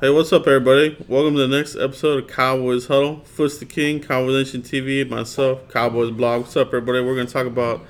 Hey, 0.00 0.10
what's 0.10 0.32
up, 0.32 0.48
everybody? 0.48 0.96
Welcome 1.06 1.36
to 1.36 1.46
the 1.46 1.56
next 1.56 1.76
episode 1.76 2.24
of 2.24 2.28
Cowboys 2.28 2.88
Huddle. 2.88 3.20
Foots 3.20 3.58
the 3.58 3.64
King, 3.64 4.00
Cowboys 4.00 4.34
Nation 4.34 4.60
TV, 4.60 5.08
myself, 5.08 5.68
Cowboys 5.68 6.10
Blog. 6.10 6.42
What's 6.42 6.56
up, 6.56 6.66
everybody? 6.66 7.00
We're 7.00 7.14
going 7.14 7.28
to 7.28 7.32
talk 7.32 7.46
about 7.46 7.80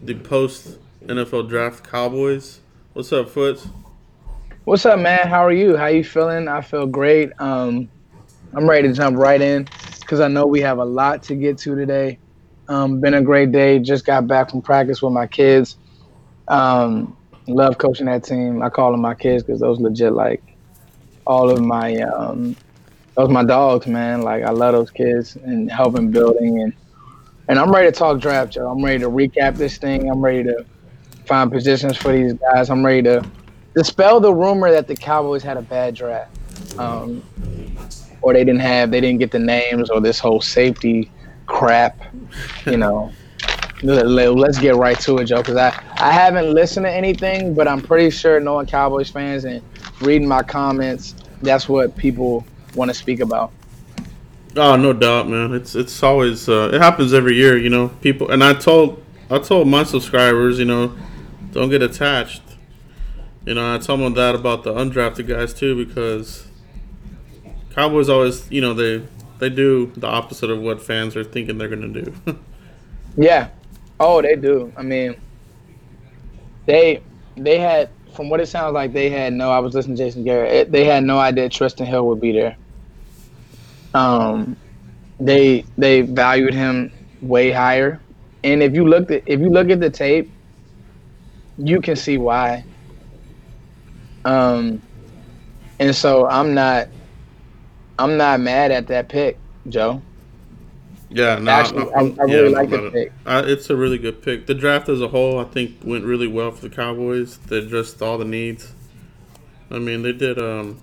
the 0.00 0.14
post 0.14 0.78
NFL 1.04 1.48
draft 1.48 1.82
Cowboys. 1.82 2.60
What's 2.92 3.12
up, 3.12 3.28
Foots? 3.28 3.66
What's 4.64 4.86
up, 4.86 5.00
man? 5.00 5.26
How 5.26 5.44
are 5.44 5.52
you? 5.52 5.76
How 5.76 5.86
you 5.86 6.04
feeling? 6.04 6.46
I 6.46 6.60
feel 6.60 6.86
great. 6.86 7.32
Um, 7.40 7.88
I'm 8.54 8.70
ready 8.70 8.86
to 8.86 8.94
jump 8.94 9.18
right 9.18 9.40
in 9.40 9.66
because 9.98 10.20
I 10.20 10.28
know 10.28 10.46
we 10.46 10.60
have 10.60 10.78
a 10.78 10.84
lot 10.84 11.24
to 11.24 11.34
get 11.34 11.58
to 11.58 11.74
today. 11.74 12.20
Um, 12.68 13.00
been 13.00 13.14
a 13.14 13.22
great 13.22 13.50
day. 13.50 13.80
Just 13.80 14.06
got 14.06 14.28
back 14.28 14.50
from 14.50 14.62
practice 14.62 15.02
with 15.02 15.12
my 15.12 15.26
kids. 15.26 15.76
Um, 16.46 17.16
love 17.48 17.78
coaching 17.78 18.06
that 18.06 18.22
team. 18.22 18.62
I 18.62 18.70
call 18.70 18.92
them 18.92 19.00
my 19.00 19.14
kids 19.14 19.42
because 19.42 19.58
those 19.58 19.80
legit 19.80 20.12
like 20.12 20.47
all 21.28 21.50
of 21.50 21.60
my 21.60 21.94
um, 21.98 22.56
those 23.14 23.28
my 23.28 23.44
dogs, 23.44 23.86
man. 23.86 24.22
Like 24.22 24.42
I 24.42 24.50
love 24.50 24.72
those 24.72 24.90
kids 24.90 25.36
and 25.36 25.70
helping 25.70 26.10
building 26.10 26.62
and 26.62 26.72
and 27.48 27.58
I'm 27.58 27.70
ready 27.70 27.90
to 27.90 27.92
talk 27.92 28.20
draft, 28.20 28.52
Joe. 28.52 28.68
I'm 28.68 28.84
ready 28.84 28.98
to 28.98 29.08
recap 29.08 29.56
this 29.56 29.78
thing. 29.78 30.10
I'm 30.10 30.20
ready 30.20 30.42
to 30.44 30.66
find 31.26 31.50
positions 31.50 31.96
for 31.96 32.12
these 32.12 32.34
guys. 32.34 32.68
I'm 32.68 32.84
ready 32.84 33.02
to 33.02 33.24
dispel 33.74 34.20
the 34.20 34.34
rumor 34.34 34.70
that 34.70 34.86
the 34.86 34.96
Cowboys 34.96 35.42
had 35.42 35.56
a 35.56 35.62
bad 35.62 35.94
draft, 35.94 36.30
um, 36.78 37.22
or 38.20 38.34
they 38.34 38.44
didn't 38.44 38.60
have, 38.60 38.90
they 38.90 39.00
didn't 39.00 39.18
get 39.18 39.30
the 39.30 39.38
names, 39.38 39.88
or 39.88 40.00
this 40.00 40.18
whole 40.18 40.42
safety 40.42 41.10
crap. 41.46 41.98
You 42.66 42.76
know, 42.76 43.12
let's 43.82 44.58
get 44.58 44.76
right 44.76 44.98
to 45.00 45.18
it, 45.18 45.24
Joe. 45.24 45.38
Because 45.38 45.56
I 45.56 45.68
I 45.98 46.12
haven't 46.12 46.52
listened 46.52 46.84
to 46.84 46.92
anything, 46.92 47.54
but 47.54 47.66
I'm 47.66 47.80
pretty 47.80 48.10
sure 48.10 48.40
knowing 48.40 48.66
Cowboys 48.66 49.08
fans 49.08 49.44
and 49.44 49.62
reading 50.00 50.28
my 50.28 50.42
comments, 50.42 51.14
that's 51.42 51.68
what 51.68 51.96
people 51.96 52.44
want 52.74 52.90
to 52.90 52.94
speak 52.94 53.20
about. 53.20 53.52
Oh, 54.56 54.76
no 54.76 54.92
doubt, 54.92 55.28
man. 55.28 55.54
It's 55.54 55.74
it's 55.74 56.02
always 56.02 56.48
uh, 56.48 56.70
it 56.72 56.80
happens 56.80 57.12
every 57.12 57.36
year, 57.36 57.56
you 57.56 57.70
know. 57.70 57.88
People 58.00 58.30
and 58.30 58.42
I 58.42 58.54
told 58.54 59.02
I 59.30 59.38
told 59.38 59.68
my 59.68 59.84
subscribers, 59.84 60.58
you 60.58 60.64
know, 60.64 60.96
don't 61.52 61.68
get 61.68 61.82
attached. 61.82 62.42
You 63.44 63.54
know, 63.54 63.74
I 63.74 63.78
told 63.78 64.00
them 64.00 64.14
that 64.14 64.34
about 64.34 64.64
the 64.64 64.72
undrafted 64.72 65.28
guys 65.28 65.54
too 65.54 65.84
because 65.84 66.48
Cowboys 67.74 68.08
always, 68.08 68.50
you 68.50 68.60
know, 68.60 68.74
they 68.74 69.06
they 69.38 69.48
do 69.48 69.92
the 69.96 70.06
opposite 70.06 70.50
of 70.50 70.60
what 70.60 70.82
fans 70.82 71.14
are 71.14 71.24
thinking 71.24 71.58
they're 71.58 71.68
gonna 71.68 71.88
do. 71.88 72.14
yeah. 73.16 73.48
Oh, 74.00 74.22
they 74.22 74.36
do. 74.36 74.72
I 74.76 74.82
mean, 74.82 75.16
they 76.66 77.02
they 77.36 77.58
had 77.58 77.90
from 78.12 78.28
what 78.28 78.40
it 78.40 78.46
sounds 78.46 78.74
like, 78.74 78.92
they 78.92 79.10
had 79.10 79.32
no. 79.32 79.50
I 79.50 79.58
was 79.58 79.74
listening 79.74 79.96
to 79.96 80.04
Jason 80.04 80.24
Garrett. 80.24 80.52
It, 80.52 80.72
they 80.72 80.84
had 80.84 81.04
no 81.04 81.18
idea 81.18 81.48
Trysten 81.48 81.86
Hill 81.86 82.06
would 82.08 82.20
be 82.20 82.32
there. 82.32 82.56
Um, 83.94 84.56
they 85.20 85.64
they 85.76 86.02
valued 86.02 86.54
him 86.54 86.92
way 87.20 87.50
higher, 87.50 88.00
and 88.44 88.62
if 88.62 88.74
you 88.74 88.86
look 88.86 89.10
at 89.10 89.22
if 89.26 89.40
you 89.40 89.50
look 89.50 89.70
at 89.70 89.80
the 89.80 89.90
tape, 89.90 90.30
you 91.56 91.80
can 91.80 91.96
see 91.96 92.18
why. 92.18 92.64
Um, 94.24 94.82
and 95.78 95.94
so 95.94 96.26
I'm 96.26 96.54
not 96.54 96.88
I'm 97.98 98.16
not 98.16 98.40
mad 98.40 98.70
at 98.70 98.86
that 98.88 99.08
pick, 99.08 99.38
Joe. 99.68 100.02
Yeah, 101.10 101.38
no, 101.38 101.50
actually, 101.50 101.90
I, 101.94 102.00
I, 102.00 102.14
I 102.20 102.24
really 102.24 102.50
like 102.50 102.70
the 102.70 102.90
pick. 102.92 103.12
Uh, 103.24 103.42
it's 103.46 103.70
a 103.70 103.76
really 103.76 103.98
good 103.98 104.22
pick. 104.22 104.46
The 104.46 104.54
draft 104.54 104.88
as 104.88 105.00
a 105.00 105.08
whole, 105.08 105.38
I 105.38 105.44
think, 105.44 105.76
went 105.82 106.04
really 106.04 106.26
well 106.26 106.50
for 106.50 106.68
the 106.68 106.74
Cowboys. 106.74 107.38
They 107.38 107.58
addressed 107.58 108.02
all 108.02 108.18
the 108.18 108.26
needs. 108.26 108.72
I 109.70 109.78
mean, 109.78 110.02
they 110.02 110.12
did 110.12 110.38
um, 110.38 110.82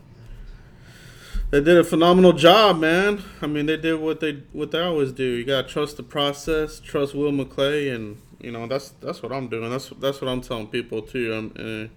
they 1.51 1.61
did 1.61 1.77
a 1.77 1.83
phenomenal 1.83 2.33
job, 2.33 2.79
man. 2.79 3.23
I 3.41 3.47
mean, 3.47 3.67
they 3.67 3.77
did 3.77 3.99
what 3.99 4.19
they 4.19 4.43
what 4.51 4.71
they 4.71 4.81
always 4.81 5.11
do. 5.11 5.23
You 5.23 5.45
gotta 5.45 5.67
trust 5.67 5.97
the 5.97 6.03
process, 6.03 6.79
trust 6.79 7.13
Will 7.13 7.31
McClay, 7.31 7.93
and 7.93 8.17
you 8.39 8.51
know 8.51 8.65
that's 8.67 8.89
that's 8.89 9.21
what 9.21 9.31
I'm 9.31 9.47
doing. 9.47 9.69
That's 9.69 9.89
that's 9.99 10.21
what 10.21 10.29
I'm 10.29 10.41
telling 10.41 10.67
people 10.67 11.03
too. 11.03 11.33
Um, 11.33 11.53
uh, 11.57 11.93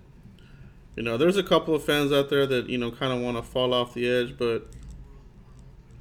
you 0.96 1.02
know, 1.02 1.16
there's 1.16 1.36
a 1.36 1.42
couple 1.42 1.74
of 1.74 1.82
fans 1.84 2.12
out 2.12 2.28
there 2.28 2.46
that 2.46 2.68
you 2.68 2.76
know 2.76 2.90
kind 2.90 3.12
of 3.12 3.20
want 3.20 3.36
to 3.36 3.42
fall 3.42 3.72
off 3.72 3.94
the 3.94 4.08
edge, 4.08 4.36
but 4.36 4.66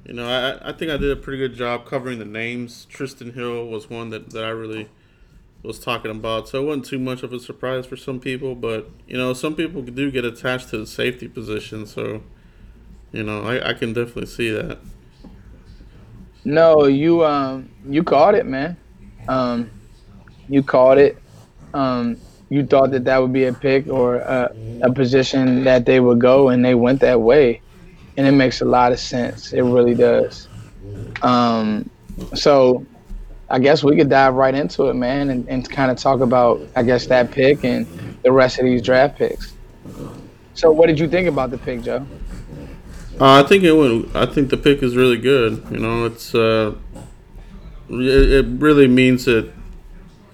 you 0.08 0.14
know, 0.14 0.26
I, 0.26 0.70
I 0.70 0.72
think 0.72 0.90
I 0.90 0.96
did 0.96 1.10
a 1.10 1.16
pretty 1.16 1.38
good 1.38 1.54
job 1.54 1.84
covering 1.84 2.18
the 2.18 2.24
names. 2.24 2.86
Trysten 2.90 3.34
Hill 3.34 3.66
was 3.66 3.90
one 3.90 4.08
that, 4.08 4.30
that 4.30 4.42
I 4.42 4.48
really 4.48 4.88
was 5.62 5.78
talking 5.78 6.10
about, 6.10 6.48
so 6.48 6.62
it 6.62 6.66
wasn't 6.66 6.86
too 6.86 6.98
much 6.98 7.22
of 7.22 7.32
a 7.34 7.38
surprise 7.38 7.84
for 7.84 7.96
some 7.96 8.18
people. 8.18 8.54
But 8.54 8.88
you 9.06 9.18
know, 9.18 9.34
some 9.34 9.54
people 9.54 9.82
do 9.82 10.10
get 10.10 10.24
attached 10.24 10.70
to 10.70 10.78
the 10.78 10.86
safety 10.86 11.28
position, 11.28 11.86
so 11.86 12.22
you 13.12 13.22
know, 13.22 13.42
I, 13.42 13.70
I 13.70 13.74
can 13.74 13.92
definitely 13.92 14.26
see 14.26 14.50
that. 14.50 14.78
No, 16.42 16.86
you 16.86 17.22
um 17.22 17.68
you 17.86 18.02
caught 18.02 18.34
it, 18.34 18.46
man. 18.46 18.78
Um, 19.28 19.70
you 20.48 20.62
caught 20.62 20.96
it. 20.96 21.18
Um, 21.74 22.16
you 22.48 22.64
thought 22.64 22.92
that 22.92 23.04
that 23.04 23.20
would 23.20 23.34
be 23.34 23.44
a 23.44 23.52
pick 23.52 23.88
or 23.88 24.16
a, 24.16 24.56
a 24.80 24.90
position 24.90 25.64
that 25.64 25.84
they 25.84 26.00
would 26.00 26.18
go, 26.18 26.48
and 26.48 26.64
they 26.64 26.74
went 26.74 27.00
that 27.00 27.20
way 27.20 27.60
and 28.18 28.26
it 28.26 28.32
makes 28.32 28.60
a 28.60 28.64
lot 28.64 28.90
of 28.90 28.98
sense. 28.98 29.52
It 29.52 29.62
really 29.62 29.94
does. 29.94 30.48
Um, 31.22 31.88
so 32.34 32.84
I 33.48 33.60
guess 33.60 33.84
we 33.84 33.96
could 33.96 34.10
dive 34.10 34.34
right 34.34 34.54
into 34.54 34.88
it, 34.88 34.94
man, 34.94 35.30
and, 35.30 35.48
and 35.48 35.70
kind 35.70 35.88
of 35.88 35.98
talk 35.98 36.20
about, 36.20 36.60
I 36.74 36.82
guess, 36.82 37.06
that 37.06 37.30
pick 37.30 37.64
and 37.64 37.86
the 38.24 38.32
rest 38.32 38.58
of 38.58 38.64
these 38.64 38.82
draft 38.82 39.16
picks. 39.16 39.54
So, 40.54 40.72
what 40.72 40.88
did 40.88 40.98
you 40.98 41.08
think 41.08 41.28
about 41.28 41.52
the 41.52 41.58
pick, 41.58 41.82
Joe? 41.82 42.04
Uh, 43.20 43.40
I 43.40 43.44
think 43.44 43.62
it 43.62 43.72
went. 43.72 44.14
I 44.16 44.26
think 44.26 44.50
the 44.50 44.56
pick 44.56 44.82
is 44.82 44.96
really 44.96 45.18
good. 45.18 45.64
You 45.70 45.78
know, 45.78 46.04
it's 46.04 46.34
uh, 46.34 46.74
it, 47.88 48.46
really 48.46 48.88
means 48.88 49.26
that 49.26 49.52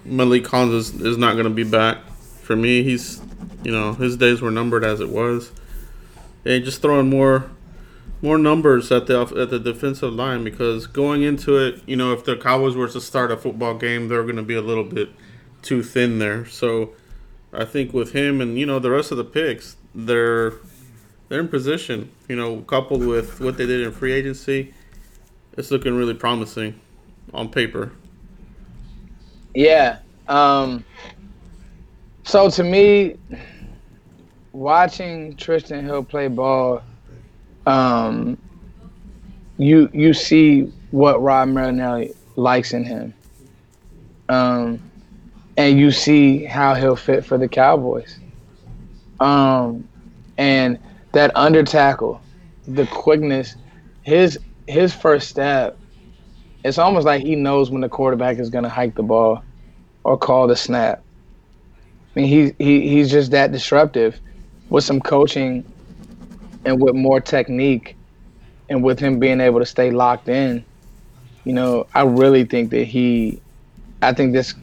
Maliek 0.07 0.43
Collins 0.43 0.73
is, 0.73 1.01
is 1.01 1.17
not 1.17 1.33
going 1.33 1.45
to 1.45 1.51
be 1.51 1.63
back. 1.63 1.99
For 2.41 2.55
me, 2.55 2.81
he's, 2.81 3.21
you 3.63 3.71
know, 3.71 3.93
his 3.93 4.17
days 4.17 4.41
were 4.41 4.51
numbered 4.51 4.83
as 4.83 4.99
it 5.01 5.09
was. 5.09 5.51
And 6.43 6.63
just 6.63 6.81
throwing 6.81 7.09
more 7.09 7.49
more 8.25 8.39
numbers 8.39 8.91
at 8.91 9.05
the 9.05 9.21
at 9.21 9.51
the 9.51 9.59
defensive 9.59 10.11
line 10.11 10.43
because 10.43 10.87
going 10.87 11.21
into 11.21 11.57
it, 11.57 11.79
you 11.85 11.95
know, 11.95 12.11
if 12.11 12.25
the 12.25 12.35
Cowboys 12.35 12.75
were 12.75 12.87
to 12.87 12.99
start 12.99 13.31
a 13.31 13.37
football 13.37 13.75
game, 13.75 14.07
they're 14.07 14.23
going 14.23 14.35
to 14.35 14.43
be 14.43 14.55
a 14.55 14.61
little 14.61 14.83
bit 14.83 15.09
too 15.61 15.83
thin 15.83 16.17
there. 16.17 16.43
So 16.47 16.93
I 17.53 17.65
think 17.65 17.93
with 17.93 18.13
him 18.13 18.41
and 18.41 18.57
you 18.57 18.65
know 18.65 18.79
the 18.79 18.89
rest 18.89 19.11
of 19.11 19.17
the 19.17 19.23
picks, 19.23 19.77
they're 19.93 20.53
they're 21.29 21.39
in 21.39 21.47
position. 21.47 22.11
You 22.27 22.35
know, 22.35 22.61
coupled 22.61 23.05
with 23.05 23.39
what 23.39 23.57
they 23.57 23.67
did 23.67 23.81
in 23.81 23.91
free 23.91 24.11
agency, 24.11 24.73
it's 25.55 25.69
looking 25.69 25.95
really 25.95 26.15
promising 26.15 26.81
on 27.31 27.49
paper. 27.49 27.91
Yeah. 29.53 29.99
Um, 30.27 30.83
so 32.23 32.49
to 32.49 32.63
me, 32.63 33.17
watching 34.51 35.35
Trysten 35.35 35.83
Hill 35.83 36.03
play 36.03 36.27
ball 36.27 36.81
um, 37.65 38.37
you 39.57 39.89
you 39.93 40.13
see 40.13 40.71
what 40.91 41.21
Rod 41.21 41.49
Marinelli 41.49 42.13
likes 42.35 42.73
in 42.73 42.83
him, 42.83 43.13
um, 44.29 44.79
and 45.57 45.79
you 45.79 45.91
see 45.91 46.43
how 46.43 46.73
he'll 46.73 46.95
fit 46.95 47.25
for 47.25 47.37
the 47.37 47.47
Cowboys. 47.47 48.19
Um, 49.19 49.87
and 50.37 50.77
that 51.13 51.31
under 51.35 51.63
tackle, 51.63 52.21
the 52.67 52.85
quickness, 52.87 53.55
his 54.03 54.37
his 54.67 54.93
first 54.93 55.29
step, 55.29 55.77
it's 56.63 56.77
almost 56.77 57.05
like 57.05 57.21
he 57.21 57.35
knows 57.35 57.69
when 57.71 57.81
the 57.81 57.89
quarterback 57.89 58.37
is 58.37 58.49
going 58.49 58.63
to 58.63 58.69
hike 58.69 58.95
the 58.95 59.03
ball 59.03 59.43
or 60.03 60.17
call 60.17 60.47
the 60.47 60.55
snap. 60.55 61.01
I 62.15 62.19
mean, 62.19 62.27
he, 62.27 62.63
he 62.63 62.89
he's 62.89 63.11
just 63.11 63.31
that 63.31 63.51
disruptive. 63.51 64.19
With 64.69 64.83
some 64.83 64.99
coaching 64.99 65.63
and 66.65 66.81
with 66.81 66.95
more 66.95 67.21
technique 67.21 67.95
and 68.69 68.83
with 68.83 68.99
him 68.99 69.19
being 69.19 69.39
able 69.39 69.59
to 69.59 69.65
stay 69.65 69.91
locked 69.91 70.27
in, 70.27 70.65
you 71.43 71.53
know, 71.53 71.85
I 71.93 72.01
really 72.01 72.43
think 72.43 72.71
that 72.71 72.85
he, 72.85 73.39
I 74.01 74.13
think 74.13 74.33
this 74.33 74.55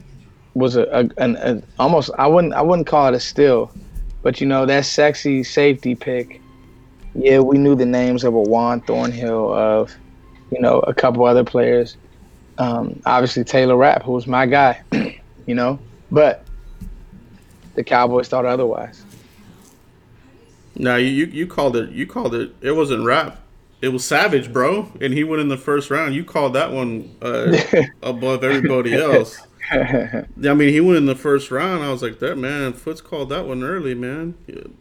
was 0.54 0.76
a, 0.76 0.82
a, 0.82 1.08
an, 1.22 1.36
a 1.36 1.62
almost 1.78 2.10
I 2.18 2.26
wouldn't 2.26 2.52
I 2.52 2.60
wouldn't 2.60 2.86
call 2.86 3.08
it 3.08 3.14
a 3.14 3.20
steal, 3.20 3.72
but 4.22 4.40
you 4.40 4.46
know 4.46 4.66
that 4.66 4.84
sexy 4.84 5.42
safety 5.42 5.94
pick. 5.94 6.40
Yeah, 7.14 7.40
we 7.40 7.58
knew 7.58 7.74
the 7.74 7.86
names 7.86 8.24
of 8.24 8.34
a 8.34 8.40
Juan 8.40 8.80
Thornhill, 8.80 9.52
of 9.52 9.94
you 10.50 10.60
know 10.60 10.80
a 10.80 10.94
couple 10.94 11.24
other 11.24 11.44
players. 11.44 11.96
Um, 12.58 13.00
obviously 13.06 13.44
Taylor 13.44 13.76
Rapp, 13.76 14.02
who 14.02 14.12
was 14.12 14.26
my 14.26 14.44
guy, 14.46 14.82
you 15.46 15.54
know, 15.54 15.78
but 16.10 16.44
the 17.74 17.82
Cowboys 17.82 18.28
thought 18.28 18.44
otherwise. 18.44 19.04
No, 20.74 20.96
you, 20.96 21.26
you 21.26 21.46
called 21.46 21.76
it. 21.76 21.90
You 21.90 22.06
called 22.06 22.34
it. 22.34 22.54
It 22.60 22.72
wasn't 22.72 23.04
Rapp. 23.04 23.40
It 23.82 23.88
was 23.88 24.04
Savage, 24.04 24.52
bro, 24.52 24.92
and 25.00 25.12
he 25.12 25.24
went 25.24 25.42
in 25.42 25.48
the 25.48 25.56
first 25.56 25.90
round. 25.90 26.14
You 26.14 26.24
called 26.24 26.52
that 26.54 26.70
one 26.70 27.14
uh, 27.20 27.56
above 28.02 28.44
everybody 28.44 28.94
else. 28.94 29.36
I 29.72 30.24
mean, 30.36 30.68
he 30.68 30.80
went 30.80 30.98
in 30.98 31.06
the 31.06 31.16
first 31.16 31.50
round. 31.50 31.82
I 31.82 31.90
was 31.90 32.02
like, 32.02 32.18
that 32.20 32.36
man, 32.36 32.72
Foots 32.74 33.00
called 33.00 33.30
that 33.30 33.46
one 33.46 33.62
early, 33.62 33.94
man. 33.94 34.34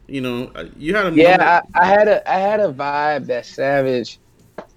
You 0.08 0.22
know, 0.22 0.52
you 0.78 0.96
had 0.96 1.14
a 1.14 1.16
yeah. 1.16 1.62
I, 1.74 1.82
I, 1.82 1.86
had 1.86 2.08
a 2.08 2.32
I 2.32 2.40
had 2.40 2.60
a 2.60 2.72
vibe 2.72 3.26
that 3.28 3.46
Savage, 3.46 4.20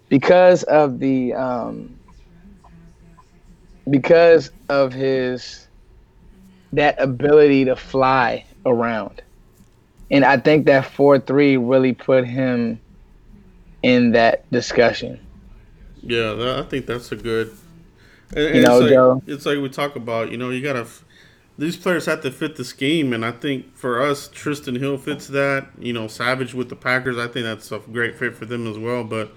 because 0.09 0.63
of 0.65 1.01
the 1.01 1.35
um, 1.35 1.99
because 3.91 4.51
of 4.69 4.93
his 4.93 5.69
that 6.73 7.01
ability 7.01 7.65
to 7.67 7.77
fly 7.77 8.45
around, 8.67 9.23
and 10.15 10.25
I 10.25 10.37
think 10.37 10.67
that 10.67 10.87
four 10.87 11.19
three 11.19 11.57
really 11.57 11.93
put 11.93 12.25
him 12.25 12.81
in 13.83 14.13
that 14.13 14.49
discussion. 14.53 15.19
Yeah, 16.03 16.35
that, 16.35 16.59
I 16.61 16.63
think 16.63 16.87
that's 16.87 17.11
a 17.11 17.17
good. 17.17 17.53
And, 18.37 18.55
you 18.55 18.63
know, 18.63 18.77
it's 18.77 18.83
like, 18.83 18.91
Joe. 18.91 19.23
It's 19.27 19.47
like 19.47 19.59
we 19.59 19.69
talk 19.69 19.97
about. 19.97 20.31
You 20.31 20.37
know, 20.37 20.51
you 20.51 20.63
gotta 20.63 20.87
these 21.59 21.77
players 21.77 22.07
have 22.07 22.23
to 22.23 22.31
fit 22.31 22.55
the 22.55 22.65
scheme, 22.65 23.13
and 23.13 23.25
I 23.27 23.33
think 23.33 23.77
for 23.77 24.01
us, 24.01 24.29
Trysten 24.29 24.79
Hill 24.79 24.99
fits 24.99 25.27
that. 25.29 25.67
You 25.81 25.93
know, 25.93 26.07
Savage 26.07 26.55
with 26.55 26.69
the 26.69 26.77
Packers, 26.77 27.19
I 27.19 27.27
think 27.27 27.45
that's 27.45 27.73
a 27.73 27.81
great 27.81 28.15
fit 28.17 28.37
for 28.37 28.47
them 28.47 28.69
as 28.69 28.79
well. 28.79 29.03
But 29.03 29.33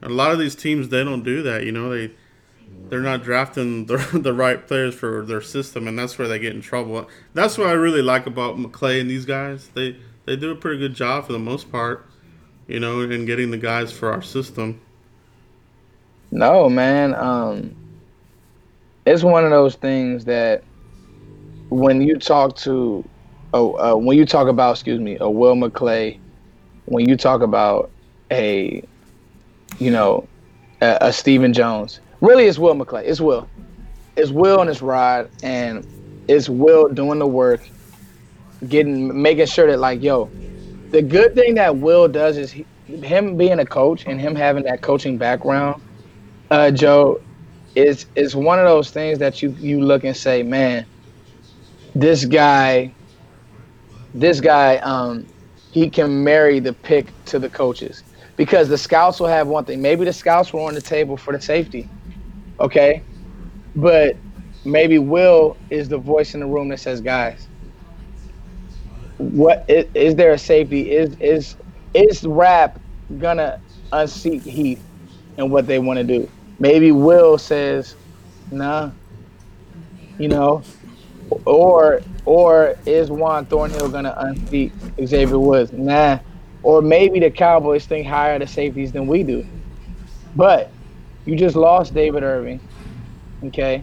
a 0.00 0.08
lot 0.08 0.30
of 0.30 0.38
these 0.38 0.54
teams, 0.54 0.90
they 0.90 1.02
don't 1.02 1.24
do 1.24 1.42
that. 1.42 1.64
You 1.64 1.72
know, 1.72 1.90
they 1.90 2.14
they're 2.88 3.00
not 3.00 3.22
drafting 3.22 3.86
the, 3.86 3.96
the 4.12 4.32
right 4.32 4.66
players 4.66 4.94
for 4.94 5.24
their 5.24 5.40
system, 5.40 5.88
and 5.88 5.98
that's 5.98 6.18
where 6.18 6.28
they 6.28 6.38
get 6.38 6.54
in 6.54 6.60
trouble. 6.60 7.08
That's 7.32 7.58
what 7.58 7.68
I 7.68 7.72
really 7.72 8.02
like 8.02 8.26
about 8.26 8.56
McClay 8.56 9.00
and 9.00 9.10
these 9.10 9.24
guys. 9.24 9.68
They 9.74 9.96
they 10.26 10.36
do 10.36 10.50
a 10.50 10.56
pretty 10.56 10.78
good 10.78 10.94
job 10.94 11.26
for 11.26 11.32
the 11.32 11.38
most 11.38 11.70
part. 11.70 12.06
You 12.66 12.80
know, 12.80 13.02
in 13.02 13.26
getting 13.26 13.50
the 13.50 13.58
guys 13.58 13.92
for 13.92 14.10
our 14.10 14.22
system. 14.22 14.80
No, 16.30 16.68
man. 16.68 17.14
Um, 17.14 17.76
it's 19.06 19.22
one 19.22 19.44
of 19.44 19.50
those 19.50 19.74
things 19.76 20.24
that 20.24 20.64
when 21.68 22.00
you 22.00 22.18
talk 22.18 22.56
to, 22.56 23.04
oh, 23.52 23.74
uh, 23.74 23.96
when 23.96 24.16
you 24.16 24.24
talk 24.24 24.48
about, 24.48 24.72
excuse 24.72 24.98
me, 24.98 25.18
a 25.20 25.28
Will 25.28 25.54
McClay, 25.54 26.18
when 26.86 27.08
you 27.08 27.16
talk 27.16 27.42
about 27.42 27.90
a, 28.30 28.82
you 29.78 29.90
know, 29.90 30.26
a, 30.80 30.98
a 31.02 31.12
Stephen 31.12 31.52
Jones, 31.52 32.00
really 32.24 32.46
it's 32.46 32.58
Will 32.58 32.74
McClay. 32.74 33.04
It's 33.04 33.20
Will. 33.20 33.48
It's 34.16 34.30
Will 34.30 34.60
and 34.60 34.70
it's 34.70 34.80
Rod, 34.80 35.30
and 35.42 35.86
it's 36.28 36.48
Will 36.48 36.88
doing 36.88 37.18
the 37.18 37.26
work, 37.26 37.60
getting, 38.68 39.20
making 39.20 39.46
sure 39.46 39.66
that 39.66 39.78
like, 39.78 40.02
yo, 40.02 40.30
the 40.90 41.02
good 41.02 41.34
thing 41.34 41.54
that 41.56 41.76
Will 41.76 42.08
does 42.08 42.38
is 42.38 42.50
he, 42.50 42.64
him 42.86 43.36
being 43.36 43.58
a 43.58 43.66
coach 43.66 44.06
and 44.06 44.20
him 44.20 44.34
having 44.34 44.64
that 44.64 44.80
coaching 44.80 45.18
background, 45.18 45.82
uh, 46.50 46.70
Joe, 46.70 47.20
is 47.74 48.06
is 48.14 48.36
one 48.36 48.60
of 48.60 48.66
those 48.66 48.90
things 48.90 49.18
that 49.18 49.42
you 49.42 49.50
you 49.58 49.80
look 49.80 50.04
and 50.04 50.16
say, 50.16 50.44
man, 50.44 50.86
this 51.94 52.24
guy, 52.24 52.94
this 54.14 54.40
guy, 54.40 54.76
um, 54.76 55.26
he 55.72 55.90
can 55.90 56.22
marry 56.22 56.60
the 56.60 56.72
pick 56.72 57.06
to 57.24 57.40
the 57.40 57.48
coaches 57.48 58.04
because 58.36 58.68
the 58.68 58.78
scouts 58.78 59.18
will 59.18 59.26
have 59.26 59.48
one 59.48 59.64
thing. 59.64 59.82
Maybe 59.82 60.04
the 60.04 60.12
scouts 60.12 60.52
were 60.52 60.60
on 60.60 60.74
the 60.74 60.80
table 60.80 61.16
for 61.16 61.32
the 61.32 61.40
safety, 61.40 61.88
okay, 62.60 63.02
but 63.74 64.16
maybe 64.64 64.98
Will 64.98 65.56
is 65.70 65.88
the 65.88 65.98
voice 65.98 66.34
in 66.34 66.40
the 66.40 66.46
room 66.46 66.68
that 66.68 66.80
says, 66.80 67.00
guys, 67.00 67.48
what 69.18 69.64
is, 69.68 69.86
is 69.94 70.14
there 70.16 70.32
a 70.32 70.38
safety? 70.38 70.90
Is 70.90 71.16
is 71.20 71.56
is 71.92 72.24
Rapp 72.24 72.80
gonna 73.18 73.60
unseat 73.92 74.42
Heath 74.42 74.82
and 75.38 75.50
what 75.50 75.66
they 75.66 75.78
want 75.78 75.98
to 75.98 76.04
do? 76.04 76.30
Maybe 76.58 76.92
Will 76.92 77.38
says, 77.38 77.96
nah, 78.50 78.92
you 80.18 80.28
know, 80.28 80.64
or 81.44 82.02
or 82.24 82.76
is 82.86 83.10
Juan 83.10 83.46
Thornhill 83.46 83.88
gonna 83.88 84.14
unseat 84.18 84.72
Xavier 85.04 85.38
Woods? 85.38 85.72
Nah. 85.72 86.20
Or 86.62 86.80
maybe 86.80 87.20
the 87.20 87.30
Cowboys 87.30 87.84
think 87.84 88.06
higher 88.06 88.38
the 88.38 88.46
safeties 88.46 88.90
than 88.90 89.06
we 89.06 89.22
do. 89.22 89.46
But 90.34 90.73
you 91.24 91.36
just 91.36 91.56
lost 91.56 91.94
David 91.94 92.22
Irving. 92.22 92.60
Okay. 93.44 93.82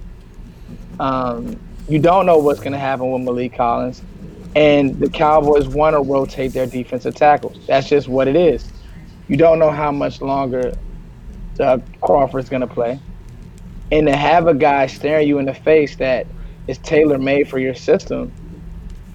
Um, 0.99 1.59
you 1.87 1.99
don't 1.99 2.25
know 2.25 2.37
what's 2.37 2.59
gonna 2.59 2.79
happen 2.79 3.11
with 3.11 3.21
Maliek 3.21 3.55
Collins. 3.55 4.01
And 4.55 4.99
the 4.99 5.09
Cowboys 5.09 5.67
want 5.67 5.95
to 5.95 6.01
rotate 6.01 6.51
their 6.53 6.65
defensive 6.65 7.15
tackles. 7.15 7.57
That's 7.67 7.87
just 7.87 8.07
what 8.07 8.27
it 8.27 8.35
is. 8.35 8.69
You 9.27 9.37
don't 9.37 9.59
know 9.59 9.71
how 9.71 9.91
much 9.91 10.21
longer 10.21 10.73
uh, 11.59 11.79
Crawford's 12.01 12.49
gonna 12.49 12.67
play. 12.67 12.99
And 13.91 14.07
to 14.07 14.15
have 14.15 14.47
a 14.47 14.53
guy 14.53 14.87
staring 14.87 15.27
you 15.27 15.39
in 15.39 15.45
the 15.45 15.53
face 15.53 15.95
that– 15.97 16.27
is 16.67 16.77
tailor 16.79 17.17
made 17.17 17.47
for 17.49 17.59
your 17.59 17.75
system, 17.75 18.31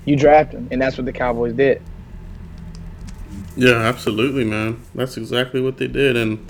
you 0.04 0.16
draft 0.16 0.52
him, 0.52 0.68
and 0.70 0.80
that's 0.80 0.96
what 0.96 1.06
the 1.06 1.12
Cowboys 1.12 1.54
did. 1.54 1.82
Yeah, 3.56 3.76
absolutely, 3.76 4.44
man. 4.44 4.82
That's 4.94 5.16
exactly 5.16 5.60
what 5.60 5.78
they 5.78 5.88
did, 5.88 6.16
and 6.16 6.46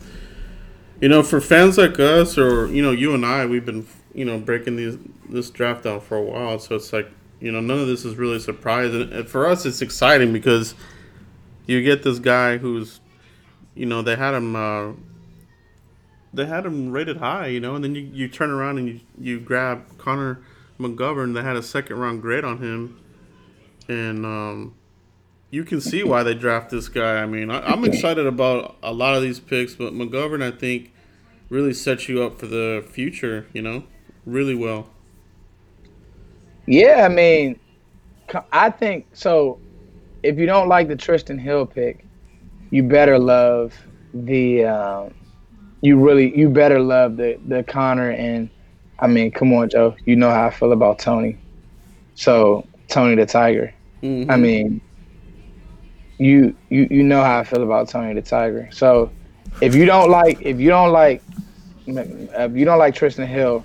you 1.01 1.09
know, 1.09 1.23
for 1.23 1.41
fans 1.41 1.79
like 1.79 1.99
us, 2.01 2.39
or 2.39 2.67
you 2.69 2.83
know, 2.83 2.91
you 2.91 3.15
and 3.15 3.25
I, 3.25 3.47
we've 3.47 3.67
been 3.67 3.87
you 4.15 4.25
know 4.25 4.39
breaking 4.39 4.77
these 4.77 4.99
this 5.29 5.51
draft 5.51 5.85
down 5.85 6.01
for 6.01 6.17
a 6.17 6.23
while, 6.23 6.59
so 6.59 6.77
it's 6.77 6.93
like 6.93 7.11
you 7.41 7.53
know, 7.53 7.61
none 7.61 7.79
of 7.79 7.87
this 7.87 8.05
is 8.05 8.17
really 8.17 8.39
surprising. 8.39 9.13
And 9.13 9.29
for 9.29 9.47
us, 9.47 9.67
it's 9.67 9.83
exciting 9.83 10.33
because 10.33 10.75
you 11.67 11.83
get 11.83 12.03
this 12.03 12.19
guy 12.19 12.57
who's, 12.57 13.01
you 13.75 13.87
know, 13.87 14.03
they 14.03 14.17
had 14.17 14.35
him. 14.35 14.57
Uh, 14.57 14.93
they 16.33 16.45
had 16.45 16.67
him 16.67 16.91
rated 16.93 17.17
high, 17.17 17.47
you 17.47 17.61
know, 17.61 17.77
and 17.77 17.85
then 17.85 17.95
you, 17.95 18.03
you 18.13 18.29
turn 18.29 18.51
around 18.51 18.77
and 18.77 18.89
you, 18.89 19.01
you 19.19 19.41
grab 19.41 19.97
Connor 19.97 20.43
McGovern 20.79 21.33
that 21.33 21.45
had 21.45 21.57
a 21.57 21.63
second 21.63 21.99
round 21.99 22.21
grade 22.21 22.45
on 22.45 22.59
him, 22.59 23.01
and 23.89 24.27
um, 24.27 24.75
you 25.57 25.65
can 25.65 25.81
see 25.81 26.05
why 26.05 26.23
they 26.23 26.35
draft 26.35 26.69
this 26.69 26.91
guy. 26.91 27.17
I 27.23 27.25
mean, 27.25 27.51
I, 27.51 27.73
am 27.73 27.83
excited 27.87 28.27
about 28.27 28.77
a 28.83 28.93
lot 28.93 29.15
of 29.15 29.23
these 29.23 29.41
picks, 29.41 29.75
but 29.75 29.95
McGovern, 29.95 30.43
I 30.43 30.51
think, 30.51 30.93
really 31.49 31.73
sets 31.73 32.11
you 32.11 32.23
up 32.23 32.39
for 32.39 32.47
the 32.47 32.85
future. 32.91 33.47
You 33.55 33.63
know, 33.63 33.85
really 34.27 34.55
well. 34.55 34.91
Yeah, 36.67 37.07
I 37.07 37.09
mean, 37.09 37.59
I 38.53 38.69
think 38.69 39.07
so. 39.15 39.59
If 40.23 40.39
you 40.39 40.45
don't 40.45 40.69
like 40.69 40.89
the 40.89 40.97
Tristan 40.97 41.39
Hill 41.39 41.65
pick, 41.65 42.05
you 42.69 42.83
better 42.83 43.19
love 43.19 43.73
the. 44.13 44.67
Um, 44.67 45.15
you 45.81 45.99
really, 45.99 46.37
you 46.37 46.51
better 46.51 46.81
love 46.81 47.17
the 47.17 47.41
the 47.47 47.63
Connor 47.63 48.11
and 48.11 48.51
I 48.99 49.07
mean, 49.07 49.31
come 49.31 49.55
on, 49.55 49.71
Joe. 49.71 49.97
You 50.05 50.17
know 50.17 50.29
how 50.29 50.49
I 50.49 50.51
feel 50.51 50.73
about 50.73 50.99
Tony. 50.99 51.39
So 52.15 52.67
Tony 52.89 53.15
the 53.15 53.25
Tiger. 53.25 53.73
Mm-hmm. 54.03 54.31
I 54.31 54.37
mean, 54.37 54.81
you 56.19 56.57
you 56.71 56.89
you 56.91 57.03
know 57.03 57.23
how 57.23 57.41
I 57.41 57.45
feel 57.45 57.63
about 57.63 57.89
Tony 57.89 58.15
the 58.15 58.23
Tiger. 58.23 58.69
So 58.73 59.11
if 59.61 59.75
you 59.75 59.85
don't 59.85 60.11
like 60.11 60.41
if 60.43 60.59
you 60.59 60.69
don't 60.69 60.93
like 60.93 61.23
if 61.87 62.57
you 62.57 62.65
don't 62.65 62.79
like 62.79 62.95
Trysten 62.95 63.27
Hill, 63.27 63.65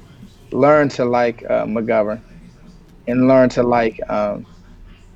learn 0.51 0.89
to 0.89 1.05
like 1.05 1.43
uh, 1.45 1.65
McGovern, 1.65 2.21
and 3.07 3.27
learn 3.27 3.49
to 3.49 3.63
like 3.63 3.99
um, 4.09 4.45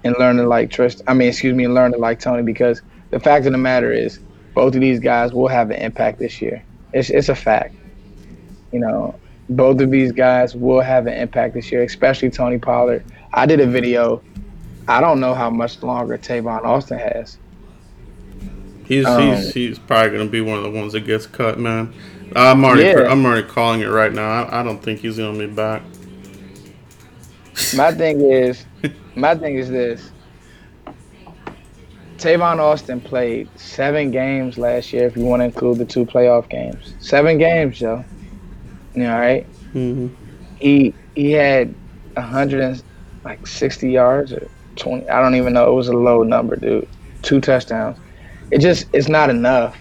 and 0.03 0.15
learn 0.17 0.37
to 0.37 0.47
like 0.47 0.69
Trysten. 0.69 1.03
I 1.07 1.13
mean, 1.13 1.29
excuse 1.29 1.55
me, 1.55 1.67
learn 1.67 1.91
to 1.91 1.97
like 1.97 2.19
Tony 2.19 2.43
because 2.43 2.81
the 3.11 3.19
fact 3.19 3.45
of 3.45 3.51
the 3.51 3.57
matter 3.57 3.91
is, 3.91 4.19
both 4.53 4.75
of 4.75 4.81
these 4.81 4.99
guys 4.99 5.33
will 5.33 5.47
have 5.47 5.69
an 5.69 5.81
impact 5.81 6.19
this 6.19 6.41
year. 6.41 6.63
It's 6.93 7.09
it's 7.09 7.29
a 7.29 7.35
fact. 7.35 7.75
You 8.71 8.79
know, 8.79 9.15
both 9.49 9.79
of 9.81 9.91
these 9.91 10.11
guys 10.11 10.55
will 10.55 10.81
have 10.81 11.07
an 11.07 11.13
impact 11.13 11.53
this 11.53 11.71
year, 11.71 11.83
especially 11.83 12.29
Tony 12.29 12.57
Pollard. 12.57 13.05
I 13.33 13.45
did 13.45 13.59
a 13.59 13.67
video. 13.67 14.21
I 14.87 15.01
don't 15.01 15.19
know 15.19 15.33
how 15.33 15.49
much 15.49 15.81
longer 15.81 16.17
Tavon 16.17 16.63
Austin 16.63 16.99
has. 16.99 17.37
He's 18.85 19.05
um, 19.05 19.21
he's 19.21 19.53
he's 19.53 19.79
probably 19.79 20.17
gonna 20.17 20.29
be 20.29 20.41
one 20.41 20.57
of 20.57 20.63
the 20.63 20.69
ones 20.69 20.93
that 20.93 21.01
gets 21.01 21.25
cut, 21.25 21.59
man. 21.59 21.93
I'm 22.35 22.63
already 22.63 22.83
yeah. 22.83 23.09
I'm 23.09 23.25
already 23.25 23.47
calling 23.47 23.81
it 23.81 23.87
right 23.87 24.13
now. 24.13 24.43
I, 24.43 24.59
I 24.59 24.63
don't 24.63 24.81
think 24.81 24.99
he's 24.99 25.17
gonna 25.17 25.37
be 25.37 25.47
back. 25.47 25.81
My 27.75 27.91
thing 27.91 28.21
is, 28.21 28.65
my 29.15 29.35
thing 29.35 29.55
is 29.55 29.69
this. 29.69 30.11
Tavon 32.17 32.59
Austin 32.59 33.01
played 33.01 33.49
seven 33.59 34.11
games 34.11 34.57
last 34.57 34.93
year, 34.93 35.05
if 35.05 35.17
you 35.17 35.25
want 35.25 35.41
to 35.41 35.45
include 35.45 35.77
the 35.79 35.85
two 35.85 36.05
playoff 36.05 36.49
games. 36.49 36.95
Seven 36.99 37.37
games, 37.37 37.77
Joe. 37.79 38.05
All 38.95 39.03
right. 39.03 39.45
mm-hmm. 39.73 40.07
He 40.59 40.93
he 41.15 41.31
had 41.31 41.73
a 42.15 42.21
hundred 42.21 42.61
and 42.61 42.83
like 43.23 43.45
sixty 43.47 43.91
yards 43.91 44.31
or 44.31 44.47
twenty. 44.75 45.07
I 45.09 45.21
don't 45.21 45.35
even 45.35 45.53
know. 45.53 45.71
It 45.71 45.75
was 45.75 45.87
a 45.87 45.93
low 45.93 46.23
number, 46.23 46.55
dude. 46.55 46.87
Two 47.21 47.41
touchdowns. 47.41 47.97
It 48.51 48.59
just 48.59 48.87
it's 48.93 49.07
not 49.07 49.29
enough. 49.29 49.77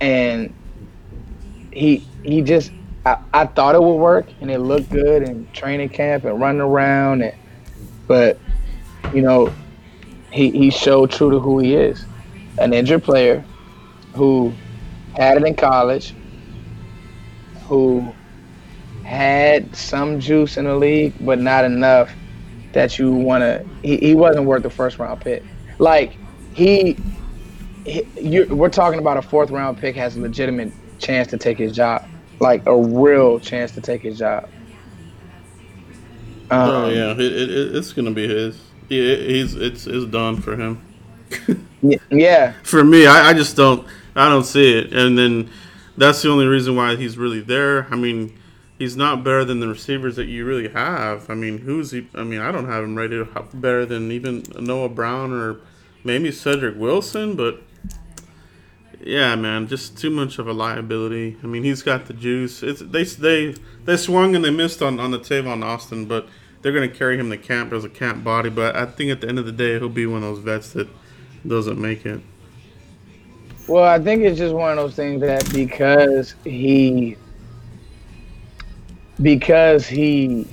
And 0.00 0.52
he 1.72 2.06
he 2.24 2.42
just 2.42 2.72
I, 3.04 3.18
I 3.32 3.46
thought 3.46 3.74
it 3.74 3.82
would 3.82 3.96
work 3.96 4.26
and 4.40 4.50
it 4.50 4.58
looked 4.58 4.90
good 4.90 5.22
in 5.22 5.46
training 5.52 5.90
camp 5.90 6.24
and 6.24 6.40
running 6.40 6.60
around 6.60 7.22
and 7.22 7.34
but 8.06 8.38
you 9.14 9.22
know 9.22 9.52
he 10.30 10.50
he 10.50 10.70
showed 10.70 11.10
true 11.10 11.30
to 11.30 11.38
who 11.38 11.58
he 11.58 11.74
is. 11.74 12.04
An 12.58 12.72
injured 12.72 13.04
player 13.04 13.44
who 14.14 14.52
had 15.14 15.36
it 15.36 15.44
in 15.44 15.54
college, 15.54 16.14
who 17.66 18.12
had 19.04 19.74
some 19.76 20.18
juice 20.18 20.56
in 20.56 20.64
the 20.64 20.74
league, 20.74 21.14
but 21.20 21.38
not 21.38 21.64
enough 21.64 22.10
that 22.76 22.98
you 22.98 23.10
want 23.10 23.40
to. 23.40 23.64
He, 23.82 23.96
he 23.96 24.14
wasn't 24.14 24.44
worth 24.44 24.62
the 24.62 24.68
first 24.68 24.98
round 24.98 25.22
pick. 25.22 25.42
Like 25.78 26.14
he, 26.52 26.94
he 27.86 28.44
we're 28.44 28.68
talking 28.68 29.00
about 29.00 29.16
a 29.16 29.22
fourth 29.22 29.50
round 29.50 29.78
pick 29.78 29.96
has 29.96 30.14
a 30.16 30.20
legitimate 30.20 30.74
chance 30.98 31.26
to 31.28 31.38
take 31.38 31.56
his 31.56 31.74
job, 31.74 32.06
like 32.38 32.66
a 32.66 32.76
real 32.76 33.40
chance 33.40 33.72
to 33.72 33.80
take 33.80 34.02
his 34.02 34.18
job. 34.18 34.50
Um, 36.50 36.68
oh 36.68 36.88
yeah, 36.90 37.12
it, 37.12 37.20
it, 37.20 37.76
it's 37.76 37.94
gonna 37.94 38.10
be 38.10 38.28
his. 38.28 38.60
Yeah, 38.90 39.16
he's 39.16 39.54
it's 39.54 39.86
it's 39.86 40.04
done 40.04 40.36
for 40.36 40.54
him. 40.54 40.82
yeah. 42.10 42.52
For 42.62 42.84
me, 42.84 43.06
I, 43.06 43.30
I 43.30 43.32
just 43.32 43.56
don't 43.56 43.86
I 44.14 44.28
don't 44.28 44.44
see 44.44 44.78
it, 44.78 44.92
and 44.92 45.16
then 45.16 45.48
that's 45.96 46.20
the 46.20 46.28
only 46.28 46.44
reason 46.44 46.76
why 46.76 46.96
he's 46.96 47.16
really 47.16 47.40
there. 47.40 47.86
I 47.90 47.96
mean, 47.96 48.38
he's 48.78 48.96
not 48.96 49.24
better 49.24 49.44
than 49.44 49.60
the 49.60 49.68
receivers 49.68 50.16
that 50.16 50.26
you 50.26 50.44
really 50.44 50.68
have. 50.68 51.28
I 51.30 51.34
mean, 51.34 51.58
who's 51.58 51.90
he? 51.90 52.06
I 52.14 52.24
mean, 52.24 52.40
I 52.40 52.52
don't 52.52 52.66
have 52.66 52.84
him 52.84 52.96
rated 52.96 53.28
better 53.54 53.86
than 53.86 54.10
even 54.12 54.44
Noah 54.58 54.88
Brown 54.88 55.32
or 55.32 55.58
maybe 56.04 56.30
Cedric 56.30 56.76
Wilson, 56.76 57.36
but 57.36 57.62
yeah, 59.00 59.36
man, 59.36 59.68
just 59.68 59.96
too 59.96 60.10
much 60.10 60.38
of 60.38 60.48
a 60.48 60.52
liability. 60.52 61.36
I 61.42 61.46
mean, 61.46 61.62
he's 61.62 61.82
got 61.82 62.06
the 62.06 62.12
juice. 62.12 62.62
It's 62.62 62.80
they 62.80 63.04
they 63.04 63.54
they 63.84 63.96
swung 63.96 64.34
and 64.34 64.44
they 64.44 64.50
missed 64.50 64.82
on 64.82 65.00
on 65.00 65.10
the 65.10 65.18
Tavon 65.18 65.64
Austin, 65.64 66.06
but 66.06 66.28
they're 66.62 66.72
gonna 66.72 66.88
carry 66.88 67.18
him 67.18 67.30
to 67.30 67.38
camp 67.38 67.72
as 67.72 67.84
a 67.84 67.88
camp 67.88 68.24
body. 68.24 68.50
But 68.50 68.76
I 68.76 68.86
think 68.86 69.10
at 69.10 69.20
the 69.20 69.28
end 69.28 69.38
of 69.38 69.46
the 69.46 69.52
day, 69.52 69.78
he'll 69.78 69.88
be 69.88 70.06
one 70.06 70.22
of 70.22 70.34
those 70.34 70.40
vets 70.40 70.72
that 70.72 70.88
doesn't 71.46 71.80
make 71.80 72.04
it. 72.04 72.20
Well, 73.68 73.84
I 73.84 73.98
think 73.98 74.22
it's 74.22 74.38
just 74.38 74.54
one 74.54 74.70
of 74.70 74.76
those 74.76 74.94
things 74.94 75.20
that 75.22 75.52
because 75.52 76.34
he 76.44 77.16
because 79.22 79.86
he 79.86 80.46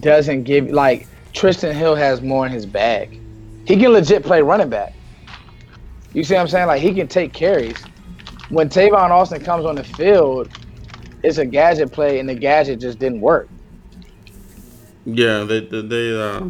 doesn't 0.00 0.44
give 0.44 0.70
like 0.70 1.06
Trysten 1.32 1.72
Hill 1.72 1.94
has 1.94 2.22
more 2.22 2.46
in 2.46 2.52
his 2.52 2.66
bag. 2.66 3.20
He 3.66 3.76
can 3.76 3.92
legit 3.92 4.22
play 4.22 4.42
running 4.42 4.68
back. 4.68 4.94
You 6.12 6.24
see 6.24 6.34
what 6.34 6.40
I'm 6.40 6.48
saying? 6.48 6.66
Like 6.66 6.80
he 6.80 6.94
can 6.94 7.08
take 7.08 7.32
carries. 7.32 7.82
When 8.48 8.68
Tavon 8.68 9.10
Austin 9.10 9.42
comes 9.42 9.64
on 9.64 9.74
the 9.74 9.84
field, 9.84 10.48
it's 11.22 11.38
a 11.38 11.44
gadget 11.44 11.92
play, 11.92 12.20
and 12.20 12.28
the 12.28 12.34
gadget 12.34 12.80
just 12.80 12.98
didn't 12.98 13.20
work. 13.20 13.48
Yeah, 15.04 15.44
they 15.44 15.60
they 15.60 16.20
uh, 16.20 16.48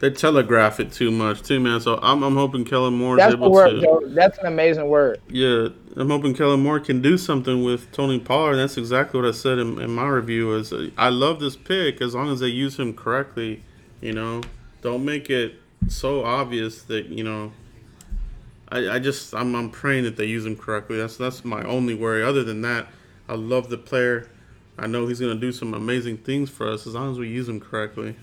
they 0.00 0.10
telegraph 0.10 0.80
it 0.80 0.92
too 0.92 1.10
much 1.10 1.42
too, 1.42 1.60
man. 1.60 1.80
So 1.80 1.98
I'm, 2.02 2.22
I'm 2.22 2.34
hoping 2.34 2.64
Kellen 2.64 2.94
Moore 2.94 3.16
That's 3.16 3.34
is 3.34 3.34
able 3.34 3.52
word, 3.52 3.70
to. 3.72 3.80
Joe. 3.82 4.00
That's 4.06 4.38
an 4.38 4.46
amazing 4.46 4.88
word. 4.88 5.20
Yeah, 5.28 5.68
I'm 5.94 6.08
hoping 6.08 6.34
Kellen 6.34 6.60
Moore 6.60 6.80
can 6.80 7.02
do 7.02 7.18
something 7.18 7.62
with 7.62 7.92
Tony 7.92 8.18
Pollard. 8.18 8.52
And 8.52 8.60
that's 8.60 8.78
exactly 8.78 9.20
what 9.20 9.28
I 9.28 9.32
said 9.32 9.58
in, 9.58 9.78
in 9.78 9.90
my 9.94 10.08
review. 10.08 10.54
Is 10.54 10.72
uh, 10.72 10.88
I 10.96 11.10
love 11.10 11.38
this 11.38 11.54
pick 11.54 12.00
as 12.00 12.14
long 12.14 12.32
as 12.32 12.40
they 12.40 12.48
use 12.48 12.78
him 12.78 12.94
correctly. 12.94 13.62
You 14.00 14.14
know, 14.14 14.40
don't 14.80 15.04
make 15.04 15.28
it 15.28 15.56
so 15.88 16.24
obvious 16.24 16.82
that 16.84 17.06
you 17.06 17.22
know. 17.22 17.52
I, 18.72 18.88
I 18.88 18.98
just 19.00 19.34
I'm, 19.34 19.54
I'm 19.54 19.68
praying 19.68 20.04
that 20.04 20.16
they 20.16 20.26
use 20.26 20.46
him 20.46 20.56
correctly. 20.56 20.96
That's 20.96 21.18
that's 21.18 21.44
my 21.44 21.62
only 21.64 21.94
worry. 21.94 22.22
Other 22.22 22.42
than 22.42 22.62
that, 22.62 22.86
I 23.28 23.34
love 23.34 23.68
the 23.68 23.76
player. 23.76 24.30
I 24.78 24.86
know 24.86 25.06
he's 25.08 25.20
gonna 25.20 25.34
do 25.34 25.52
some 25.52 25.74
amazing 25.74 26.18
things 26.18 26.48
for 26.48 26.70
us 26.70 26.86
as 26.86 26.94
long 26.94 27.10
as 27.10 27.18
we 27.18 27.28
use 27.28 27.50
him 27.50 27.60
correctly. 27.60 28.16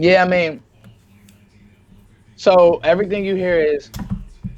Yeah, 0.00 0.22
I 0.22 0.28
mean, 0.28 0.62
so 2.36 2.80
everything 2.84 3.24
you 3.24 3.34
hear 3.34 3.58
is, 3.58 3.90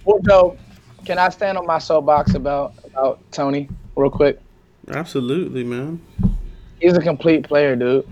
well, 0.04 0.18
Joe, 0.28 0.59
can 1.06 1.18
I 1.18 1.30
stand 1.30 1.56
on 1.56 1.64
my 1.64 1.78
soapbox 1.78 2.35
about 2.35 2.75
about 2.85 3.20
Tony 3.32 3.70
real 3.97 4.11
quick? 4.11 4.38
Absolutely, 4.88 5.64
man. 5.64 5.99
He's 6.78 6.94
a 6.94 7.00
complete 7.00 7.44
player, 7.44 7.75
dude. 7.75 8.06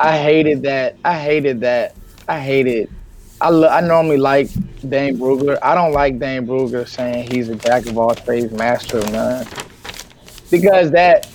I 0.00 0.18
hated 0.18 0.62
that. 0.62 0.96
I 1.04 1.16
hated 1.16 1.60
that. 1.60 1.94
I 2.26 2.40
hated. 2.40 2.90
I 3.40 3.50
lo- 3.50 3.68
I 3.68 3.80
normally 3.80 4.16
like 4.16 4.48
Dane 4.88 5.18
Brugler. 5.18 5.60
I 5.62 5.76
don't 5.76 5.92
like 5.92 6.18
Dane 6.18 6.44
Brugler 6.44 6.88
saying 6.88 7.30
he's 7.30 7.50
a 7.50 7.54
jack 7.54 7.86
of 7.86 7.96
all 7.96 8.16
trades, 8.16 8.52
master 8.52 8.98
of 8.98 9.12
none, 9.12 9.46
because 10.50 10.90
that 10.90 11.28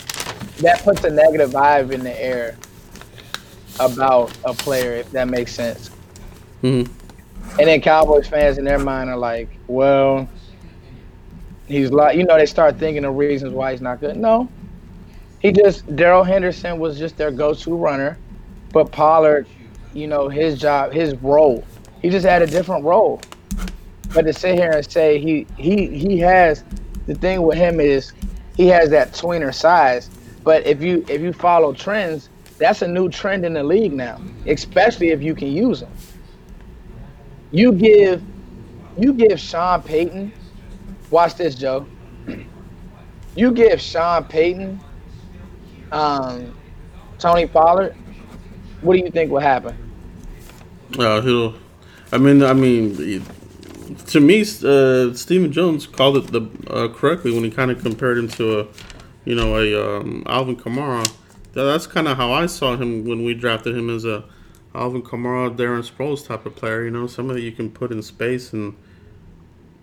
that 0.60 0.84
puts 0.84 1.06
a 1.06 1.10
negative 1.10 1.52
vibe 1.52 1.92
in 1.94 2.04
the 2.04 2.22
air 2.22 2.58
about 3.80 4.36
a 4.46 4.54
player, 4.54 4.94
if 4.94 5.12
that 5.12 5.28
makes 5.28 5.54
sense. 5.54 5.90
Mm-hmm. 6.64 6.92
And 7.60 7.68
then 7.68 7.82
Cowboys 7.82 8.28
fans 8.28 8.58
in 8.58 8.66
their 8.66 8.80
mind 8.80 9.10
are 9.10 9.18
like, 9.18 9.50
well, 9.68 10.28
he's 11.68 11.92
like, 11.92 12.18
you 12.18 12.24
know, 12.24 12.38
they 12.38 12.46
start 12.46 12.78
thinking 12.78 13.06
of 13.06 13.16
reasons 13.16 13.54
why 13.54 13.72
he's 13.72 13.82
not 13.82 14.00
good. 14.00 14.18
No, 14.18 14.50
he 15.40 15.52
just 15.52 15.96
Darrell 15.96 16.24
Henderson 16.24 16.80
was 16.80 16.98
just 16.98 17.18
their 17.18 17.32
go-to 17.32 17.76
runner, 17.76 18.18
but 18.74 18.92
Pollard, 18.92 19.48
you 19.94 20.08
know, 20.08 20.30
his 20.30 20.60
job, 20.60 20.92
his 20.92 21.16
role, 21.16 21.64
he 22.02 22.10
just 22.10 22.26
had 22.26 22.42
a 22.42 22.48
different 22.48 22.84
role. 22.84 23.22
But 24.14 24.24
to 24.24 24.34
sit 24.34 24.56
here 24.56 24.72
and 24.72 24.90
say 24.90 25.20
he 25.20 25.46
he 25.58 25.88
he 25.88 26.18
has 26.20 26.64
the 27.08 27.16
thing 27.16 27.42
with 27.42 27.58
him 27.58 27.80
is 27.80 28.14
he 28.56 28.68
has 28.68 28.90
that 28.90 29.14
tweener 29.14 29.54
size. 29.54 30.10
But 30.44 30.66
if 30.66 30.82
you 30.82 31.06
if 31.08 31.22
you 31.22 31.34
follow 31.34 31.74
trends, 31.74 32.30
that's 32.58 32.82
a 32.82 32.88
new 32.88 33.10
trend 33.10 33.46
in 33.46 33.54
the 33.54 33.64
league 33.64 33.94
now, 33.94 34.20
especially 34.46 35.10
if 35.10 35.22
you 35.22 35.36
can 35.36 35.50
use 35.50 35.82
them. 35.82 35.92
You 37.52 37.72
give 37.72 38.24
you 38.98 39.14
give 39.14 39.40
Sean 39.40 39.82
Payton, 39.84 40.34
watch 41.12 41.36
this, 41.36 41.56
Joe. 41.56 41.86
You 43.36 43.52
give 43.52 43.80
Sean 43.80 44.24
Payton, 44.24 44.80
um, 45.92 46.58
Tony 47.20 47.46
Pollard. 47.46 47.96
What 48.82 48.96
do 48.96 49.00
you 49.00 49.12
think 49.12 49.30
will 49.30 49.40
happen? 49.40 49.78
Uh, 50.98 51.22
he'll. 51.22 51.54
I 52.12 52.18
mean, 52.18 52.42
I 52.42 52.54
mean, 52.54 53.24
to 54.08 54.20
me, 54.20 54.42
uh, 54.42 55.14
Stephen 55.14 55.52
Jones 55.52 55.86
called 55.86 56.18
it 56.18 56.32
the 56.32 56.50
uh, 56.68 56.88
correctly 56.88 57.32
when 57.32 57.44
he 57.44 57.52
kind 57.52 57.70
of 57.70 57.80
compared 57.80 58.18
him 58.18 58.28
to 58.30 58.62
a, 58.62 58.68
you 59.26 59.36
know, 59.36 59.56
a 59.56 60.00
um, 60.00 60.24
Alvin 60.26 60.56
Kamara 60.56 61.08
that's 61.66 61.88
kind 61.88 62.08
of 62.08 62.18
how 62.18 62.32
I 62.32 62.46
saw 62.46 62.76
him 62.76 63.06
when 63.06 63.24
we 63.24 63.34
drafted 63.34 63.76
him 63.76 63.90
as 63.90 64.06
a 64.06 64.26
Alvin 64.76 65.02
Kamara, 65.02 65.56
Darren 65.56 65.90
Sproles 65.90 66.26
type 66.26 66.46
of 66.46 66.56
player. 66.56 66.84
You 66.84 66.92
know, 66.92 67.08
somebody 67.08 67.42
you 67.42 67.52
can 67.52 67.72
put 67.72 67.92
in 67.92 68.02
space 68.02 68.54
and 68.54 68.76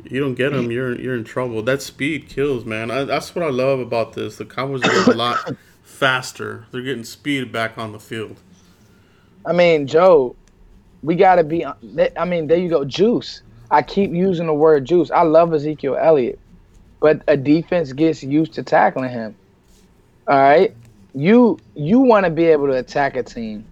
you 0.05 0.21
don't 0.21 0.35
get 0.35 0.53
him, 0.53 0.71
you're 0.71 0.99
you're 1.01 1.17
in 1.17 1.25
trouble. 1.25 1.63
That 1.63 1.83
speed 1.83 2.29
kills, 2.29 2.65
man. 2.65 2.91
I, 2.91 3.05
that's 3.05 3.35
what 3.35 3.45
I 3.45 3.51
love 3.51 3.81
about 3.81 4.13
this. 4.13 4.37
The 4.37 4.45
Cowboys 4.45 4.83
are 4.85 5.11
a 5.11 5.15
lot 5.15 5.55
faster. 5.83 6.67
They're 6.71 6.83
getting 6.83 7.05
speed 7.05 7.51
back 7.51 7.79
on 7.79 7.93
the 7.93 8.01
field. 8.01 8.41
I 9.47 9.53
mean, 9.53 9.87
Joe, 9.87 10.37
we 11.03 11.17
got 11.17 11.37
to 11.37 11.45
be. 11.45 11.65
I 11.65 12.25
mean, 12.25 12.47
there 12.47 12.59
you 12.59 12.69
go, 12.69 12.85
juice. 12.85 13.43
I 13.71 13.83
keep 13.83 14.13
using 14.13 14.47
the 14.47 14.55
word 14.55 14.85
juice. 14.85 15.11
I 15.11 15.23
love 15.23 15.53
Ezekiel 15.53 15.97
Elliott, 15.97 16.39
but 17.01 17.23
a 17.27 17.37
defense 17.37 17.93
gets 17.93 18.23
used 18.23 18.53
to 18.55 18.63
tackling 18.63 19.11
him. 19.11 19.35
All 20.29 20.39
right, 20.39 20.75
you 21.15 21.59
you 21.75 22.01
want 22.01 22.25
to 22.25 22.31
be 22.31 22.45
able 22.47 22.67
to 22.67 22.75
attack 22.75 23.17
a 23.17 23.23
team. 23.23 23.65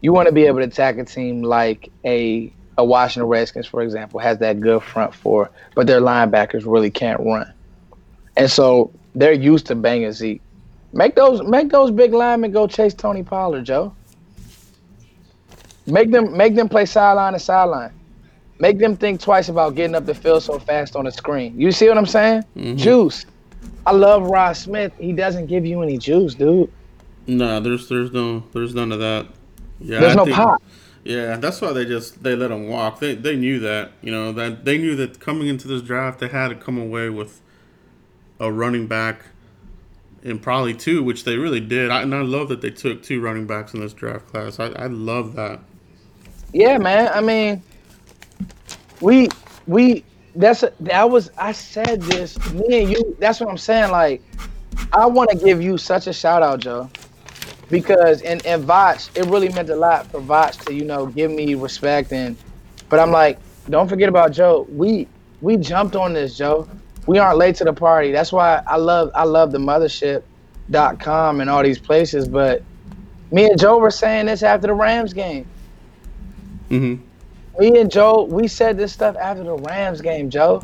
You 0.00 0.12
want 0.12 0.26
to 0.26 0.32
be 0.32 0.44
able 0.44 0.58
to 0.58 0.66
attack 0.66 0.98
a 0.98 1.04
team 1.04 1.42
like 1.42 1.90
a 2.04 2.52
a 2.76 2.84
Washington 2.84 3.28
Redskins, 3.28 3.66
for 3.66 3.82
example, 3.82 4.20
has 4.20 4.38
that 4.38 4.60
good 4.60 4.82
front 4.82 5.12
four, 5.12 5.50
but 5.74 5.86
their 5.88 6.00
linebackers 6.00 6.64
really 6.64 6.90
can't 6.90 7.20
run, 7.20 7.52
and 8.36 8.50
so 8.50 8.92
they're 9.14 9.32
used 9.32 9.66
to 9.66 9.74
banging 9.74 10.12
Zeke. 10.12 10.40
Make 10.92 11.16
those 11.16 11.42
make 11.42 11.70
those 11.70 11.90
big 11.90 12.12
linemen 12.12 12.52
go 12.52 12.66
chase 12.66 12.94
Tony 12.94 13.22
Pollard, 13.22 13.64
Joe. 13.64 13.94
Make 15.86 16.12
them 16.12 16.36
make 16.36 16.54
them 16.54 16.68
play 16.68 16.86
sideline 16.86 17.32
to 17.32 17.38
sideline. 17.38 17.92
Make 18.60 18.78
them 18.78 18.96
think 18.96 19.20
twice 19.20 19.48
about 19.48 19.74
getting 19.74 19.94
up 19.94 20.06
the 20.06 20.14
field 20.14 20.42
so 20.42 20.58
fast 20.58 20.96
on 20.96 21.04
the 21.04 21.12
screen. 21.12 21.58
You 21.58 21.72
see 21.72 21.88
what 21.88 21.96
I'm 21.98 22.06
saying? 22.06 22.42
Mm-hmm. 22.56 22.76
Juice. 22.76 23.24
I 23.86 23.92
love 23.92 24.24
Rod 24.24 24.52
Smith. 24.56 24.92
He 24.98 25.12
doesn't 25.12 25.46
give 25.46 25.64
you 25.64 25.82
any 25.82 25.98
juice, 25.98 26.34
dude. 26.34 26.70
No, 27.26 27.60
there's 27.60 27.88
there's 27.88 28.12
no 28.12 28.44
there's 28.52 28.74
none 28.74 28.92
of 28.92 28.98
that. 29.00 29.26
Yeah, 29.80 30.00
there's 30.00 30.12
I 30.12 30.16
no 30.16 30.24
think, 30.24 30.36
pop. 30.36 30.62
Yeah, 31.04 31.36
that's 31.36 31.60
why 31.60 31.72
they 31.72 31.84
just 31.84 32.22
they 32.22 32.34
let 32.36 32.50
him 32.50 32.68
walk. 32.68 33.00
They 33.00 33.14
they 33.14 33.36
knew 33.36 33.60
that 33.60 33.92
you 34.02 34.10
know 34.10 34.32
that 34.32 34.64
they 34.64 34.78
knew 34.78 34.96
that 34.96 35.20
coming 35.20 35.48
into 35.48 35.68
this 35.68 35.82
draft 35.82 36.18
they 36.18 36.28
had 36.28 36.48
to 36.48 36.54
come 36.54 36.78
away 36.78 37.08
with 37.08 37.40
a 38.40 38.52
running 38.52 38.86
back 38.86 39.24
and 40.24 40.42
probably 40.42 40.74
two, 40.74 41.02
which 41.02 41.24
they 41.24 41.36
really 41.36 41.60
did. 41.60 41.90
I, 41.90 42.02
and 42.02 42.14
I 42.14 42.22
love 42.22 42.48
that 42.48 42.60
they 42.60 42.70
took 42.70 43.02
two 43.02 43.20
running 43.20 43.46
backs 43.46 43.72
in 43.74 43.80
this 43.80 43.92
draft 43.92 44.26
class. 44.26 44.58
I, 44.58 44.66
I 44.66 44.86
love 44.86 45.34
that. 45.36 45.60
Yeah, 46.52 46.78
man. 46.78 47.08
I 47.12 47.20
mean, 47.20 47.62
we 49.00 49.28
we 49.66 50.04
that's 50.38 50.62
a, 50.62 50.72
that 50.80 51.10
was 51.10 51.30
I 51.36 51.52
said 51.52 52.00
this. 52.02 52.38
Me 52.52 52.82
and 52.82 52.90
you. 52.90 53.16
That's 53.18 53.40
what 53.40 53.50
I'm 53.50 53.58
saying. 53.58 53.90
Like, 53.90 54.22
I 54.92 55.04
want 55.04 55.30
to 55.30 55.36
give 55.36 55.60
you 55.60 55.76
such 55.76 56.06
a 56.06 56.12
shout 56.12 56.42
out, 56.42 56.60
Joe, 56.60 56.88
because 57.68 58.22
in 58.22 58.40
in 58.46 58.62
Voch, 58.62 59.10
it 59.16 59.26
really 59.26 59.48
meant 59.50 59.68
a 59.68 59.76
lot 59.76 60.06
for 60.06 60.20
Voch 60.20 60.56
to 60.66 60.72
you 60.72 60.84
know 60.84 61.06
give 61.06 61.30
me 61.30 61.54
respect 61.54 62.12
and. 62.12 62.36
But 62.88 63.00
I'm 63.00 63.10
like, 63.10 63.38
don't 63.68 63.86
forget 63.86 64.08
about 64.08 64.32
Joe. 64.32 64.66
We 64.70 65.08
we 65.42 65.58
jumped 65.58 65.94
on 65.94 66.14
this, 66.14 66.38
Joe. 66.38 66.66
We 67.06 67.18
aren't 67.18 67.36
late 67.36 67.56
to 67.56 67.64
the 67.64 67.72
party. 67.72 68.12
That's 68.12 68.32
why 68.32 68.62
I 68.66 68.76
love 68.76 69.10
I 69.14 69.24
love 69.24 69.52
the 69.52 69.58
mothership.com 69.58 71.40
and 71.40 71.50
all 71.50 71.62
these 71.62 71.78
places. 71.78 72.28
But 72.28 72.62
me 73.30 73.50
and 73.50 73.60
Joe 73.60 73.78
were 73.78 73.90
saying 73.90 74.26
this 74.26 74.42
after 74.42 74.68
the 74.68 74.74
Rams 74.74 75.12
game. 75.12 75.46
Mm-hmm 76.70 77.07
me 77.58 77.80
and 77.80 77.90
Joe, 77.90 78.24
we 78.24 78.48
said 78.48 78.76
this 78.78 78.92
stuff 78.92 79.16
after 79.16 79.42
the 79.44 79.54
Rams 79.54 80.00
game, 80.00 80.30
Joe. 80.30 80.62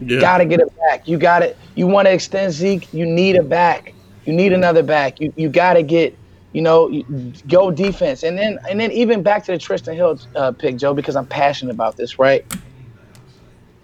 Yeah. 0.00 0.20
Got 0.20 0.38
to 0.38 0.44
get 0.44 0.60
it 0.60 0.68
back. 0.88 1.08
You 1.08 1.18
got 1.18 1.42
it. 1.42 1.58
You 1.74 1.86
want 1.86 2.06
to 2.06 2.12
extend 2.12 2.52
Zeke. 2.52 2.92
You 2.92 3.06
need 3.06 3.36
a 3.36 3.42
back. 3.42 3.94
You 4.24 4.32
need 4.34 4.52
another 4.52 4.82
back. 4.82 5.20
You 5.20 5.32
you 5.36 5.48
got 5.48 5.74
to 5.74 5.82
get. 5.82 6.18
You 6.52 6.62
know, 6.62 6.88
you- 6.88 7.04
go 7.48 7.70
defense, 7.70 8.22
and 8.22 8.38
then 8.38 8.58
and 8.70 8.80
then 8.80 8.90
even 8.92 9.22
back 9.22 9.44
to 9.44 9.52
the 9.52 9.58
Trysten 9.58 9.94
Hill 9.94 10.18
uh, 10.34 10.52
pick, 10.52 10.78
Joe, 10.78 10.94
because 10.94 11.14
I'm 11.14 11.26
passionate 11.26 11.72
about 11.72 11.96
this. 11.98 12.18
Right. 12.18 12.46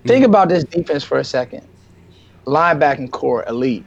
Think 0.06 0.24
about 0.24 0.48
this 0.48 0.64
defense 0.64 1.04
for 1.04 1.18
a 1.18 1.24
second. 1.24 1.68
Linebacking 2.46 3.10
corps, 3.10 3.44
elite. 3.46 3.84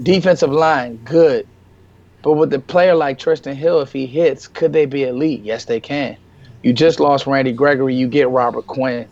Defensive 0.00 0.52
line, 0.52 0.98
good. 0.98 1.46
But 2.22 2.34
with 2.34 2.52
a 2.54 2.60
player 2.60 2.94
like 2.94 3.18
Trysten 3.18 3.54
Hill, 3.54 3.80
if 3.80 3.92
he 3.92 4.06
hits, 4.06 4.46
could 4.46 4.72
they 4.72 4.86
be 4.86 5.04
elite? 5.04 5.42
Yes, 5.42 5.64
they 5.64 5.80
can. 5.80 6.19
You 6.62 6.72
just 6.72 7.00
lost 7.00 7.26
Randy 7.26 7.52
Gregory. 7.52 7.94
You 7.94 8.08
get 8.08 8.28
Robert 8.28 8.66
Quinn. 8.66 9.08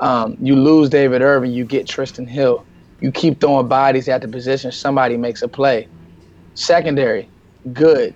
Um, 0.00 0.36
you 0.40 0.56
lose 0.56 0.90
David 0.90 1.22
Irving. 1.22 1.52
You 1.52 1.64
get 1.64 1.86
Trysten 1.86 2.28
Hill. 2.28 2.66
You 3.00 3.12
keep 3.12 3.40
throwing 3.40 3.68
bodies 3.68 4.08
at 4.08 4.22
the 4.22 4.28
position. 4.28 4.72
Somebody 4.72 5.16
makes 5.16 5.42
a 5.42 5.48
play. 5.48 5.88
Secondary, 6.54 7.30
good. 7.72 8.14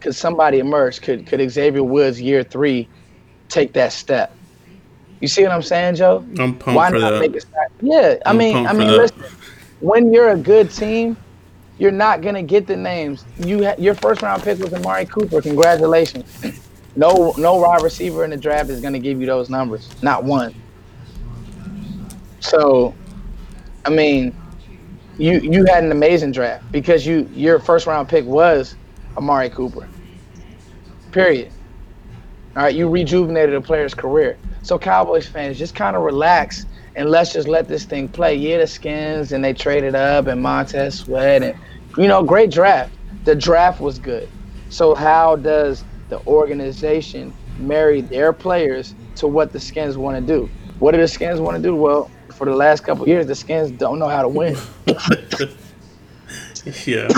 Could 0.00 0.14
somebody 0.14 0.58
emerge? 0.58 1.00
Could 1.00 1.26
could 1.26 1.48
Xavier 1.50 1.82
Woods 1.82 2.20
year 2.20 2.44
three 2.44 2.90
take 3.48 3.74
that 3.74 3.92
step? 3.92 4.36
You 5.20 5.28
see 5.28 5.42
what 5.42 5.52
I'm 5.52 5.62
saying, 5.62 5.96
Joe? 5.96 6.24
I'm 6.38 6.56
pumped 6.58 6.76
Why 6.76 6.90
for 6.90 6.98
not 7.00 7.10
that. 7.12 7.20
make 7.20 7.34
it? 7.34 7.42
start- 7.42 7.68
Yeah, 7.80 8.16
I 8.26 8.30
I'm 8.30 8.36
mean, 8.38 8.54
I 8.66 8.72
mean, 8.74 8.88
that. 8.88 8.96
listen. 8.96 9.16
When 9.80 10.12
you're 10.12 10.30
a 10.30 10.36
good 10.36 10.70
team, 10.70 11.16
you're 11.78 11.90
not 11.92 12.20
gonna 12.22 12.42
get 12.44 12.66
the 12.68 12.76
names. 12.76 13.26
You 13.36 13.64
ha- 13.66 13.74
your 13.78 13.94
first 13.94 14.22
round 14.22 14.42
pick 14.44 14.58
was 14.60 14.72
Amari 14.72 15.06
Cooper. 15.06 15.42
Congratulations. 15.42 16.24
No, 16.98 17.32
no 17.38 17.54
wide 17.54 17.82
receiver 17.82 18.24
in 18.24 18.30
the 18.30 18.36
draft 18.36 18.70
is 18.70 18.80
gonna 18.80 18.98
give 18.98 19.20
you 19.20 19.26
those 19.26 19.48
numbers. 19.48 19.88
Not 20.02 20.24
one. 20.24 20.52
So, 22.40 22.92
I 23.84 23.90
mean, 23.90 24.34
you 25.16 25.38
you 25.38 25.64
had 25.66 25.84
an 25.84 25.92
amazing 25.92 26.32
draft 26.32 26.70
because 26.72 27.06
you 27.06 27.30
your 27.32 27.60
first 27.60 27.86
round 27.86 28.08
pick 28.08 28.24
was 28.24 28.74
Amari 29.16 29.48
Cooper. 29.48 29.88
Period. 31.12 31.52
All 32.56 32.64
right, 32.64 32.74
you 32.74 32.88
rejuvenated 32.88 33.54
a 33.54 33.60
player's 33.60 33.94
career. 33.94 34.36
So 34.62 34.76
Cowboys 34.76 35.28
fans, 35.28 35.56
just 35.56 35.76
kind 35.76 35.94
of 35.94 36.02
relax 36.02 36.66
and 36.96 37.10
let's 37.10 37.32
just 37.32 37.46
let 37.46 37.68
this 37.68 37.84
thing 37.84 38.08
play. 38.08 38.34
Yeah, 38.34 38.58
the 38.58 38.66
skins 38.66 39.30
and 39.30 39.44
they 39.44 39.52
traded 39.52 39.94
up 39.94 40.26
and 40.26 40.42
Montez 40.42 40.98
Sweat 40.98 41.44
and 41.44 41.56
you 41.96 42.08
know, 42.08 42.24
great 42.24 42.50
draft. 42.50 42.92
The 43.22 43.36
draft 43.36 43.80
was 43.80 44.00
good. 44.00 44.28
So 44.68 44.96
how 44.96 45.36
does 45.36 45.84
the 46.08 46.24
organization 46.26 47.32
marry 47.58 48.00
their 48.00 48.32
players 48.32 48.94
to 49.16 49.26
what 49.26 49.52
the 49.52 49.60
skins 49.60 49.96
want 49.96 50.16
to 50.16 50.34
do? 50.34 50.48
What 50.78 50.92
do 50.92 50.98
the 50.98 51.08
skins 51.08 51.40
want 51.40 51.56
to 51.56 51.62
do? 51.62 51.74
Well, 51.74 52.10
for 52.32 52.44
the 52.44 52.54
last 52.54 52.84
couple 52.84 53.02
of 53.02 53.08
years, 53.08 53.26
the 53.26 53.34
skins 53.34 53.70
don't 53.70 53.98
know 53.98 54.08
how 54.08 54.22
to 54.22 54.28
win. 54.28 54.56
yeah. 56.86 57.08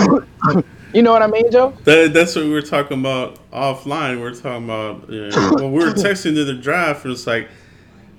You 0.93 1.01
know 1.01 1.13
what 1.13 1.21
I 1.21 1.27
mean, 1.27 1.49
Joe? 1.49 1.73
That, 1.85 2.13
that's 2.13 2.35
what 2.35 2.43
we 2.43 2.51
were 2.51 2.61
talking 2.61 2.99
about 2.99 3.39
offline. 3.51 4.17
We 4.17 4.23
are 4.23 4.35
talking 4.35 4.65
about 4.65 5.09
you 5.09 5.29
know, 5.29 5.51
when 5.53 5.71
we 5.71 5.79
were 5.79 5.93
texting 5.93 6.35
to 6.35 6.43
the 6.43 6.53
draft, 6.53 7.05
and 7.05 7.13
it's 7.13 7.25
like, 7.25 7.47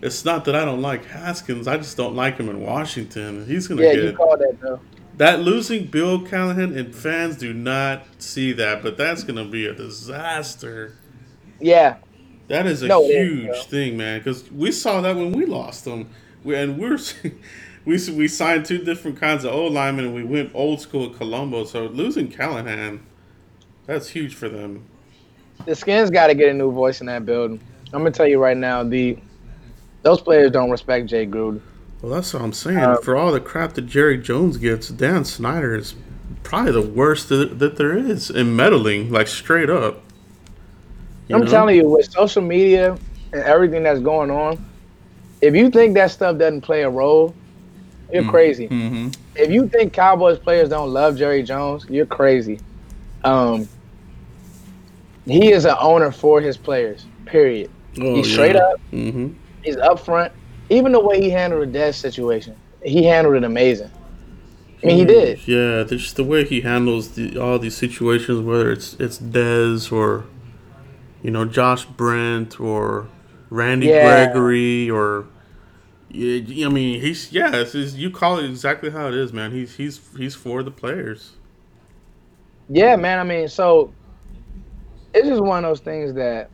it's 0.00 0.24
not 0.24 0.46
that 0.46 0.56
I 0.56 0.64
don't 0.64 0.80
like 0.80 1.04
Haskins. 1.04 1.68
I 1.68 1.76
just 1.76 1.98
don't 1.98 2.16
like 2.16 2.38
him 2.38 2.48
in 2.48 2.62
Washington. 2.62 3.44
He's 3.44 3.68
gonna 3.68 3.82
Yeah, 3.82 3.94
get 3.94 4.04
you 4.04 4.12
called 4.12 4.40
that, 4.40 4.58
Joe. 4.60 4.80
That 5.16 5.40
losing 5.40 5.86
Bill 5.86 6.20
Callahan, 6.24 6.76
and 6.76 6.94
fans 6.94 7.36
do 7.36 7.52
not 7.52 8.06
see 8.18 8.52
that, 8.52 8.82
but 8.82 8.96
that's 8.96 9.24
gonna 9.24 9.44
be 9.44 9.66
a 9.66 9.74
disaster. 9.74 10.94
Yeah, 11.60 11.98
That 12.48 12.66
is 12.66 12.82
a 12.82 12.88
No, 12.88 13.06
huge 13.06 13.46
bro. 13.46 13.62
thing, 13.68 13.96
man. 13.96 14.20
Because 14.20 14.50
we 14.50 14.72
saw 14.72 15.00
that 15.00 15.16
when 15.16 15.32
we 15.32 15.46
lost 15.46 15.84
them, 15.84 16.10
we, 16.44 16.56
and 16.56 16.78
we're 16.78 16.98
we 17.84 17.98
we 18.10 18.28
signed 18.28 18.66
two 18.66 18.78
different 18.78 19.18
kinds 19.20 19.44
of 19.44 19.52
old 19.52 19.72
linemen, 19.72 20.06
and 20.06 20.14
we 20.14 20.24
went 20.24 20.50
old 20.54 20.80
school 20.80 21.06
at 21.10 21.16
Colombo. 21.18 21.64
So 21.64 21.86
losing 21.86 22.28
Callahan, 22.28 23.06
that's 23.86 24.08
huge 24.10 24.34
for 24.34 24.48
them. 24.48 24.86
the 25.66 25.74
skins 25.74 26.10
got 26.10 26.28
to 26.28 26.34
get 26.34 26.50
a 26.50 26.54
new 26.54 26.72
voice 26.72 27.00
in 27.00 27.06
that 27.06 27.24
building. 27.24 27.60
I'm 27.92 28.00
gonna 28.00 28.10
tell 28.12 28.26
you 28.26 28.38
right 28.40 28.56
now, 28.56 28.82
the 28.84 29.18
those 30.02 30.22
players 30.22 30.50
don't 30.52 30.70
respect 30.70 31.06
Jay 31.08 31.26
Gruden. 31.26 31.62
Well, 32.02 32.12
that's 32.12 32.34
what 32.34 32.42
I'm 32.42 32.52
saying. 32.52 32.78
Uh, 32.78 32.96
For 32.96 33.16
all 33.16 33.30
the 33.30 33.40
crap 33.40 33.74
that 33.74 33.82
Jerry 33.82 34.18
Jones 34.18 34.56
gets, 34.56 34.88
Dan 34.88 35.24
Snyder 35.24 35.76
is 35.76 35.94
probably 36.42 36.72
the 36.72 36.82
worst 36.82 37.28
that, 37.28 37.60
that 37.60 37.76
there 37.76 37.96
is 37.96 38.28
in 38.28 38.56
meddling, 38.56 39.12
like 39.12 39.28
straight 39.28 39.70
up. 39.70 40.02
I'm 41.32 41.44
know? 41.44 41.50
telling 41.50 41.76
you, 41.76 41.88
with 41.88 42.10
social 42.10 42.42
media 42.42 42.98
and 43.32 43.42
everything 43.44 43.84
that's 43.84 44.00
going 44.00 44.32
on, 44.32 44.58
if 45.40 45.54
you 45.54 45.70
think 45.70 45.94
that 45.94 46.10
stuff 46.10 46.38
doesn't 46.38 46.62
play 46.62 46.82
a 46.82 46.90
role, 46.90 47.36
you're 48.12 48.24
crazy. 48.24 48.66
hmm 48.66 49.08
If 49.36 49.50
you 49.50 49.68
think 49.68 49.92
Cowboys 49.92 50.38
players 50.40 50.68
don't 50.68 50.90
love 50.90 51.16
Jerry 51.16 51.44
Jones, 51.44 51.86
you're 51.88 52.04
crazy. 52.04 52.58
Um, 53.22 53.68
he 55.24 55.52
is 55.52 55.64
an 55.64 55.76
owner 55.78 56.10
for 56.10 56.40
his 56.40 56.56
players. 56.56 57.06
Period. 57.26 57.70
Oh, 58.00 58.16
He's 58.16 58.30
straight 58.32 58.56
up. 58.56 58.80
hmm 58.90 59.28
He's 59.62 59.76
upfront. 59.76 60.32
Even 60.70 60.92
the 60.92 61.00
way 61.00 61.20
he 61.20 61.30
handled 61.30 61.72
the 61.72 61.78
Dez 61.78 61.96
situation, 61.96 62.56
he 62.82 63.04
handled 63.04 63.36
it 63.36 63.44
amazing. 63.44 63.90
I 64.82 64.86
mean, 64.86 64.98
he 64.98 65.04
mm, 65.04 65.06
did. 65.06 65.40
Yeah, 65.46 65.84
just 65.84 66.16
the 66.16 66.24
way 66.24 66.44
he 66.44 66.60
handles 66.62 67.14
the, 67.14 67.38
all 67.38 67.58
these 67.58 67.76
situations, 67.76 68.40
whether 68.40 68.70
it's 68.72 68.94
it's 68.94 69.18
Dez 69.18 69.92
or, 69.92 70.26
you 71.22 71.30
know, 71.30 71.44
Josh 71.44 71.84
Brent 71.86 72.60
or 72.60 73.08
Randy 73.50 73.88
Yeah. 73.88 73.90
Gregory 73.90 74.90
or, 74.90 75.26
yeah, 76.10 76.66
I 76.66 76.70
mean, 76.70 77.00
he's 77.00 77.32
yeah, 77.32 77.54
it's, 77.56 77.74
it's- 77.74 77.94
you 77.94 78.10
call 78.10 78.38
it 78.38 78.46
exactly 78.48 78.90
how 78.90 79.08
it 79.08 79.14
is, 79.14 79.32
man. 79.32 79.52
He's 79.52 79.76
he's 79.76 80.00
he's 80.16 80.34
for 80.34 80.62
the 80.62 80.70
players. 80.72 81.32
Yeah, 82.68 82.96
man. 82.96 83.18
I 83.18 83.24
mean, 83.24 83.48
so 83.48 83.94
it's 85.14 85.28
just 85.28 85.42
one 85.42 85.64
of 85.64 85.70
those 85.70 85.80
things 85.80 86.14
that, 86.14 86.50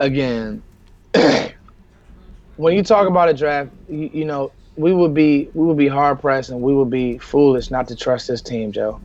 again, 0.00 0.64
when 2.56 2.74
you 2.74 2.82
talk 2.82 3.08
about 3.08 3.28
a 3.28 3.34
draft, 3.34 3.70
you, 3.88 4.10
you 4.12 4.24
know, 4.24 4.52
we 4.76 4.92
would 4.92 5.14
be 5.14 5.50
we 5.54 5.66
would 5.66 5.76
be 5.76 5.88
hard 5.88 6.20
pressed 6.20 6.50
and 6.50 6.60
we 6.62 6.74
would 6.74 6.90
be 6.90 7.18
foolish 7.18 7.70
not 7.70 7.88
to 7.88 7.96
trust 7.96 8.28
this 8.28 8.42
team, 8.42 8.72
Joe. 8.72 9.00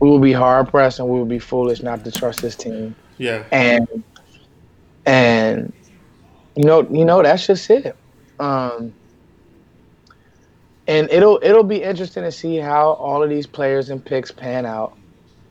We 0.00 0.10
would 0.10 0.22
be 0.22 0.32
hard 0.32 0.68
pressed 0.68 0.98
and 0.98 1.08
we 1.08 1.18
would 1.18 1.28
be 1.28 1.38
foolish 1.38 1.82
not 1.82 2.04
to 2.04 2.12
trust 2.12 2.42
this 2.42 2.56
team. 2.56 2.96
Yeah, 3.18 3.44
And 3.52 3.86
and 5.06 5.72
you 6.56 6.64
know, 6.64 6.86
you 6.90 7.04
know, 7.04 7.22
that's 7.22 7.46
just 7.46 7.70
it. 7.70 7.96
Um, 8.38 8.94
and 10.86 11.10
it'll 11.10 11.38
it'll 11.42 11.62
be 11.64 11.82
interesting 11.82 12.24
to 12.24 12.32
see 12.32 12.56
how 12.56 12.92
all 12.92 13.22
of 13.22 13.30
these 13.30 13.46
players 13.46 13.90
and 13.90 14.04
picks 14.04 14.30
pan 14.30 14.66
out. 14.66 14.96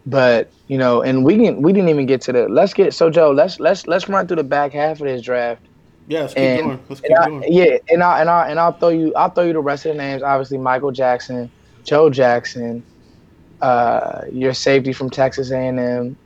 But 0.05 0.53
you 0.67 0.77
know, 0.77 1.01
and 1.01 1.25
we 1.25 1.37
can 1.37 1.61
we 1.61 1.73
didn't 1.73 1.89
even 1.89 2.05
get 2.05 2.21
to 2.23 2.33
the 2.33 2.49
let's 2.49 2.73
get 2.73 2.93
so 2.93 3.09
Joe 3.09 3.31
let's 3.31 3.59
let's 3.59 3.87
let's 3.87 4.09
run 4.09 4.27
through 4.27 4.37
the 4.37 4.43
back 4.43 4.73
half 4.73 4.99
of 5.01 5.07
this 5.07 5.21
draft. 5.21 5.67
Yeah. 6.11 6.21
Let's 6.21 6.33
keep 6.33 6.43
And, 6.43 6.61
going. 6.61 6.79
Let's 6.89 7.01
keep 7.01 7.17
I, 7.17 7.25
going. 7.25 7.43
yeah, 7.47 7.77
and 7.89 8.03
I 8.03 8.21
and 8.21 8.29
I 8.29 8.49
and 8.49 8.59
I'll 8.59 8.73
throw 8.73 8.89
you 8.89 9.13
I'll 9.15 9.29
throw 9.29 9.45
you 9.45 9.53
the 9.53 9.59
rest 9.61 9.85
of 9.85 9.93
the 9.93 9.97
names. 9.97 10.23
Obviously, 10.23 10.57
Michael 10.57 10.91
Jackson, 10.91 11.51
Joe 11.83 12.09
Jackson, 12.09 12.83
uh, 13.61 14.23
your 14.31 14.53
safety 14.53 14.93
from 14.93 15.09
Texas 15.09 15.51
A&M, 15.51 16.17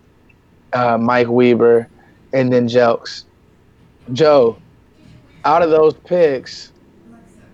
uh, 0.74 0.98
Mike 0.98 1.28
Weber, 1.30 1.90
and 2.34 2.52
then 2.52 2.68
Jelks. 2.68 3.24
Joe, 4.14 4.58
out 5.46 5.62
of 5.62 5.70
those 5.70 5.94
picks, 5.94 6.72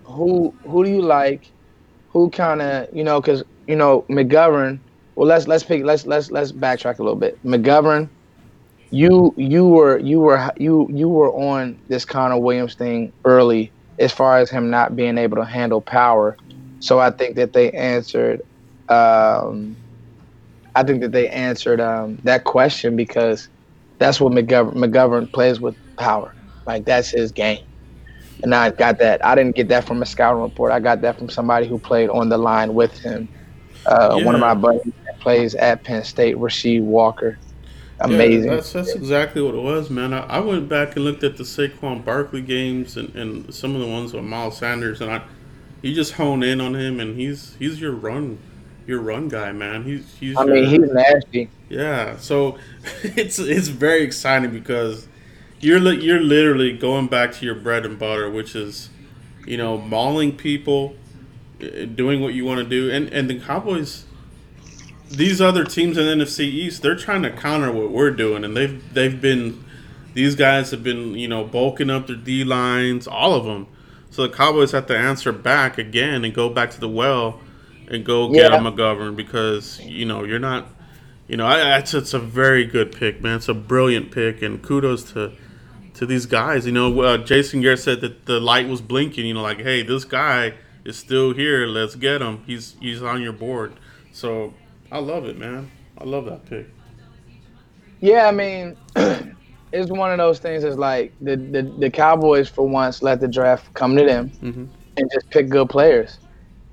who 0.04 0.54
who 0.66 0.84
do 0.84 0.90
you 0.90 1.02
like? 1.02 1.50
Who 2.10 2.30
kind 2.30 2.62
of 2.62 2.88
you 2.92 3.04
know 3.04 3.20
because 3.20 3.42
you 3.66 3.76
know 3.76 4.02
McGovern. 4.08 4.80
Well, 5.14 5.28
let's 5.28 5.46
let's 5.46 5.62
pick 5.64 5.84
let's 5.84 6.06
let's 6.06 6.30
let's 6.30 6.52
backtrack 6.52 6.98
a 6.98 7.02
little 7.02 7.18
bit. 7.18 7.42
McGovern, 7.44 8.08
you 8.92 9.34
you 9.38 9.66
were 9.68 9.98
you 10.00 10.20
were 10.20 10.52
you 10.58 10.88
you 10.92 11.10
were 11.10 11.32
on 11.34 11.82
this 11.88 12.06
Connor 12.06 12.38
Williams 12.38 12.76
thing 12.76 13.14
early 13.26 13.74
as 13.98 14.12
far 14.12 14.38
as 14.38 14.50
him 14.50 14.70
not 14.70 14.96
being 14.96 15.18
able 15.18 15.38
to 15.38 15.46
handle 15.46 15.82
power. 15.82 16.38
So 16.80 17.00
I 17.00 17.12
think 17.12 17.36
that 17.36 17.54
they 17.54 17.72
answered. 17.72 18.42
Um, 18.88 19.78
I 20.74 20.84
think 20.84 21.02
that 21.02 21.12
they 21.12 21.28
answered 21.28 21.80
um, 21.80 22.18
that 22.24 22.44
question 22.44 22.96
because 22.96 23.48
that's 24.00 24.20
what 24.20 24.32
McGovern 24.32 24.74
McGovern 24.74 25.32
plays 25.32 25.60
with 25.60 25.76
power. 25.98 26.36
Like 26.66 26.86
that's 26.86 27.10
his 27.12 27.32
game. 27.32 27.58
And 28.42 28.54
I 28.54 28.70
got 28.72 28.98
that. 29.00 29.24
I 29.24 29.34
didn't 29.36 29.56
get 29.56 29.68
that 29.68 29.86
from 29.86 30.02
a 30.02 30.06
scouting 30.06 30.42
report. 30.42 30.72
I 30.72 30.80
got 30.80 31.02
that 31.02 31.18
from 31.18 31.30
somebody 31.30 31.68
who 31.68 31.78
played 31.80 32.10
on 32.10 32.28
the 32.30 32.38
line 32.38 32.74
with 32.74 32.98
him. 33.00 33.30
Uh, 33.86 34.18
One 34.18 34.34
of 34.34 34.40
my 34.40 34.54
buddies 34.54 34.82
that 34.84 35.20
plays 35.22 35.54
at 35.56 35.84
Penn 35.84 36.04
State, 36.04 36.36
Rasheed 36.36 36.82
Walker. 36.82 37.38
Yeah, 38.04 38.14
Amazing. 38.14 38.50
that's 38.50 38.72
that's 38.72 38.94
exactly 38.94 39.40
what 39.42 39.54
it 39.54 39.60
was, 39.62 39.88
man. 39.88 40.12
I, 40.12 40.20
I 40.26 40.40
went 40.40 40.68
back 40.68 40.96
and 40.96 41.04
looked 41.04 41.22
at 41.22 41.36
the 41.36 41.44
Saquon 41.44 42.04
Barkley 42.04 42.42
games 42.42 42.96
and, 42.96 43.14
and 43.14 43.54
some 43.54 43.74
of 43.76 43.80
the 43.80 43.86
ones 43.86 44.12
with 44.12 44.24
Miles 44.24 44.58
Sanders, 44.58 45.00
and 45.00 45.10
I 45.10 45.22
you 45.82 45.94
just 45.94 46.14
hone 46.14 46.42
in 46.42 46.60
on 46.60 46.74
him, 46.74 46.98
and 47.00 47.16
he's 47.16 47.54
he's 47.58 47.80
your 47.80 47.92
run 47.92 48.38
your 48.86 49.00
run 49.00 49.28
guy, 49.28 49.52
man. 49.52 49.84
He's 49.84 50.14
he's. 50.18 50.36
I 50.36 50.44
mean, 50.44 50.68
your- 50.68 50.82
he's 50.82 50.90
nasty. 50.92 51.50
yeah. 51.68 52.16
So 52.16 52.58
it's 53.04 53.38
it's 53.38 53.68
very 53.68 54.02
exciting 54.02 54.50
because 54.50 55.06
you're 55.60 55.80
li- 55.80 56.00
you're 56.04 56.20
literally 56.20 56.76
going 56.76 57.06
back 57.08 57.32
to 57.34 57.46
your 57.46 57.54
bread 57.54 57.86
and 57.86 57.98
butter, 57.98 58.28
which 58.30 58.56
is, 58.56 58.90
you 59.46 59.56
know, 59.56 59.78
mauling 59.78 60.36
people, 60.36 60.96
eh, 61.60 61.84
doing 61.86 62.20
what 62.20 62.34
you 62.34 62.44
want 62.44 62.58
to 62.60 62.68
do, 62.68 62.90
and 62.90 63.08
and 63.10 63.30
the 63.30 63.38
Cowboys. 63.40 64.04
These 65.12 65.40
other 65.40 65.64
teams 65.64 65.98
in 65.98 66.04
NFC 66.18 66.40
East, 66.40 66.82
they're 66.82 66.96
trying 66.96 67.22
to 67.22 67.30
counter 67.30 67.70
what 67.70 67.90
we're 67.90 68.10
doing, 68.10 68.44
and 68.44 68.56
they've 68.56 68.94
they've 68.94 69.20
been, 69.20 69.64
these 70.14 70.34
guys 70.34 70.70
have 70.70 70.82
been 70.82 71.14
you 71.14 71.28
know 71.28 71.44
bulking 71.44 71.90
up 71.90 72.06
their 72.06 72.16
D 72.16 72.44
lines, 72.44 73.06
all 73.06 73.34
of 73.34 73.44
them. 73.44 73.66
So 74.10 74.22
the 74.26 74.34
Cowboys 74.34 74.72
have 74.72 74.86
to 74.86 74.96
answer 74.96 75.32
back 75.32 75.78
again 75.78 76.24
and 76.24 76.34
go 76.34 76.48
back 76.48 76.70
to 76.72 76.80
the 76.80 76.88
well, 76.88 77.40
and 77.88 78.04
go 78.04 78.30
get 78.30 78.50
Yeah. 78.52 78.58
a 78.58 78.60
McGovern 78.60 79.14
because 79.16 79.80
you 79.80 80.04
know 80.06 80.24
you're 80.24 80.38
not, 80.38 80.66
you 81.28 81.36
know, 81.36 81.46
I, 81.46 81.78
it's 81.78 81.94
it's 81.94 82.14
a 82.14 82.18
very 82.18 82.64
good 82.64 82.92
pick, 82.92 83.22
man. 83.22 83.36
It's 83.36 83.48
a 83.48 83.54
brilliant 83.54 84.10
pick, 84.12 84.40
and 84.42 84.62
kudos 84.62 85.12
to 85.12 85.32
to 85.94 86.06
these 86.06 86.26
guys. 86.26 86.64
You 86.66 86.72
know, 86.72 87.00
uh, 87.02 87.18
Jason 87.18 87.60
Garrett 87.60 87.80
said 87.80 88.00
that 88.00 88.24
the 88.26 88.40
light 88.40 88.68
was 88.68 88.80
blinking. 88.80 89.26
You 89.26 89.34
know, 89.34 89.42
like, 89.42 89.60
hey, 89.60 89.82
this 89.82 90.04
guy 90.04 90.54
is 90.84 90.96
still 90.96 91.34
here. 91.34 91.66
Let's 91.66 91.96
get 91.96 92.22
him. 92.22 92.42
He's 92.46 92.76
he's 92.80 93.02
on 93.02 93.20
your 93.22 93.32
board. 93.34 93.74
So 94.12 94.54
I 94.92 94.98
love 95.00 95.26
it, 95.26 95.38
man. 95.38 95.72
I 95.98 96.04
love 96.04 96.26
that 96.26 96.46
pick. 96.46 96.68
Yeah, 98.00 98.26
I 98.26 98.32
mean, 98.32 98.76
it's 99.72 99.90
one 99.90 100.12
of 100.12 100.18
those 100.18 100.40
things. 100.40 100.64
It's 100.64 100.76
like 100.78 101.14
the, 101.20 101.36
the 101.36 101.74
the 101.78 101.90
Cowboys 101.90 102.48
for 102.50 102.68
once 102.68 103.02
let 103.02 103.20
the 103.20 103.28
draft 103.28 103.72
come 103.74 103.96
to 103.96 104.04
them 104.04 104.32
Mhm. 104.42 104.68
and 104.96 105.10
just 105.12 105.30
pick 105.30 105.48
good 105.50 105.68
players. 105.68 106.18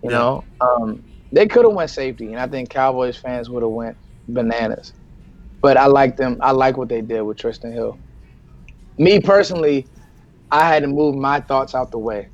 You 0.03 0.10
Yeah. 0.10 0.12
know, 0.12 0.45
um, 0.62 1.03
they 1.32 1.47
could 1.47 1.65
have 1.65 1.75
went 1.75 1.91
safety, 1.91 2.32
and 2.32 2.39
I 2.39 2.47
think 2.47 2.69
Cowboys 2.69 3.17
fans 3.17 3.49
would 3.49 3.63
have 3.63 3.71
went 3.71 3.97
bananas. 4.27 4.93
But 5.62 5.77
I 5.77 5.88
like 5.88 6.17
them. 6.17 6.38
I 6.41 6.51
like 6.51 6.77
what 6.77 6.89
they 6.89 7.01
did 7.01 7.21
with 7.23 7.38
Trysten 7.38 7.73
Hill. 7.73 7.99
Me 8.97 9.19
personally, 9.19 9.88
I 10.51 10.67
had 10.67 10.84
to 10.84 10.88
move 10.88 11.15
my 11.15 11.41
thoughts 11.41 11.75
out 11.75 11.91
the 11.91 11.99
way. 11.99 12.29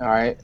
All 0.00 0.08
right. 0.08 0.40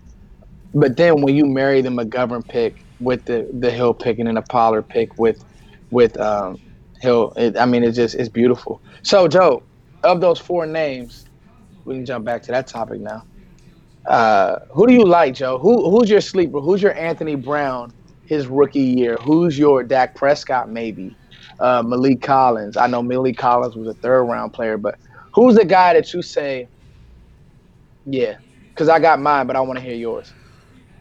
But 0.74 0.96
then 0.96 1.22
when 1.22 1.34
you 1.36 1.46
marry 1.46 1.82
the 1.82 1.90
McGovern 1.90 2.46
pick 2.48 2.85
with 2.98 3.24
the 3.26 3.48
the 3.58 3.70
Hill 3.70 3.94
pick 3.94 4.18
and 4.18 4.28
then 4.28 4.34
the 4.36 4.42
Pollard 4.42 4.88
pick 4.88 5.18
with 5.18 5.44
with 5.90 6.18
um, 6.20 6.60
Hill, 7.00 7.32
it, 7.36 7.56
I 7.58 7.66
mean 7.66 7.84
it's 7.84 7.96
just 7.96 8.14
it's 8.14 8.28
beautiful. 8.28 8.82
So 9.02 9.28
Joe, 9.28 9.64
of 10.02 10.20
those 10.20 10.38
four 10.38 10.66
names, 10.66 11.26
we 11.84 11.94
can 11.96 12.06
jump 12.06 12.24
back 12.24 12.42
to 12.44 12.52
that 12.52 12.68
topic 12.68 13.00
now. 13.00 13.24
Uh, 14.08 14.56
who 14.70 14.86
do 14.86 14.94
you 14.94 15.04
like, 15.04 15.34
Joe? 15.34 15.58
Who 15.58 15.90
who's 15.90 16.10
your 16.10 16.20
sleeper? 16.20 16.60
Who's 16.60 16.82
your 16.82 16.94
Anthony 16.96 17.34
Brown? 17.34 17.92
His 18.24 18.46
rookie 18.48 18.80
year. 18.80 19.16
Who's 19.22 19.58
your 19.58 19.84
Dak 19.84 20.14
Prescott? 20.16 20.68
Maybe 20.68 21.16
uh, 21.60 21.82
Maliek 21.82 22.22
Collins. 22.22 22.76
I 22.76 22.86
know 22.86 23.02
Maliek 23.02 23.36
Collins 23.36 23.76
was 23.76 23.88
a 23.88 23.94
third 23.94 24.24
round 24.24 24.52
player, 24.52 24.78
but 24.78 24.96
who's 25.34 25.54
the 25.56 25.64
guy 25.64 25.94
that 25.94 26.12
you 26.12 26.22
say? 26.22 26.68
Yeah, 28.04 28.36
because 28.74 28.88
I 28.88 28.98
got 29.00 29.20
mine, 29.20 29.46
but 29.46 29.56
I 29.56 29.60
want 29.60 29.78
to 29.78 29.84
hear 29.84 29.94
yours. 29.94 30.34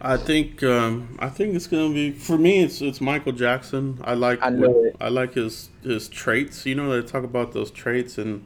I 0.08 0.18
think 0.18 0.62
um, 0.62 1.18
I 1.20 1.30
think 1.30 1.56
it's 1.56 1.66
gonna 1.68 1.94
be 1.94 2.12
for 2.12 2.38
me. 2.38 2.62
It's 2.64 2.82
it's 2.82 3.02
Michael 3.02 3.32
Jackson. 3.32 4.00
I 4.04 4.14
like 4.14 4.42
I 4.42 4.52
what- 4.52 4.96
I 5.02 5.10
like 5.10 5.34
his 5.34 5.70
his 5.84 6.08
traits. 6.08 6.66
You 6.66 6.76
know, 6.76 6.90
they 7.02 7.06
talk 7.08 7.24
about 7.24 7.54
those 7.54 7.72
traits, 7.72 8.18
and 8.18 8.44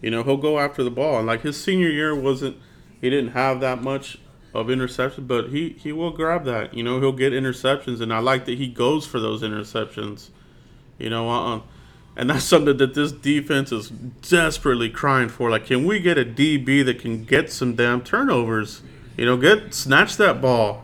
you 0.00 0.10
know 0.10 0.22
he'll 0.22 0.38
go 0.38 0.58
after 0.58 0.82
the 0.82 0.90
ball. 0.90 1.18
And 1.18 1.26
like 1.26 1.42
his 1.42 1.62
senior 1.62 1.90
year 1.90 2.14
wasn't, 2.14 2.56
he 3.02 3.10
didn't 3.10 3.32
have 3.32 3.60
that 3.60 3.82
much 3.82 4.18
of 4.54 4.70
interception, 4.70 5.26
but 5.26 5.50
he 5.50 5.70
he 5.78 5.92
will 5.92 6.10
grab 6.10 6.44
that. 6.46 6.72
You 6.72 6.82
know, 6.82 7.00
he'll 7.00 7.12
get 7.12 7.34
interceptions, 7.34 8.00
and 8.00 8.12
I 8.12 8.20
like 8.20 8.46
that 8.46 8.56
he 8.56 8.68
goes 8.68 9.06
for 9.06 9.20
those 9.20 9.42
interceptions. 9.42 10.30
You 10.98 11.10
know, 11.10 11.28
uh, 11.28 11.60
and 12.16 12.30
that's 12.30 12.44
something 12.44 12.76
that 12.78 12.94
this 12.94 13.12
defense 13.12 13.72
is 13.72 13.90
desperately 13.90 14.88
crying 14.88 15.28
for. 15.28 15.50
Like, 15.50 15.66
can 15.66 15.84
we 15.84 15.98
get 16.00 16.16
a 16.16 16.24
DB 16.24 16.84
that 16.84 16.98
can 17.00 17.24
get 17.24 17.52
some 17.52 17.74
damn 17.74 18.00
turnovers? 18.02 18.82
You 19.16 19.26
know, 19.26 19.36
get 19.36 19.74
snatch 19.74 20.16
that 20.16 20.40
ball. 20.40 20.83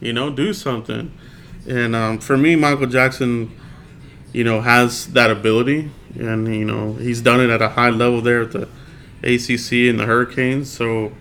You 0.00 0.12
know, 0.12 0.30
do 0.30 0.52
something. 0.52 1.12
And 1.68 1.94
um, 1.94 2.18
for 2.18 2.36
me, 2.36 2.56
Michael 2.56 2.86
Jackson, 2.86 3.58
you 4.32 4.44
know, 4.44 4.60
has 4.60 5.12
that 5.12 5.30
ability, 5.30 5.90
and 6.14 6.54
you 6.54 6.64
know, 6.64 6.94
he's 6.94 7.20
done 7.20 7.40
it 7.40 7.50
at 7.50 7.60
a 7.60 7.70
high 7.70 7.90
level 7.90 8.20
there 8.20 8.42
at 8.42 8.52
the 8.52 8.68
ACC 9.22 9.90
and 9.90 9.98
the 9.98 10.06
Hurricanes. 10.06 10.70
So. 10.70 11.12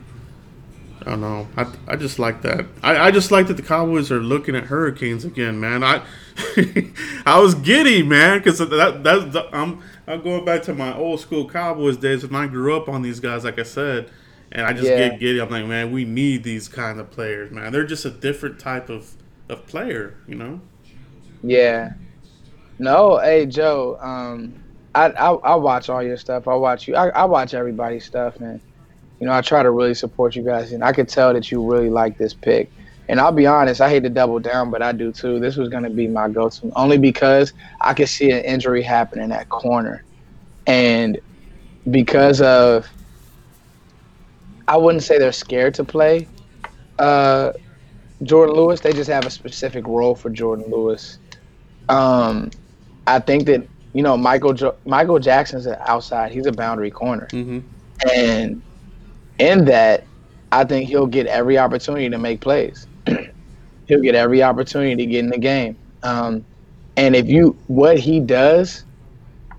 I 0.99 1.11
don't 1.11 1.21
know. 1.21 1.47
I, 1.55 1.65
I 1.87 1.95
just 1.95 2.19
like 2.19 2.41
that. 2.41 2.65
I, 2.83 2.97
I 2.97 3.11
just 3.11 3.31
like 3.31 3.47
that 3.47 3.53
the 3.53 3.63
Cowboys 3.63 4.11
are 4.11 4.19
looking 4.19 4.57
at 4.57 4.65
Hurricanes 4.65 5.23
again, 5.23 5.57
man. 5.57 5.81
I 5.81 6.01
I 7.25 7.39
was 7.39 7.55
giddy, 7.55 8.03
man, 8.03 8.39
because 8.39 8.57
that 8.59 9.03
that's 9.03 9.33
the, 9.33 9.47
I'm 9.55 9.81
I'm 10.05 10.21
going 10.21 10.43
back 10.45 10.63
to 10.63 10.73
my 10.73 10.95
old 10.95 11.19
school 11.19 11.49
Cowboys 11.49 11.97
days 11.97 12.25
when 12.25 12.35
I 12.35 12.47
grew 12.47 12.75
up 12.75 12.89
on 12.89 13.01
these 13.01 13.19
guys, 13.19 13.43
like 13.43 13.57
I 13.57 13.63
said, 13.63 14.09
and 14.51 14.65
I 14.65 14.73
just 14.73 14.87
Yeah. 14.89 15.09
get 15.09 15.19
giddy. 15.19 15.39
I'm 15.41 15.49
like, 15.49 15.65
man, 15.65 15.91
we 15.91 16.05
need 16.05 16.43
these 16.43 16.67
kind 16.67 16.99
of 16.99 17.11
players, 17.11 17.51
man. 17.51 17.71
They're 17.71 17.85
just 17.85 18.05
a 18.05 18.11
different 18.11 18.59
type 18.59 18.89
of 18.89 19.11
of 19.49 19.65
player, 19.65 20.15
you 20.27 20.35
know. 20.35 20.59
Yeah. 21.43 21.93
No, 22.79 23.17
hey 23.17 23.45
Joe. 23.45 23.97
Um, 24.01 24.53
I, 24.93 25.09
I 25.11 25.31
I 25.33 25.55
watch 25.55 25.89
all 25.89 26.03
your 26.03 26.17
stuff. 26.17 26.47
I 26.47 26.55
watch 26.55 26.87
you. 26.87 26.95
I, 26.95 27.09
I 27.09 27.25
watch 27.25 27.53
everybody's 27.53 28.05
stuff, 28.05 28.39
man. 28.39 28.59
You 29.19 29.27
know, 29.27 29.33
I 29.33 29.41
try 29.41 29.63
to 29.63 29.71
really 29.71 29.93
support 29.95 30.35
you 30.35 30.43
guys, 30.43 30.71
and 30.73 30.83
I 30.83 30.91
could 30.91 31.07
tell 31.09 31.33
that 31.33 31.51
you 31.51 31.63
really 31.65 31.89
like 31.89 32.17
this 32.17 32.33
pick. 32.33 32.69
And 33.09 33.21
I'll 33.21 33.31
be 33.31 33.47
honest, 33.47 33.79
I 33.79 33.89
hate 33.89 34.03
to 34.03 34.09
double 34.09 34.37
down, 34.39 34.69
but 34.69 34.81
I 34.81 34.91
do 34.91 35.11
too. 35.11 35.39
This 35.39 35.55
was 35.55 35.69
going 35.69 35.83
to 35.83 35.89
be 35.89 36.07
my 36.07 36.27
go-to, 36.27 36.71
only 36.75 36.97
because 36.97 37.53
I 37.79 37.93
could 37.93 38.09
see 38.09 38.31
an 38.31 38.43
injury 38.43 38.81
happening 38.81 39.31
at 39.31 39.47
corner, 39.49 40.03
and 40.67 41.17
because 41.89 42.41
of, 42.41 42.87
I 44.67 44.77
wouldn't 44.77 45.03
say 45.03 45.17
they're 45.17 45.31
scared 45.31 45.73
to 45.75 45.83
play, 45.83 46.27
uh, 46.99 47.53
Jourdan 48.23 48.55
Lewis. 48.55 48.81
They 48.81 48.93
just 48.93 49.09
have 49.09 49.25
a 49.25 49.29
specific 49.29 49.85
role 49.87 50.15
for 50.15 50.29
Jourdan 50.29 50.69
Lewis. 50.69 51.19
Um, 51.89 52.51
I 53.05 53.19
think 53.19 53.45
that 53.47 53.67
you 53.93 54.03
know 54.03 54.17
Michael 54.17 54.53
jo- 54.53 54.75
Michael 54.85 55.19
Jackson's 55.19 55.65
an 55.65 55.77
outside. 55.85 56.31
He's 56.31 56.45
a 56.47 56.51
boundary 56.51 56.91
corner, 56.91 57.27
Mm-hmm. 57.31 57.59
and 58.13 58.61
in 59.39 59.65
that, 59.65 60.09
I 60.51 60.63
think 60.63 60.89
he'll 60.89 61.07
get 61.07 61.27
every 61.27 61.57
opportunity 61.57 62.09
to 62.09 62.17
make 62.17 62.41
plays. 62.41 62.87
he'll 63.87 64.01
get 64.01 64.15
every 64.15 64.43
opportunity 64.43 64.95
to 64.95 65.05
get 65.05 65.19
in 65.19 65.29
the 65.29 65.37
game. 65.37 65.77
Um, 66.03 66.45
and 66.97 67.15
if 67.15 67.27
you 67.27 67.57
what 67.67 67.99
he 67.99 68.19
does, 68.19 68.83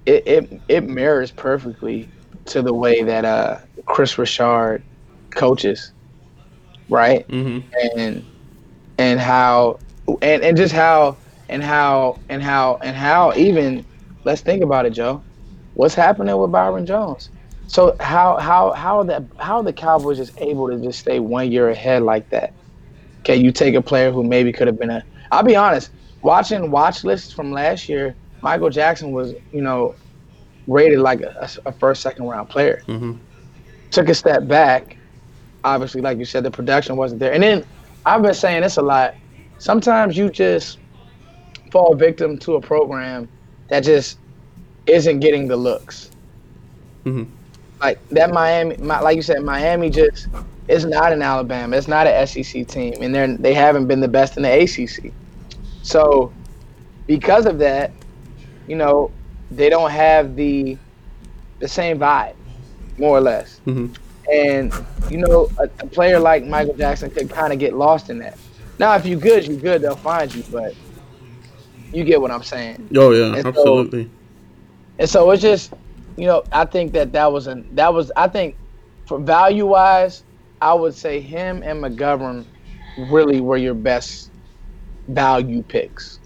it, 0.06 0.26
it 0.26 0.62
it 0.68 0.84
mirrors 0.88 1.30
perfectly 1.30 2.08
to 2.46 2.62
the 2.62 2.74
way 2.74 3.02
that 3.02 3.24
uh, 3.24 3.58
Kris 3.86 4.18
Richard 4.18 4.82
coaches, 5.34 5.92
right? 6.88 7.26
Mm-hmm. 7.28 7.68
and 7.96 8.26
and 8.98 9.20
how 9.20 9.80
and, 10.22 10.42
and 10.42 10.56
just 10.56 10.72
how 10.74 11.18
and 11.48 11.62
how 11.62 12.22
and 12.28 12.42
how 12.42 12.78
and 12.82 12.96
how 12.96 13.32
even 13.36 13.86
let's 14.24 14.42
think 14.42 14.62
about 14.62 14.86
it, 14.86 14.90
Joe. 14.90 15.24
What's 15.74 15.94
happening 15.94 16.36
with 16.36 16.52
Byron 16.52 16.86
Jones? 16.86 17.30
So 17.66 17.96
how 18.00 18.38
how 18.38 18.72
how 18.72 18.98
are 18.98 19.04
the 19.04 19.28
how 19.38 19.58
are 19.58 19.64
the 19.64 19.72
Cowboys 19.72 20.18
just 20.18 20.32
able 20.38 20.68
to 20.70 20.80
just 20.82 21.00
stay 21.00 21.20
one 21.20 21.50
year 21.52 21.68
ahead 21.70 22.02
like 22.02 22.30
that? 22.30 22.54
Okay, 23.24 23.36
you 23.36 23.52
take 23.52 23.74
a 23.74 23.82
player 23.82 24.10
who 24.10 24.22
maybe 24.24 24.52
could 24.52 24.66
have 24.68 24.78
been 24.78 24.90
a. 24.90 25.04
I'll 25.30 25.42
be 25.44 25.56
honest. 25.56 25.90
Watching 26.22 26.70
watch 26.70 27.04
lists 27.04 27.32
from 27.32 27.52
last 27.52 27.88
year, 27.88 28.16
Michael 28.42 28.70
Jackson 28.70 29.12
was 29.12 29.34
you 29.50 29.62
know 29.62 29.96
rated 30.66 31.00
like 31.00 31.20
a, 31.20 31.48
a 31.66 31.72
first 31.72 32.02
second 32.02 32.26
round 32.26 32.48
player 32.48 32.84
Mm-hmm. 32.88 33.12
took 33.90 34.08
a 34.08 34.14
step 34.14 34.46
back. 34.48 34.97
Obviously, 35.64 36.00
like 36.00 36.18
you 36.18 36.24
said, 36.24 36.44
the 36.44 36.50
production 36.50 36.96
wasn't 36.96 37.20
there. 37.20 37.32
And 37.32 37.42
then 37.42 37.64
I've 38.06 38.22
been 38.22 38.34
saying 38.34 38.62
this 38.62 38.76
a 38.76 38.82
lot. 38.82 39.14
Sometimes 39.58 40.16
you 40.16 40.30
just 40.30 40.78
fall 41.70 41.94
victim 41.94 42.38
to 42.38 42.54
a 42.56 42.60
program 42.60 43.28
that 43.68 43.80
just 43.80 44.18
isn't 44.86 45.20
getting 45.20 45.48
the 45.48 45.56
looks. 45.56 46.10
Mhm. 47.04 47.26
Like 47.80 47.98
that 48.10 48.30
Miami, 48.30 48.76
my, 48.78 49.00
like 49.00 49.16
you 49.16 49.22
said, 49.22 49.42
Miami 49.42 49.90
just 49.90 50.28
is 50.68 50.84
not 50.84 51.12
an 51.12 51.22
Alabama. 51.22 51.76
It's 51.76 51.88
not 51.88 52.06
an 52.06 52.26
SEC 52.26 52.66
team, 52.66 52.94
and 53.00 53.14
they're 53.14 53.36
they 53.36 53.54
haven't 53.54 53.86
been 53.86 54.00
the 54.00 54.08
best 54.08 54.36
in 54.36 54.42
the 54.42 54.62
ACC. 54.62 55.12
So, 55.82 56.32
because 57.06 57.46
of 57.46 57.58
that, 57.58 57.92
you 58.66 58.76
know, 58.76 59.10
they 59.50 59.70
don't 59.70 59.90
have 59.90 60.36
the 60.36 60.76
the 61.60 61.68
same 61.68 61.98
vibe, 61.98 62.34
more 62.98 63.16
or 63.16 63.20
less. 63.20 63.60
Mm-hmm. 63.66 63.92
And 64.32 64.72
you 65.10 65.18
know, 65.18 65.48
a, 65.58 65.64
a 65.64 65.86
player 65.86 66.18
like 66.18 66.44
Michael 66.44 66.74
Jackson 66.74 67.10
could 67.10 67.30
kind 67.30 67.52
of 67.52 67.58
get 67.58 67.74
lost 67.74 68.10
in 68.10 68.18
that. 68.18 68.38
Now, 68.78 68.94
if 68.94 69.06
you're 69.06 69.18
good, 69.18 69.46
you're 69.46 69.58
good. 69.60 69.82
They'll 69.82 69.96
find 69.96 70.32
you, 70.34 70.44
but 70.52 70.74
you 71.92 72.04
get 72.04 72.20
what 72.20 72.30
I'm 72.30 72.42
saying. 72.42 72.88
Oh 72.96 73.12
yeah, 73.12 73.34
And 73.34 73.42
so- 73.42 73.48
absolutely. 73.48 74.10
And 74.98 75.08
so 75.08 75.30
it's 75.30 75.42
just, 75.42 75.72
you 76.16 76.26
know, 76.26 76.42
I 76.52 76.64
think 76.64 76.92
that 76.92 77.12
that 77.12 77.32
was 77.32 77.46
an 77.46 77.68
that 77.74 77.92
was 77.92 78.10
I 78.16 78.28
think 78.28 78.56
for 79.06 79.18
value 79.18 79.66
wise, 79.66 80.22
I 80.60 80.74
would 80.74 80.94
say 80.94 81.20
him 81.20 81.62
and 81.62 81.82
McGovern 81.82 82.44
really 83.10 83.40
were 83.40 83.56
your 83.56 83.74
best 83.74 84.30
value 85.08 85.62
picks. 85.62 86.18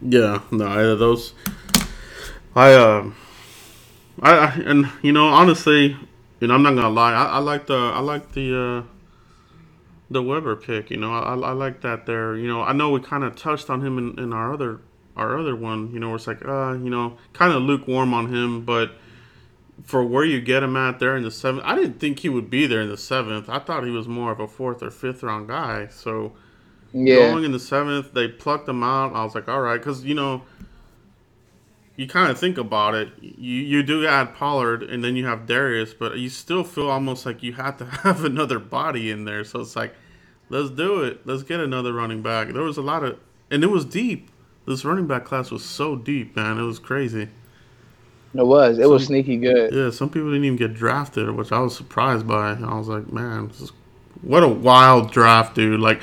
Yeah, 0.00 0.40
no, 0.50 0.66
I, 0.66 0.82
those. 0.94 1.34
I 2.56 2.74
um, 2.74 3.14
I, 4.20 4.32
I 4.32 4.46
and 4.66 4.90
you 5.02 5.12
know 5.12 5.28
honestly, 5.28 5.96
you 6.40 6.48
know 6.48 6.54
I'm 6.54 6.62
not 6.62 6.74
gonna 6.74 6.90
lie. 6.90 7.12
I, 7.12 7.24
I 7.24 7.38
like 7.38 7.66
the 7.66 7.74
I 7.74 8.00
like 8.00 8.32
the 8.32 8.60
uh, 8.60 8.82
the 10.10 10.22
Weber 10.22 10.56
pick. 10.56 10.90
You 10.90 10.96
know 10.96 11.12
I, 11.12 11.34
I 11.34 11.52
like 11.52 11.80
that 11.82 12.06
there. 12.06 12.36
You 12.36 12.48
know 12.48 12.62
I 12.62 12.72
know 12.72 12.90
we 12.90 13.00
kind 13.00 13.24
of 13.24 13.36
touched 13.36 13.70
on 13.70 13.84
him 13.84 13.98
in, 13.98 14.18
in 14.18 14.32
our 14.32 14.52
other 14.52 14.80
our 15.16 15.38
other 15.38 15.56
one. 15.56 15.92
You 15.92 16.00
know 16.00 16.14
it's 16.14 16.26
like 16.26 16.44
uh 16.44 16.72
you 16.72 16.90
know 16.90 17.18
kind 17.32 17.52
of 17.52 17.62
lukewarm 17.62 18.14
on 18.14 18.32
him, 18.32 18.64
but 18.64 18.92
for 19.84 20.04
where 20.04 20.24
you 20.24 20.40
get 20.40 20.62
him 20.62 20.76
at 20.76 20.98
there 20.98 21.16
in 21.16 21.22
the 21.22 21.30
seventh, 21.30 21.64
I 21.64 21.74
didn't 21.74 21.98
think 22.00 22.20
he 22.20 22.28
would 22.28 22.50
be 22.50 22.66
there 22.66 22.80
in 22.80 22.88
the 22.88 22.98
seventh. 22.98 23.48
I 23.48 23.58
thought 23.58 23.84
he 23.84 23.90
was 23.90 24.06
more 24.06 24.32
of 24.32 24.40
a 24.40 24.46
fourth 24.46 24.82
or 24.82 24.90
fifth 24.90 25.22
round 25.22 25.48
guy. 25.48 25.88
So 25.88 26.32
yeah. 26.92 27.16
going 27.16 27.44
in 27.44 27.52
the 27.52 27.60
seventh, 27.60 28.12
they 28.12 28.28
plucked 28.28 28.68
him 28.68 28.82
out. 28.82 29.14
I 29.14 29.24
was 29.24 29.34
like, 29.34 29.48
all 29.48 29.60
right, 29.60 29.78
because 29.78 30.04
you 30.04 30.14
know, 30.14 30.42
you 32.00 32.06
kind 32.06 32.30
of 32.30 32.38
think 32.38 32.56
about 32.56 32.94
it. 32.94 33.10
You 33.20 33.60
you 33.60 33.82
do 33.82 34.06
add 34.06 34.34
Pollard, 34.34 34.82
and 34.82 35.04
then 35.04 35.16
you 35.16 35.26
have 35.26 35.44
Darius, 35.44 35.92
but 35.92 36.16
you 36.16 36.30
still 36.30 36.64
feel 36.64 36.88
almost 36.88 37.26
like 37.26 37.42
you 37.42 37.52
have 37.52 37.76
to 37.76 37.84
have 38.04 38.24
another 38.24 38.58
body 38.58 39.10
in 39.10 39.26
there. 39.26 39.44
So 39.44 39.60
it's 39.60 39.76
like, 39.76 39.94
let's 40.48 40.70
do 40.70 41.02
it. 41.02 41.26
Let's 41.26 41.42
get 41.42 41.60
another 41.60 41.92
running 41.92 42.22
back. 42.22 42.54
There 42.54 42.62
was 42.62 42.78
a 42.78 42.82
lot 42.82 43.04
of, 43.04 43.18
and 43.50 43.62
it 43.62 43.66
was 43.66 43.84
deep. 43.84 44.30
This 44.66 44.82
running 44.82 45.06
back 45.06 45.26
class 45.26 45.50
was 45.50 45.62
so 45.62 45.94
deep, 45.94 46.34
man. 46.36 46.56
It 46.56 46.62
was 46.62 46.78
crazy. 46.78 47.28
It 48.32 48.46
was. 48.46 48.78
It 48.78 48.84
some, 48.84 48.92
was 48.92 49.04
sneaky 49.04 49.36
good. 49.36 49.74
Yeah, 49.74 49.90
some 49.90 50.08
people 50.08 50.30
didn't 50.30 50.46
even 50.46 50.56
get 50.56 50.72
drafted, 50.72 51.30
which 51.32 51.52
I 51.52 51.58
was 51.58 51.76
surprised 51.76 52.26
by. 52.26 52.52
I 52.52 52.78
was 52.78 52.88
like, 52.88 53.12
man, 53.12 53.50
what 54.22 54.42
a 54.42 54.48
wild 54.48 55.12
draft, 55.12 55.54
dude! 55.54 55.80
Like, 55.80 56.00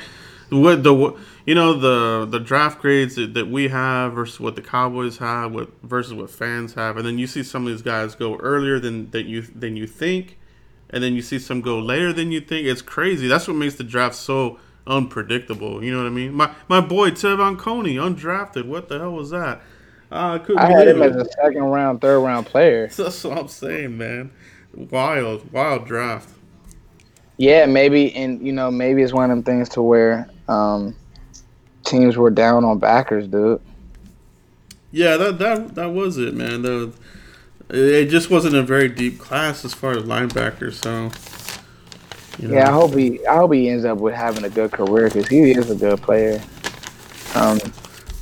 what 0.50 0.82
the 0.82 1.16
you 1.46 1.54
know 1.54 1.74
the 1.74 2.26
the 2.26 2.40
draft 2.40 2.80
grades 2.80 3.16
that, 3.16 3.34
that 3.34 3.48
we 3.48 3.68
have 3.68 4.12
versus 4.12 4.40
what 4.40 4.54
the 4.54 4.62
Cowboys 4.62 5.18
have, 5.18 5.52
what 5.52 5.70
versus 5.82 6.14
what 6.14 6.30
fans 6.30 6.74
have, 6.74 6.96
and 6.96 7.06
then 7.06 7.18
you 7.18 7.26
see 7.26 7.42
some 7.42 7.66
of 7.66 7.72
these 7.72 7.82
guys 7.82 8.14
go 8.14 8.36
earlier 8.36 8.78
than 8.78 9.10
that 9.10 9.26
you 9.26 9.42
than 9.42 9.76
you 9.76 9.86
think, 9.86 10.38
and 10.90 11.02
then 11.02 11.14
you 11.14 11.22
see 11.22 11.38
some 11.38 11.60
go 11.60 11.78
later 11.78 12.12
than 12.12 12.32
you 12.32 12.40
think. 12.40 12.66
It's 12.66 12.82
crazy. 12.82 13.28
That's 13.28 13.46
what 13.46 13.56
makes 13.56 13.74
the 13.74 13.84
draft 13.84 14.14
so 14.14 14.58
unpredictable. 14.86 15.84
You 15.84 15.92
know 15.92 15.98
what 15.98 16.06
I 16.06 16.10
mean? 16.10 16.32
My 16.32 16.54
my 16.68 16.80
boy 16.80 17.10
Te'von 17.10 17.58
Coney, 17.58 17.96
undrafted. 17.96 18.66
What 18.66 18.88
the 18.88 18.98
hell 18.98 19.12
was 19.12 19.30
that? 19.30 19.60
Uh, 20.10 20.38
I, 20.56 20.64
I 20.64 20.70
had 20.70 20.88
him 20.88 21.02
it. 21.02 21.10
as 21.10 21.16
a 21.16 21.30
second 21.32 21.64
round, 21.64 22.00
third 22.00 22.20
round 22.20 22.46
player. 22.46 22.88
That's 22.96 23.22
what 23.24 23.36
I'm 23.36 23.48
saying, 23.48 23.98
man. 23.98 24.30
Wild, 24.74 25.52
wild 25.52 25.86
draft. 25.86 26.30
Yeah, 27.36 27.66
maybe, 27.66 28.14
and 28.14 28.44
you 28.44 28.52
know, 28.52 28.70
maybe 28.70 29.02
it's 29.02 29.12
one 29.12 29.30
of 29.30 29.36
them 29.36 29.42
things 29.44 29.68
to 29.70 29.82
where 29.82 30.28
um, 30.48 30.96
teams 31.84 32.16
were 32.16 32.30
down 32.30 32.64
on 32.64 32.78
backers, 32.78 33.28
dude. 33.28 33.60
Yeah, 34.90 35.16
that 35.16 35.38
that 35.38 35.74
that 35.74 35.90
was 35.90 36.16
it, 36.18 36.34
man. 36.34 36.62
The, 36.62 36.92
it 37.70 38.06
just 38.06 38.30
wasn't 38.30 38.56
a 38.56 38.62
very 38.62 38.88
deep 38.88 39.18
class 39.18 39.64
as 39.64 39.74
far 39.74 39.92
as 39.92 40.04
linebackers, 40.04 40.74
so. 40.74 41.10
You 42.40 42.48
know. 42.48 42.54
Yeah, 42.54 42.68
I 42.68 42.72
hope 42.72 42.94
he 42.94 43.26
I 43.26 43.36
hope 43.36 43.52
he 43.52 43.68
ends 43.68 43.84
up 43.84 43.98
with 43.98 44.14
having 44.14 44.44
a 44.44 44.48
good 44.48 44.70
career 44.70 45.08
because 45.08 45.26
he 45.26 45.50
is 45.50 45.70
a 45.70 45.74
good 45.74 46.00
player. 46.00 46.40
Um, 47.34 47.58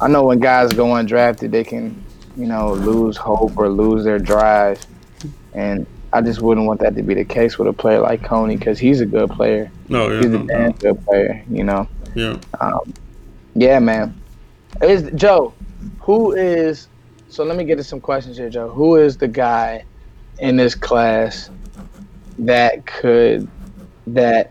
I 0.01 0.09
know 0.09 0.25
when 0.25 0.41
guys 0.41 0.73
go 0.73 0.87
undrafted, 0.87 1.51
they 1.51 1.65
can, 1.65 2.03
you 2.37 2.47
know, 2.47 2.73
lose 2.73 3.17
hope 3.17 3.57
or 3.57 3.69
lose 3.69 4.05
their 4.05 4.19
drive, 4.19 4.85
and 5.53 5.87
I 6.13 6.23
just 6.23 6.41
wouldn't 6.41 6.67
want 6.67 6.81
that 6.81 6.97
to 6.97 7.03
be 7.03 7.15
the 7.15 7.25
case 7.25 7.59
with 7.59 7.69
a 7.69 7.73
player 7.73 8.01
like 8.01 8.25
Coney 8.25 8.57
because 8.57 8.79
he's 8.79 9.01
a 9.01 9.07
good 9.07 9.31
player. 9.31 9.71
No, 9.89 10.11
yeah, 10.11 10.21
he's 10.21 10.33
a 10.33 10.39
damn 10.39 10.73
good 10.73 11.05
player. 11.05 11.45
You 11.49 11.65
know. 11.65 11.89
Yeah. 12.17 12.39
Um, 12.61 12.95
yeah, 13.55 13.79
man. 13.79 14.21
Is 14.83 15.11
Joe? 15.15 15.53
Who 16.01 16.33
is? 16.33 16.89
So 17.29 17.45
let 17.45 17.57
me 17.57 17.65
get 17.65 17.77
to 17.77 17.85
some 17.85 18.01
questions 18.01 18.39
here, 18.39 18.49
Joe. 18.49 18.71
Who 18.71 18.97
is 18.97 19.19
the 19.19 19.29
guy 19.29 19.85
in 20.39 20.57
this 20.57 20.75
class 20.75 21.51
that 22.39 22.87
could 22.87 23.49
that 24.07 24.51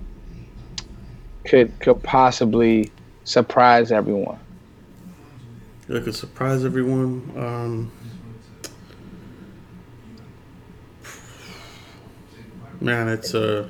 could 1.44 1.78
could 1.80 2.02
possibly 2.04 2.92
surprise 3.24 3.92
everyone? 3.92 4.40
that 5.88 6.04
could 6.04 6.16
surprise 6.16 6.66
everyone. 6.66 7.32
Um, 7.36 7.92
man, 12.80 13.08
it's 13.08 13.34
a. 13.34 13.64
Uh, 13.64 13.68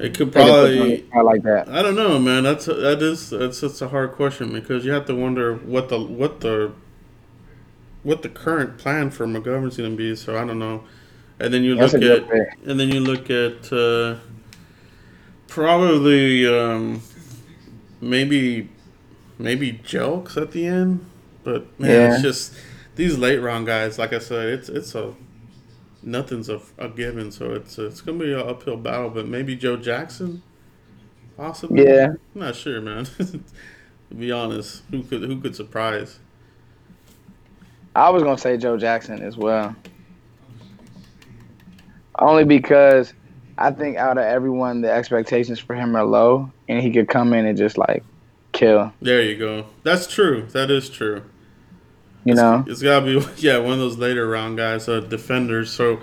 it 0.00 0.16
could 0.16 0.32
probably. 0.32 1.06
I 1.12 1.20
like 1.20 1.42
that. 1.42 1.68
I 1.68 1.82
don't 1.82 1.94
know, 1.94 2.18
man. 2.18 2.44
That's 2.44 2.68
a, 2.68 2.74
that 2.74 3.02
is 3.02 3.30
that's 3.30 3.82
a 3.82 3.88
hard 3.88 4.12
question 4.12 4.52
because 4.52 4.84
you 4.84 4.92
have 4.92 5.06
to 5.06 5.14
wonder 5.14 5.54
what 5.54 5.88
the 5.88 6.00
what 6.00 6.40
the 6.40 6.72
what 8.02 8.22
the 8.22 8.28
current 8.28 8.78
plan 8.78 9.10
for 9.10 9.26
McGovern's 9.26 9.76
going 9.76 9.90
to 9.90 9.96
be. 9.96 10.16
So 10.16 10.36
I 10.36 10.44
don't 10.44 10.58
know. 10.58 10.84
And 11.38 11.52
then 11.52 11.64
you 11.64 11.74
that's 11.74 11.92
look 11.92 12.02
at 12.02 12.58
and 12.66 12.78
then 12.78 12.88
you 12.88 13.00
look 13.00 13.30
at 13.30 13.72
uh, 13.72 14.16
probably 15.48 16.46
um, 16.46 17.02
maybe 18.00 18.70
maybe 19.38 19.72
Jelks 19.72 20.36
at 20.36 20.52
the 20.52 20.66
end, 20.66 21.04
but 21.44 21.78
man, 21.78 21.90
yeah. 21.90 22.14
it's 22.14 22.22
just 22.22 22.54
these 22.96 23.18
late 23.18 23.38
round 23.38 23.66
guys. 23.66 23.98
Like 23.98 24.12
I 24.12 24.18
said, 24.18 24.48
it's 24.48 24.68
it's 24.68 24.94
a 24.94 25.14
nothing's 26.02 26.48
a, 26.48 26.60
a 26.78 26.88
given, 26.88 27.30
so 27.30 27.52
it's 27.52 27.78
a, 27.78 27.86
it's 27.86 28.00
gonna 28.00 28.18
be 28.18 28.32
an 28.32 28.40
uphill 28.40 28.76
battle. 28.76 29.10
But 29.10 29.26
maybe 29.26 29.56
Joe 29.56 29.76
Jackson, 29.76 30.42
possibly. 31.36 31.84
Yeah, 31.84 32.08
I'm 32.34 32.40
not 32.40 32.56
sure, 32.56 32.80
man. 32.80 33.04
to 33.18 34.14
be 34.16 34.32
honest, 34.32 34.82
who 34.90 35.02
could 35.02 35.22
who 35.22 35.40
could 35.40 35.56
surprise? 35.56 36.18
I 37.94 38.10
was 38.10 38.22
gonna 38.22 38.38
say 38.38 38.56
Joe 38.56 38.76
Jackson 38.76 39.22
as 39.22 39.36
well, 39.36 39.74
only 42.18 42.44
because 42.44 43.12
I 43.58 43.70
think 43.70 43.96
out 43.96 44.16
of 44.16 44.24
everyone, 44.24 44.80
the 44.80 44.90
expectations 44.90 45.58
for 45.58 45.74
him 45.74 45.96
are 45.96 46.04
low, 46.04 46.50
and 46.68 46.82
he 46.82 46.90
could 46.90 47.08
come 47.08 47.34
in 47.34 47.46
and 47.46 47.58
just 47.58 47.76
like 47.76 48.04
kill. 48.52 48.92
There 49.02 49.22
you 49.22 49.36
go. 49.36 49.66
That's 49.82 50.06
true. 50.06 50.46
That 50.52 50.70
is 50.70 50.88
true. 50.88 51.22
You 52.24 52.32
it's, 52.32 52.40
know, 52.40 52.64
it's 52.66 52.82
gotta 52.82 53.06
be 53.06 53.26
yeah 53.36 53.58
one 53.58 53.72
of 53.72 53.78
those 53.78 53.96
later 53.96 54.28
round 54.28 54.56
guys, 54.56 54.88
uh, 54.88 55.00
defenders. 55.00 55.72
So, 55.72 56.00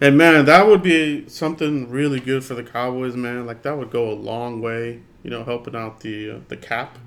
and 0.00 0.18
man, 0.18 0.44
that 0.46 0.66
would 0.66 0.82
be 0.82 1.28
something 1.28 1.90
really 1.90 2.20
good 2.20 2.44
for 2.44 2.54
the 2.54 2.64
Cowboys, 2.64 3.14
man. 3.14 3.46
Like 3.46 3.62
that 3.62 3.76
would 3.76 3.90
go 3.90 4.10
a 4.10 4.14
long 4.14 4.60
way. 4.60 5.00
You 5.22 5.30
know, 5.30 5.44
helping 5.44 5.74
out 5.74 6.00
the 6.00 6.30
uh, 6.32 6.38
the 6.48 6.56
cap, 6.56 6.98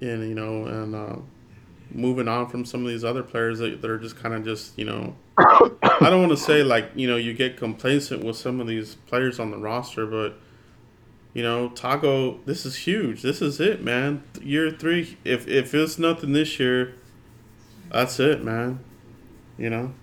and 0.00 0.28
you 0.28 0.34
know, 0.34 0.64
and 0.64 0.94
uh, 0.94 1.16
moving 1.92 2.28
on 2.28 2.48
from 2.48 2.64
some 2.64 2.82
of 2.84 2.88
these 2.88 3.04
other 3.04 3.22
players 3.22 3.58
that, 3.58 3.82
that 3.82 3.90
are 3.90 3.98
just 3.98 4.16
kind 4.16 4.34
of 4.34 4.44
just 4.44 4.78
you 4.78 4.84
know. 4.84 5.16
I 5.38 6.08
don't 6.08 6.20
want 6.20 6.32
to 6.32 6.36
say 6.36 6.62
like 6.62 6.90
you 6.94 7.08
know 7.08 7.16
you 7.16 7.34
get 7.34 7.56
complacent 7.56 8.24
with 8.24 8.36
some 8.36 8.60
of 8.60 8.66
these 8.66 8.94
players 8.94 9.40
on 9.40 9.50
the 9.50 9.58
roster, 9.58 10.06
but 10.06 10.38
you 11.32 11.42
know, 11.42 11.68
Taco, 11.68 12.40
this 12.44 12.66
is 12.66 12.76
huge. 12.76 13.22
This 13.22 13.40
is 13.40 13.60
it, 13.60 13.82
man. 13.82 14.22
Year 14.40 14.70
three. 14.70 15.16
If 15.24 15.46
if 15.46 15.74
it's 15.74 15.98
nothing 15.98 16.32
this 16.32 16.58
year, 16.58 16.94
that's 17.90 18.18
it, 18.20 18.44
man. 18.44 18.80
You 19.58 19.70
know. 19.70 19.94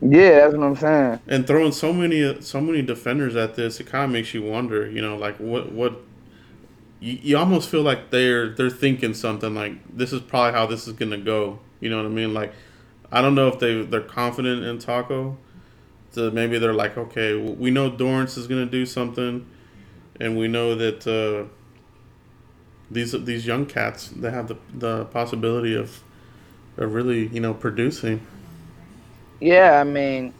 Yeah, 0.00 0.40
that's 0.40 0.54
what 0.54 0.66
I'm 0.66 0.76
saying. 0.76 1.20
And 1.26 1.46
throwing 1.46 1.72
so 1.72 1.92
many 1.92 2.40
so 2.42 2.60
many 2.60 2.82
defenders 2.82 3.36
at 3.36 3.54
this, 3.54 3.80
it 3.80 3.86
kind 3.86 4.04
of 4.04 4.10
makes 4.10 4.34
you 4.34 4.42
wonder. 4.42 4.88
You 4.90 5.02
know, 5.02 5.16
like 5.16 5.36
what 5.38 5.72
what. 5.72 6.02
You, 6.98 7.18
you 7.20 7.36
almost 7.36 7.68
feel 7.68 7.82
like 7.82 8.10
they're 8.10 8.50
they're 8.50 8.70
thinking 8.70 9.14
something 9.14 9.54
like 9.54 9.72
this 9.94 10.12
is 10.12 10.20
probably 10.22 10.52
how 10.52 10.66
this 10.66 10.86
is 10.86 10.94
gonna 10.94 11.18
go. 11.18 11.58
You 11.80 11.90
know 11.90 11.98
what 11.98 12.06
I 12.06 12.10
mean? 12.10 12.32
Like, 12.32 12.54
I 13.12 13.20
don't 13.20 13.34
know 13.34 13.48
if 13.48 13.58
they 13.58 13.82
they're 13.82 14.00
confident 14.00 14.64
in 14.64 14.78
Taco. 14.78 15.36
So 16.10 16.30
maybe 16.30 16.58
they're 16.58 16.72
like, 16.72 16.96
okay, 16.96 17.34
we 17.36 17.70
know 17.70 17.90
Dorance 17.90 18.38
is 18.38 18.46
gonna 18.46 18.64
do 18.64 18.86
something 18.86 19.46
and 20.20 20.36
we 20.36 20.48
know 20.48 20.74
that 20.74 21.06
uh, 21.06 21.48
these 22.90 23.12
these 23.24 23.46
young 23.46 23.66
cats 23.66 24.08
they 24.08 24.30
have 24.30 24.48
the 24.48 24.56
the 24.74 25.04
possibility 25.06 25.74
of 25.74 26.02
of 26.76 26.94
really 26.94 27.26
you 27.28 27.40
know 27.40 27.54
producing. 27.54 28.20
Yeah, 29.40 29.80
I 29.80 29.84
mean, 29.84 30.32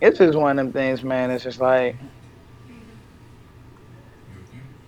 it's 0.00 0.18
just 0.18 0.38
one 0.38 0.58
of 0.58 0.66
them 0.66 0.72
things, 0.72 1.02
man. 1.02 1.30
It's 1.30 1.44
just 1.44 1.60
like 1.60 1.96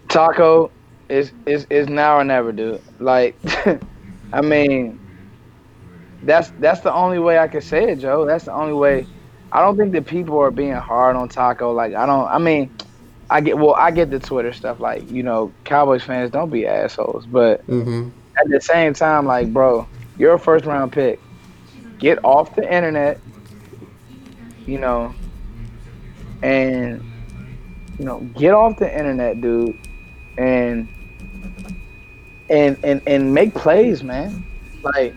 Taco 0.09 0.71
is 1.09 1.33
is 1.47 1.67
is 1.71 1.89
now 1.89 2.19
or 2.19 2.25
never, 2.25 2.53
dude. 2.53 2.81
Like, 2.99 3.37
I 4.33 4.41
mean, 4.41 5.01
that's 6.23 6.53
that's 6.61 6.81
the 6.81 6.93
only 6.93 7.19
way 7.19 7.39
I 7.39 7.49
can 7.49 7.63
say 7.63 7.93
it, 7.93 7.99
Joe. 7.99 8.25
That's 8.25 8.45
the 8.45 8.53
only 8.53 8.75
way. 8.75 9.07
I 9.53 9.61
don't 9.61 9.77
think 9.77 9.93
that 9.93 10.07
people 10.07 10.39
are 10.39 10.53
being 10.53 10.75
hard 10.75 11.17
on 11.17 11.29
Taco. 11.29 11.73
Like, 11.73 11.95
I 11.95 12.07
don't. 12.07 12.29
I 12.29 12.39
mean 12.39 12.71
I 13.31 13.41
get 13.41 13.57
well, 13.57 13.75
I 13.75 13.93
get 13.93 14.11
the 14.11 14.19
Twitter 14.19 14.53
stuff. 14.53 14.81
Like 14.81 15.09
you 15.11 15.23
know, 15.23 15.53
Cowboys 15.65 16.03
fans 16.03 16.31
don't 16.31 16.51
be 16.51 16.67
assholes, 16.67 17.25
but 17.27 17.65
mm-hmm. 17.69 18.11
at 18.37 18.49
the 18.51 18.61
same 18.61 18.93
time, 18.93 19.25
like 19.25 19.53
bro, 19.53 19.87
you're 20.21 20.35
a 20.35 20.39
first 20.39 20.67
round 20.67 20.93
pick. 20.93 21.19
Get 21.99 22.23
off 22.25 22.55
the 22.55 22.63
internet, 22.63 23.19
you 24.67 24.79
know, 24.79 25.15
and 26.43 27.03
you 27.99 28.05
know, 28.05 28.21
get 28.37 28.53
off 28.53 28.79
the 28.79 28.91
internet, 28.99 29.41
dude, 29.41 29.77
and 30.37 30.87
and 32.51 32.77
and 32.85 33.01
and 33.07 33.33
make 33.35 33.55
plays, 33.55 34.03
man. 34.03 34.45
Like 34.83 35.15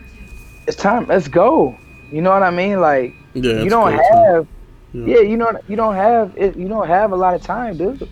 it's 0.67 0.77
time. 0.77 1.05
Let's 1.07 1.27
go. 1.27 1.77
You 2.11 2.21
know 2.21 2.31
what 2.31 2.43
I 2.43 2.51
mean? 2.51 2.79
Like 2.79 3.13
Yeah, 3.33 3.61
you 3.61 3.69
don't 3.69 3.95
crazy. 3.95 4.03
have. 4.13 4.47
Yeah. 4.93 5.15
Yeah, 5.15 5.21
you 5.21 5.37
know 5.37 5.59
you 5.67 5.75
don't 5.75 5.95
have 5.95 6.33
it. 6.37 6.55
You 6.55 6.67
don't 6.69 6.87
have 6.87 7.11
a 7.11 7.15
lot 7.15 7.33
of 7.33 7.41
time, 7.41 7.77
dude. 7.77 8.07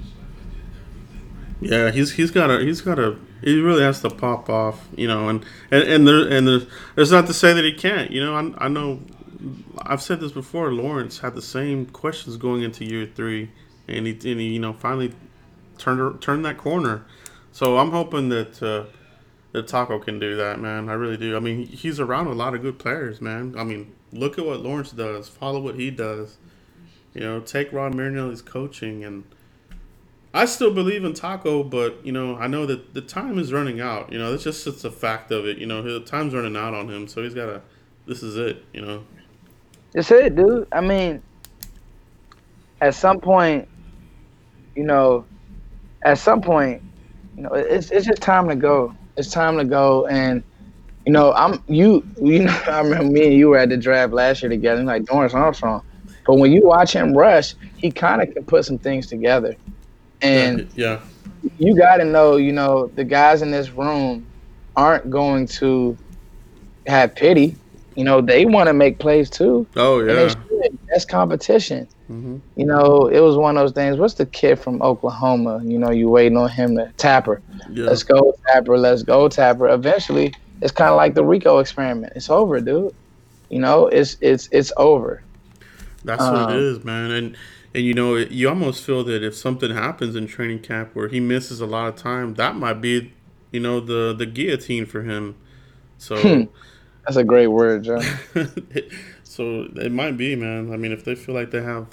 Yeah, 1.62 1.92
he's 1.92 2.12
he's 2.14 2.32
got 2.32 2.50
a 2.50 2.60
he's 2.60 2.82
got 2.82 2.96
to 2.96 3.18
he 3.42 3.60
really 3.60 3.82
has 3.82 4.02
to 4.02 4.10
pop 4.10 4.50
off, 4.50 4.88
you 4.96 5.08
know, 5.08 5.30
and 5.30 5.46
and 5.72 5.84
and 5.84 6.08
there 6.08 6.28
and 6.28 6.48
there's 6.48 6.66
there's 6.96 7.12
not 7.12 7.28
to 7.28 7.34
say 7.34 7.54
that 7.54 7.64
he 7.64 7.74
can't, 7.74 8.12
you 8.12 8.24
know. 8.24 8.36
I 8.36 8.66
I 8.66 8.68
know 8.68 9.00
I've 9.80 10.02
said 10.02 10.20
this 10.20 10.32
before. 10.32 10.72
Lawrence 10.72 11.20
had 11.20 11.36
the 11.36 11.42
same 11.42 11.86
questions 11.88 12.38
going 12.38 12.62
into 12.62 12.86
year 12.86 13.10
three, 13.14 13.52
and 13.88 14.06
he 14.06 14.12
and 14.14 14.40
he 14.40 14.54
you 14.54 14.60
know 14.60 14.74
finally 14.74 15.14
turned 15.78 16.22
turned 16.22 16.46
that 16.46 16.58
corner. 16.58 17.06
So 17.52 17.78
I'm 17.78 17.92
hoping 17.92 18.30
that 18.30 18.62
uh, 18.62 18.86
that 19.52 19.68
Taco 19.68 20.00
can 20.00 20.20
do 20.20 20.36
that, 20.38 20.60
man. 20.60 20.90
I 20.90 20.94
really 20.94 21.18
do. 21.18 21.36
I 21.36 21.40
mean, 21.40 21.66
he's 21.66 22.00
around 22.00 22.28
a 22.28 22.34
lot 22.34 22.54
of 22.54 22.62
good 22.62 22.80
players, 22.80 23.20
man. 23.22 23.56
I 23.58 23.64
mean, 23.64 23.94
look 24.12 24.38
at 24.38 24.46
what 24.46 24.62
Lawrence 24.62 24.92
does. 24.92 25.28
Follow 25.28 25.60
what 25.60 25.76
he 25.76 25.90
does. 25.90 26.38
You 27.14 27.22
know, 27.22 27.40
take 27.42 27.74
Rod 27.74 27.94
Marinelli's 27.96 28.42
coaching 28.42 29.04
and. 29.04 29.24
I 30.34 30.46
still 30.46 30.74
believe 30.74 31.04
in 31.04 31.14
Taco, 31.14 31.64
but 31.64 32.06
you 32.06 32.12
know, 32.12 32.38
I 32.38 32.48
know 32.48 32.66
that 32.66 32.94
the 32.94 33.02
time 33.02 33.38
is 33.38 33.52
running 33.52 33.82
out. 33.82 34.12
You 34.12 34.20
know, 34.20 34.34
it's 34.34 34.44
just 34.44 34.66
it's 34.66 34.84
a 34.84 34.92
fact 34.92 35.32
of 35.32 35.46
it. 35.46 35.58
You 35.58 35.66
know, 35.66 35.82
the 35.82 36.00
time's 36.00 36.34
running 36.34 36.56
out 36.56 36.74
on 36.74 36.90
him, 36.90 37.08
so 37.08 37.22
he's 37.22 37.34
got 37.34 37.48
to. 37.48 37.62
This 38.06 38.24
is 38.24 38.38
it. 38.38 38.64
You 38.74 38.82
know. 38.82 39.04
It's 39.94 40.10
it, 40.10 40.36
dude. 40.36 40.68
I 40.72 40.80
mean, 40.80 41.22
at 42.80 42.96
some 42.96 43.20
point, 43.20 43.68
you 44.76 44.84
know, 44.84 45.26
at 46.04 46.18
some 46.18 46.42
point, 46.42 46.82
you 47.36 47.44
know, 47.44 47.54
it's 47.54 47.92
it's 47.92 48.08
just 48.08 48.22
time 48.22 48.48
to 48.48 48.56
go. 48.56 48.96
It's 49.18 49.30
time 49.30 49.58
to 49.58 49.66
go, 49.66 50.08
and 50.08 50.44
you 51.06 51.12
know, 51.12 51.34
I'm 51.34 51.62
you. 51.68 52.06
You 52.22 52.46
know, 52.46 52.62
I 52.68 52.80
remember 52.80 53.12
me 53.12 53.26
and 53.26 53.34
you 53.34 53.50
were 53.50 53.58
at 53.58 53.70
the 53.70 53.78
draft 53.78 54.14
last 54.14 54.42
year 54.42 54.50
together, 54.50 54.84
like 54.84 55.04
Dorance 55.04 55.34
Armstrong. 55.34 55.84
But 56.26 56.36
when 56.36 56.52
you 56.52 56.66
watch 56.66 56.94
him 56.94 57.14
rush, 57.14 57.56
he 57.78 57.92
kind 57.92 58.22
of 58.22 58.34
can 58.34 58.46
put 58.46 58.64
some 58.64 58.78
things 58.78 59.08
together, 59.08 59.56
and 60.22 60.70
yeah, 60.76 61.00
you 61.58 61.76
got 61.78 61.98
to 61.98 62.06
know, 62.06 62.38
you 62.38 62.52
know, 62.52 62.88
the 62.96 63.04
guys 63.04 63.42
in 63.42 63.52
this 63.52 63.70
room 63.72 64.28
aren't 64.76 65.10
going 65.10 65.48
to 65.48 65.98
have 66.88 67.16
pity. 67.16 67.56
You 67.96 68.04
know, 68.04 68.22
they 68.22 68.46
want 68.46 68.68
to 68.68 68.74
make 68.74 69.00
plays 69.00 69.30
too. 69.30 69.68
oh 69.76 70.00
yeah. 70.00 70.34
That's 70.92 71.06
competition. 71.06 71.88
hmm 72.08 72.38
You 72.56 72.66
know, 72.66 73.08
it 73.08 73.20
was 73.20 73.38
one 73.38 73.58
of 73.58 73.64
those 73.64 73.72
things. 73.74 73.98
What's 73.98 74.16
the 74.16 74.26
kid 74.26 74.60
from 74.60 74.82
Oklahoma? 74.82 75.62
You 75.64 75.80
know, 75.80 75.92
you 75.92 76.10
waiting 76.10 76.38
on 76.38 76.50
him 76.50 76.76
to 76.78 76.92
Tapper. 76.98 77.42
yeah, 77.72 77.86
Let's 77.86 78.04
go 78.04 78.34
Tapper. 78.48 78.78
Let's 78.78 79.04
go 79.04 79.28
Tapper. 79.28 79.68
Eventually, 79.70 80.34
it's 80.62 80.72
kind 80.72 80.90
of 80.90 80.98
like 80.98 81.16
the 81.16 81.26
Rico 81.26 81.60
experiment. 81.60 82.14
It's 82.16 82.30
over, 82.30 82.60
dude. 82.62 82.94
You 83.50 83.60
know, 83.60 83.88
it's 83.88 84.18
it's 84.22 84.48
it's 84.52 84.72
over. 84.78 85.24
That's 86.04 86.22
what 86.22 86.42
um, 86.42 86.50
it 86.52 86.56
is, 86.56 86.84
man. 86.84 87.12
And 87.12 87.38
and 87.74 87.84
you 87.84 87.94
know, 87.94 88.16
you 88.16 88.50
almost 88.50 88.84
feel 88.84 89.04
that 89.06 89.24
if 89.24 89.36
something 89.36 89.72
happens 89.72 90.16
in 90.16 90.28
training 90.28 90.60
camp 90.60 90.92
where 90.94 91.08
he 91.08 91.20
misses 91.20 91.62
a 91.62 91.66
lot 91.66 91.88
of 91.88 91.96
time, 91.96 92.34
that 92.36 92.56
might 92.56 92.82
be, 92.82 93.14
you 93.52 93.60
know, 93.60 93.80
the 93.80 94.14
the 94.14 94.26
guillotine 94.26 94.86
for 94.86 95.02
him. 95.04 95.36
So. 95.98 96.18
Hmm. 96.18 96.44
That's 97.06 97.18
a 97.18 97.24
great 97.24 97.48
word, 97.48 97.84
Joe. 97.84 98.00
so 99.24 99.68
it 99.76 99.92
might 99.92 100.18
be, 100.18 100.36
man. 100.36 100.72
I 100.72 100.78
mean, 100.78 100.92
if 100.92 101.04
they 101.04 101.16
feel 101.16 101.34
like 101.34 101.50
they 101.50 101.64
have 101.64 101.88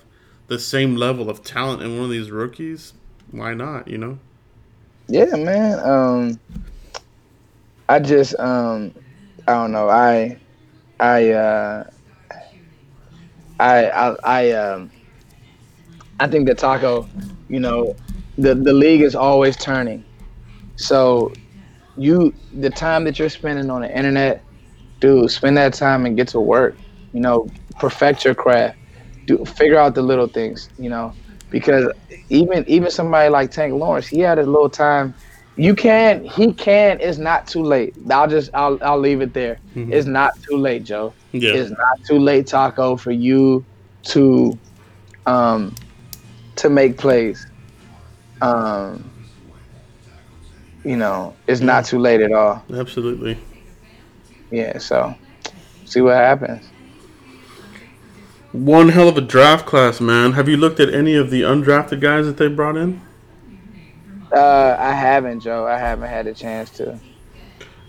the 0.49 0.59
same 0.59 0.97
level 0.97 1.31
of 1.31 1.43
talent 1.43 1.83
in 1.83 1.97
one 1.97 2.05
of 2.05 2.11
these 2.11 2.31
rookies, 2.31 2.93
why 3.31 3.55
not? 3.55 3.89
You 3.89 3.97
know? 3.97 4.19
Yeah, 5.07 5.35
man. 5.37 5.79
Um, 5.81 6.41
I 7.89 7.99
just 8.01 8.39
um, 8.39 8.95
I 9.47 9.53
don't 9.53 9.73
know. 9.73 9.89
I 9.89 10.39
I 11.01 11.31
uh, 11.31 11.91
I 13.59 13.87
I 13.87 14.17
I 14.25 14.51
um, 14.53 14.91
I 16.21 16.27
think 16.27 16.47
that 16.49 16.59
Taco, 16.59 17.09
you 17.49 17.61
know, 17.61 17.95
the 18.37 18.55
the 18.55 18.73
league 18.73 19.03
is 19.03 19.15
always 19.15 19.57
turning. 19.57 20.05
So 20.77 21.33
you 21.97 22.35
the 22.55 22.71
time 22.71 23.05
that 23.05 23.19
you're 23.19 23.29
spending 23.29 23.71
on 23.71 23.83
the 23.83 23.97
internet, 23.97 24.43
dude, 25.01 25.31
spend 25.31 25.57
that 25.57 25.75
time 25.75 26.07
and 26.07 26.17
get 26.17 26.29
to 26.29 26.41
work. 26.41 26.77
You 27.13 27.21
know, 27.21 27.49
perfect 27.79 28.25
your 28.25 28.35
craft. 28.35 28.79
Do 29.27 29.45
figure 29.45 29.79
out 29.79 29.95
the 29.95 30.03
little 30.03 30.29
things. 30.29 30.71
You 30.79 30.91
know, 30.91 31.13
because 31.51 31.91
even 32.29 32.65
even 32.69 32.91
somebody 32.91 33.29
like 33.31 33.51
Tank 33.51 33.75
Lawrence, 33.75 34.07
he 34.07 34.21
had 34.21 34.39
a 34.39 34.45
little 34.45 34.71
time. 34.71 35.15
You 35.57 35.75
can, 35.75 36.25
he 36.25 36.53
can. 36.53 37.01
It's 37.01 37.19
not 37.19 37.49
too 37.49 37.65
late. 37.65 37.93
I'll 38.09 38.29
just, 38.29 38.49
I'll, 38.55 38.79
I'll 38.81 38.99
leave 38.99 39.21
it 39.21 39.35
there. 39.35 39.59
Mhm. 39.75 39.93
It's 39.93 40.07
not 40.07 40.41
too 40.49 40.57
late, 40.57 40.85
Joe. 40.85 41.13
Yeah. 41.33 41.53
It's 41.53 41.71
not 41.71 42.05
too 42.07 42.21
late, 42.21 42.47
Taco, 42.47 42.97
for 42.97 43.11
you 43.11 43.65
to, 44.05 44.57
um, 45.27 45.75
to 46.59 46.69
make 46.69 46.97
plays. 46.99 47.47
Um, 48.41 49.11
you 50.85 50.97
know, 50.97 51.35
it's 51.47 51.61
not 51.61 51.85
too 51.85 51.99
late 51.99 52.21
at 52.21 52.33
all. 52.33 52.63
Absolutely. 52.73 53.39
Yeah. 54.51 54.79
So, 54.79 55.15
see 55.85 56.01
what 56.01 56.17
happens. 56.17 56.65
One 58.53 58.89
hell 58.89 59.09
of 59.09 59.19
a 59.19 59.21
draft 59.21 59.67
class, 59.67 60.01
man. 60.01 60.33
Have 60.33 60.49
you 60.49 60.57
looked 60.57 60.81
at 60.81 60.93
any 60.93 61.15
of 61.15 61.31
the 61.31 61.43
undrafted 61.43 62.01
guys 62.01 62.27
that 62.27 62.39
they 62.39 62.49
brought 62.49 62.77
in? 62.77 63.01
Uh, 64.33 64.77
I 64.79 64.93
haven't, 64.93 65.41
Joe. 65.41 65.67
I 65.67 65.79
haven't 65.79 66.09
had 66.09 66.27
a 66.27 66.35
chance 66.35 66.71
to. 66.71 66.99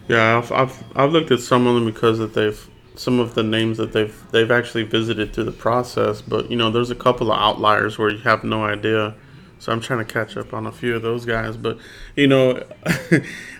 Yeah, 0.08 0.38
I've, 0.38 0.52
I've 0.52 0.84
I've 0.96 1.12
looked 1.12 1.32
at 1.32 1.40
some 1.40 1.68
of 1.68 1.76
them 1.76 1.86
because 1.86 2.18
that 2.20 2.34
they've 2.34 2.70
some 3.00 3.18
of 3.18 3.34
the 3.34 3.44
names 3.44 3.78
that 3.78 3.94
they've 3.94 4.30
they've 4.32 4.52
actually 4.52 4.84
visited 4.84 5.32
through 5.32 5.46
the 5.46 5.54
process, 5.54 6.22
but 6.22 6.52
you 6.52 6.58
know, 6.58 6.70
there's 6.70 6.92
a 6.92 6.96
couple 6.96 7.32
of 7.32 7.40
outliers 7.40 7.98
where 7.98 8.10
you 8.10 8.18
have 8.18 8.44
no 8.44 8.66
idea. 8.66 9.16
So 9.58 9.72
I'm 9.72 9.80
trying 9.80 10.06
to 10.06 10.14
catch 10.14 10.36
up 10.36 10.54
on 10.54 10.66
a 10.66 10.72
few 10.72 10.98
of 10.98 11.02
those 11.02 11.24
guys, 11.24 11.56
but 11.56 11.78
you 12.18 12.28
know, 12.28 12.62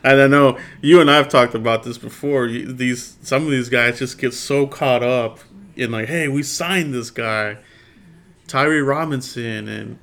and 0.04 0.22
I 0.22 0.28
know 0.28 0.58
you 0.82 1.00
and 1.00 1.10
I've 1.10 1.30
talked 1.30 1.56
about 1.56 1.84
this 1.84 1.98
before. 1.98 2.50
These 2.50 3.18
some 3.22 3.46
of 3.46 3.52
these 3.52 3.70
guys 3.70 4.00
just 4.00 4.18
get 4.18 4.34
so 4.34 4.68
caught 4.68 5.04
up 5.04 5.40
in 5.78 5.90
like, 5.90 6.10
hey, 6.10 6.28
we 6.28 6.44
signed 6.44 6.94
this 6.94 7.10
guy, 7.10 7.60
Tyree 8.48 8.82
Robinson, 8.82 9.70
and 9.70 10.00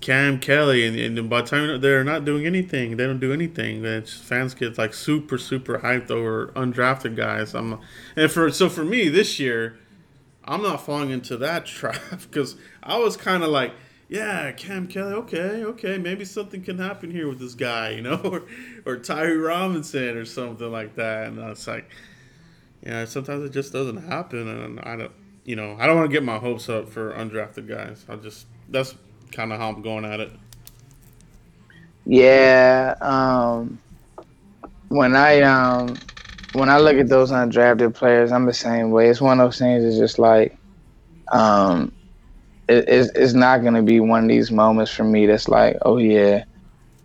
Cam 0.00 0.38
Kelly, 0.38 0.86
and, 0.86 1.18
and 1.18 1.28
by 1.28 1.42
the 1.42 1.48
time 1.48 1.80
they're 1.80 2.04
not 2.04 2.24
doing 2.24 2.46
anything, 2.46 2.96
they 2.96 3.04
don't 3.04 3.18
do 3.18 3.32
anything. 3.32 3.82
Fans 4.04 4.54
get 4.54 4.78
like 4.78 4.94
super, 4.94 5.38
super 5.38 5.80
hyped 5.80 6.10
over 6.10 6.48
undrafted 6.54 7.16
guys. 7.16 7.54
I'm, 7.54 7.80
and 8.14 8.30
for 8.30 8.50
so 8.50 8.68
for 8.68 8.84
me 8.84 9.08
this 9.08 9.40
year, 9.40 9.78
I'm 10.44 10.62
not 10.62 10.84
falling 10.84 11.10
into 11.10 11.36
that 11.38 11.66
trap 11.66 12.22
because 12.22 12.56
I 12.82 12.98
was 12.98 13.16
kind 13.16 13.42
of 13.42 13.50
like, 13.50 13.72
yeah, 14.08 14.52
Cam 14.52 14.86
Kelly, 14.86 15.14
okay, 15.14 15.64
okay, 15.64 15.98
maybe 15.98 16.24
something 16.24 16.62
can 16.62 16.78
happen 16.78 17.10
here 17.10 17.28
with 17.28 17.40
this 17.40 17.54
guy, 17.54 17.90
you 17.96 18.02
know, 18.02 18.20
or 18.22 18.44
or 18.86 18.96
Tyree 18.98 19.36
Robinson 19.36 20.16
or 20.16 20.24
something 20.24 20.70
like 20.70 20.94
that. 20.94 21.26
And 21.26 21.38
it's 21.38 21.66
like, 21.66 21.90
yeah, 22.84 23.04
sometimes 23.04 23.44
it 23.44 23.52
just 23.52 23.72
doesn't 23.72 24.08
happen, 24.08 24.46
and 24.46 24.80
I 24.80 24.94
don't, 24.94 25.12
you 25.44 25.56
know, 25.56 25.76
I 25.80 25.88
don't 25.88 25.96
want 25.96 26.08
to 26.08 26.12
get 26.14 26.22
my 26.22 26.38
hopes 26.38 26.68
up 26.68 26.88
for 26.88 27.12
undrafted 27.14 27.66
guys. 27.66 28.06
I 28.08 28.14
just 28.14 28.46
that's 28.68 28.94
kind 29.32 29.52
of 29.52 29.58
how 29.58 29.70
I'm 29.70 29.82
going 29.82 30.04
at 30.04 30.20
it. 30.20 30.32
Yeah. 32.04 32.94
Um, 33.00 33.80
when 34.88 35.14
I 35.16 35.40
um, 35.42 36.00
when 36.52 36.68
I 36.68 36.78
look 36.78 36.96
at 36.96 37.08
those 37.08 37.30
undrafted 37.32 37.94
players, 37.94 38.32
I'm 38.32 38.46
the 38.46 38.52
same 38.52 38.90
way. 38.90 39.08
It's 39.08 39.20
one 39.20 39.40
of 39.40 39.46
those 39.46 39.58
things. 39.58 39.84
It's 39.84 39.98
just 39.98 40.18
like, 40.18 40.58
um, 41.32 41.92
it, 42.68 42.84
it's 42.88 43.10
it's 43.14 43.34
not 43.34 43.62
gonna 43.62 43.82
be 43.82 44.00
one 44.00 44.24
of 44.24 44.28
these 44.28 44.50
moments 44.50 44.92
for 44.92 45.04
me. 45.04 45.26
That's 45.26 45.48
like, 45.48 45.76
oh 45.84 45.98
yeah, 45.98 46.44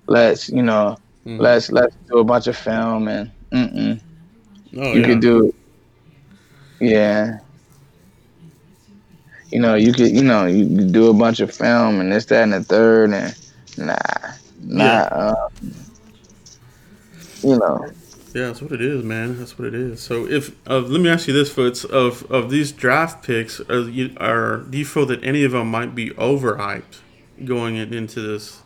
let's 0.08 0.50
you 0.50 0.64
know, 0.64 0.98
Mhm. 1.26 1.38
let's 1.38 1.72
let's 1.72 1.96
do 2.10 2.20
a 2.20 2.24
bunch 2.24 2.48
of 2.48 2.58
film 2.58 3.08
and 3.08 3.32
mm-mm. 3.54 4.02
Oh, 4.78 4.94
you 4.94 5.04
yeah. 5.04 5.06
could 5.06 5.22
do, 5.22 5.52
yeah. 6.80 7.40
You 9.54 9.60
know, 9.62 9.76
you 9.76 9.94
could, 9.94 10.12
you 10.12 10.24
know, 10.24 10.48
you 10.48 10.66
could 10.66 10.92
do 10.94 11.10
a 11.10 11.14
bunch 11.14 11.40
of 11.40 11.54
film 11.54 12.02
and 12.02 12.12
this, 12.12 12.26
that, 12.26 12.44
and 12.44 12.54
the 12.54 12.64
third, 12.64 13.12
and 13.14 13.36
nah, 13.78 13.96
nah, 14.64 15.08
Yeah. 15.08 15.08
um, 15.12 15.74
you 17.44 17.58
know, 17.58 17.92
Yeah, 18.34 18.48
that's 18.48 18.62
what 18.64 18.72
it 18.72 18.82
is, 18.82 19.04
man. 19.04 19.38
That's 19.38 19.60
what 19.60 19.68
it 19.68 19.76
is. 19.76 20.02
So, 20.02 20.28
if 20.28 20.56
uh, 20.68 20.80
let 20.80 21.02
me 21.02 21.10
ask 21.10 21.28
you 21.28 21.34
this, 21.34 21.52
Foots, 21.52 21.84
of 21.86 22.24
of 22.32 22.50
these 22.50 22.72
draft 22.72 23.24
picks, 23.26 23.60
are 23.70 23.82
you 23.90 24.16
are 24.20 24.60
do 24.70 24.80
you 24.80 24.86
feel 24.86 25.06
that 25.08 25.24
any 25.24 25.44
of 25.44 25.52
them 25.52 25.70
might 25.70 25.96
be 25.96 26.10
overhyped 26.12 27.02
going 27.46 27.76
in, 27.76 27.94
into 27.94 28.22
this? 28.22 28.64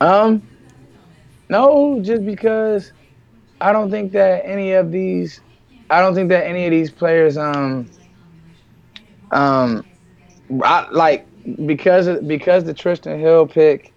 Um, 0.00 0.42
no, 1.48 2.00
just 2.02 2.24
because 2.24 2.92
I 3.60 3.72
don't 3.72 3.90
think 3.90 4.12
that 4.12 4.42
any 4.46 4.72
of 4.72 4.92
these, 4.92 5.40
I 5.90 6.00
don't 6.00 6.14
think 6.14 6.28
that 6.30 6.46
any 6.46 6.66
of 6.66 6.70
these 6.70 6.90
players, 6.92 7.36
um, 7.36 7.90
um, 9.30 9.84
I, 10.62 10.88
like 10.90 11.26
because 11.66 12.08
because 12.20 12.64
the 12.64 12.74
Trysten 12.74 13.18
Hill 13.18 13.46
pick 13.46 13.92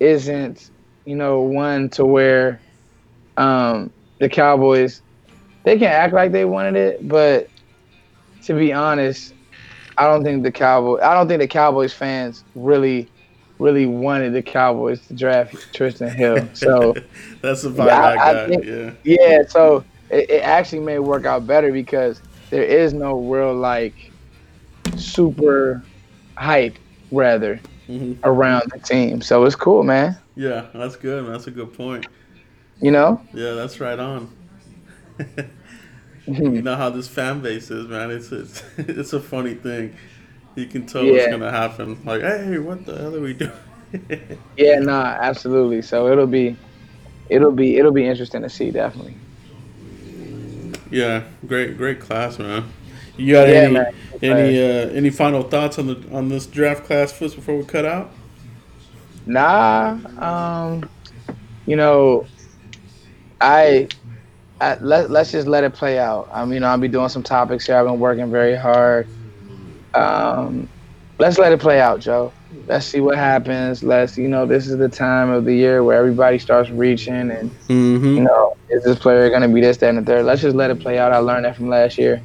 isn't, 0.00 0.70
you 1.04 1.16
know, 1.16 1.40
one 1.40 1.88
to 1.90 2.04
where 2.04 2.60
um, 3.36 3.90
the 4.20 4.28
Cowboys, 4.28 5.02
they 5.64 5.78
can 5.78 5.88
act 5.88 6.14
like 6.14 6.32
they 6.32 6.44
wanted 6.44 6.76
it, 6.76 7.08
but 7.08 7.48
to 8.42 8.54
be 8.54 8.72
honest, 8.72 9.34
I 9.96 10.06
don't 10.06 10.24
think 10.24 10.42
the 10.42 10.52
Cowboys. 10.52 11.00
I 11.02 11.14
don't 11.14 11.28
think 11.28 11.40
the 11.40 11.48
Cowboys 11.48 11.92
fans 11.92 12.44
really, 12.54 13.08
really 13.58 13.86
wanted 13.86 14.34
the 14.34 14.42
Cowboys 14.42 15.06
to 15.06 15.14
draft 15.14 15.54
Trysten 15.72 16.12
Hill. 16.14 16.48
So 16.54 16.94
that's 17.40 17.62
the 17.62 17.70
vibe 17.70 17.88
I, 17.88 18.12
I 18.12 18.16
got. 18.16 18.48
Think, 18.48 18.64
yeah. 18.64 18.90
Yeah. 19.04 19.42
So 19.48 19.84
it, 20.10 20.28
it 20.30 20.42
actually 20.42 20.80
may 20.80 20.98
work 20.98 21.24
out 21.24 21.46
better 21.46 21.72
because 21.72 22.20
there 22.50 22.64
is 22.64 22.92
no 22.92 23.20
real 23.20 23.54
like 23.54 24.13
super 24.98 25.82
hype 26.36 26.76
rather 27.10 27.60
mm-hmm. 27.88 28.14
around 28.24 28.70
the 28.72 28.80
team. 28.80 29.22
So 29.22 29.44
it's 29.44 29.56
cool, 29.56 29.82
man. 29.82 30.18
Yeah, 30.36 30.66
that's 30.74 30.96
good. 30.96 31.24
Man. 31.24 31.32
That's 31.32 31.46
a 31.46 31.50
good 31.50 31.72
point. 31.74 32.06
You 32.80 32.90
know? 32.90 33.20
Yeah, 33.32 33.52
that's 33.52 33.80
right 33.80 33.98
on. 33.98 34.30
you 36.26 36.62
know 36.62 36.76
how 36.76 36.90
this 36.90 37.08
fan 37.08 37.40
base 37.40 37.70
is, 37.70 37.86
man. 37.86 38.10
It's 38.10 38.32
it's 38.32 38.62
it's 38.78 39.12
a 39.12 39.20
funny 39.20 39.54
thing. 39.54 39.94
You 40.54 40.66
can 40.66 40.86
tell 40.86 41.04
yeah. 41.04 41.12
what's 41.12 41.26
gonna 41.28 41.50
happen. 41.50 42.00
Like, 42.04 42.22
hey, 42.22 42.58
what 42.58 42.84
the 42.86 42.96
hell 42.96 43.14
are 43.14 43.20
we 43.20 43.34
doing? 43.34 43.52
yeah, 44.56 44.78
nah, 44.78 45.16
absolutely. 45.20 45.82
So 45.82 46.08
it'll 46.08 46.26
be, 46.26 46.56
it'll 47.28 47.52
be, 47.52 47.76
it'll 47.76 47.92
be 47.92 48.06
interesting 48.06 48.42
to 48.42 48.48
see, 48.48 48.70
definitely. 48.70 49.16
Yeah, 50.90 51.24
great, 51.46 51.76
great 51.76 52.00
class, 52.00 52.38
man. 52.38 52.70
You 53.16 53.32
got 53.32 53.48
yeah, 53.48 53.54
any 53.54 53.74
man. 53.74 53.94
any 54.22 54.62
uh, 54.62 54.88
any 54.90 55.10
final 55.10 55.42
thoughts 55.42 55.78
on 55.78 55.86
the 55.86 56.02
on 56.12 56.28
this 56.28 56.46
draft 56.46 56.84
class 56.84 57.12
first 57.12 57.36
before 57.36 57.56
we 57.56 57.64
cut 57.64 57.84
out? 57.84 58.10
Nah, 59.26 59.98
um, 60.18 60.88
you 61.66 61.76
know, 61.76 62.26
I 63.40 63.88
I, 64.60 64.78
let, 64.78 65.10
let's 65.10 65.32
just 65.32 65.46
let 65.46 65.64
it 65.64 65.74
play 65.74 65.98
out. 65.98 66.28
I'm, 66.32 66.52
you 66.52 66.60
know, 66.60 66.68
I'll 66.68 66.78
be 66.78 66.88
doing 66.88 67.08
some 67.08 67.22
topics 67.22 67.66
here. 67.66 67.76
I've 67.76 67.86
been 67.86 67.98
working 67.98 68.30
very 68.30 68.56
hard. 68.56 69.06
Um, 69.94 70.68
let's 71.18 71.38
let 71.38 71.52
it 71.52 71.60
play 71.60 71.80
out, 71.80 72.00
Joe. 72.00 72.32
Let's 72.66 72.86
see 72.86 73.00
what 73.00 73.16
happens. 73.16 73.82
Let's, 73.82 74.16
you 74.16 74.28
know, 74.28 74.46
this 74.46 74.66
is 74.66 74.78
the 74.78 74.88
time 74.88 75.28
of 75.30 75.44
the 75.44 75.54
year 75.54 75.82
where 75.82 75.98
everybody 75.98 76.38
starts 76.38 76.70
reaching, 76.70 77.30
and 77.30 77.50
mm-hmm. 77.68 78.16
you 78.16 78.20
know, 78.20 78.56
is 78.70 78.84
this 78.84 78.98
player 78.98 79.28
going 79.28 79.42
to 79.42 79.48
be 79.48 79.60
this, 79.60 79.76
that, 79.78 79.90
and 79.90 79.98
the 79.98 80.02
third? 80.02 80.24
Let's 80.24 80.40
just 80.40 80.56
let 80.56 80.70
it 80.70 80.80
play 80.80 80.98
out. 80.98 81.12
I 81.12 81.18
learned 81.18 81.44
that 81.44 81.56
from 81.56 81.68
last 81.68 81.98
year. 81.98 82.22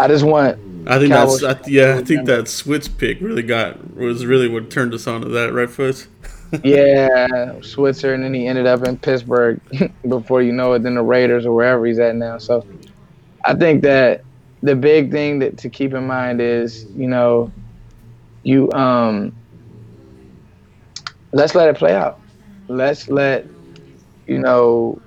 I 0.00 0.08
just 0.08 0.24
want. 0.24 0.58
I 0.86 0.98
think 0.98 1.12
Cowboys 1.12 1.42
that's 1.42 1.68
I, 1.68 1.70
yeah. 1.70 1.96
I 1.98 2.02
think 2.02 2.24
that 2.24 2.46
Switz 2.46 2.88
pick 2.96 3.20
really 3.20 3.42
got 3.42 3.94
was 3.94 4.24
really 4.24 4.48
what 4.48 4.70
turned 4.70 4.94
us 4.94 5.06
on 5.06 5.20
to 5.20 5.28
that, 5.28 5.52
right, 5.52 5.68
Foots? 5.68 6.08
yeah, 6.64 7.60
Switzer, 7.60 8.14
and 8.14 8.24
then 8.24 8.32
he 8.32 8.46
ended 8.46 8.66
up 8.66 8.82
in 8.84 8.96
Pittsburgh 8.96 9.60
before 10.08 10.40
you 10.40 10.52
know 10.52 10.72
it, 10.72 10.82
then 10.82 10.94
the 10.94 11.02
Raiders 11.02 11.44
or 11.44 11.54
wherever 11.54 11.84
he's 11.84 11.98
at 11.98 12.16
now. 12.16 12.38
So 12.38 12.66
I 13.44 13.54
think 13.54 13.82
that 13.82 14.24
the 14.62 14.74
big 14.74 15.10
thing 15.10 15.38
that 15.40 15.58
to 15.58 15.68
keep 15.68 15.92
in 15.92 16.06
mind 16.06 16.40
is, 16.40 16.86
you 16.96 17.06
know, 17.06 17.52
you 18.42 18.72
um 18.72 19.34
let's 21.32 21.54
let 21.54 21.68
it 21.68 21.76
play 21.76 21.94
out. 21.94 22.18
Let's 22.68 23.08
let 23.08 23.46
you 24.26 24.38
know 24.38 25.00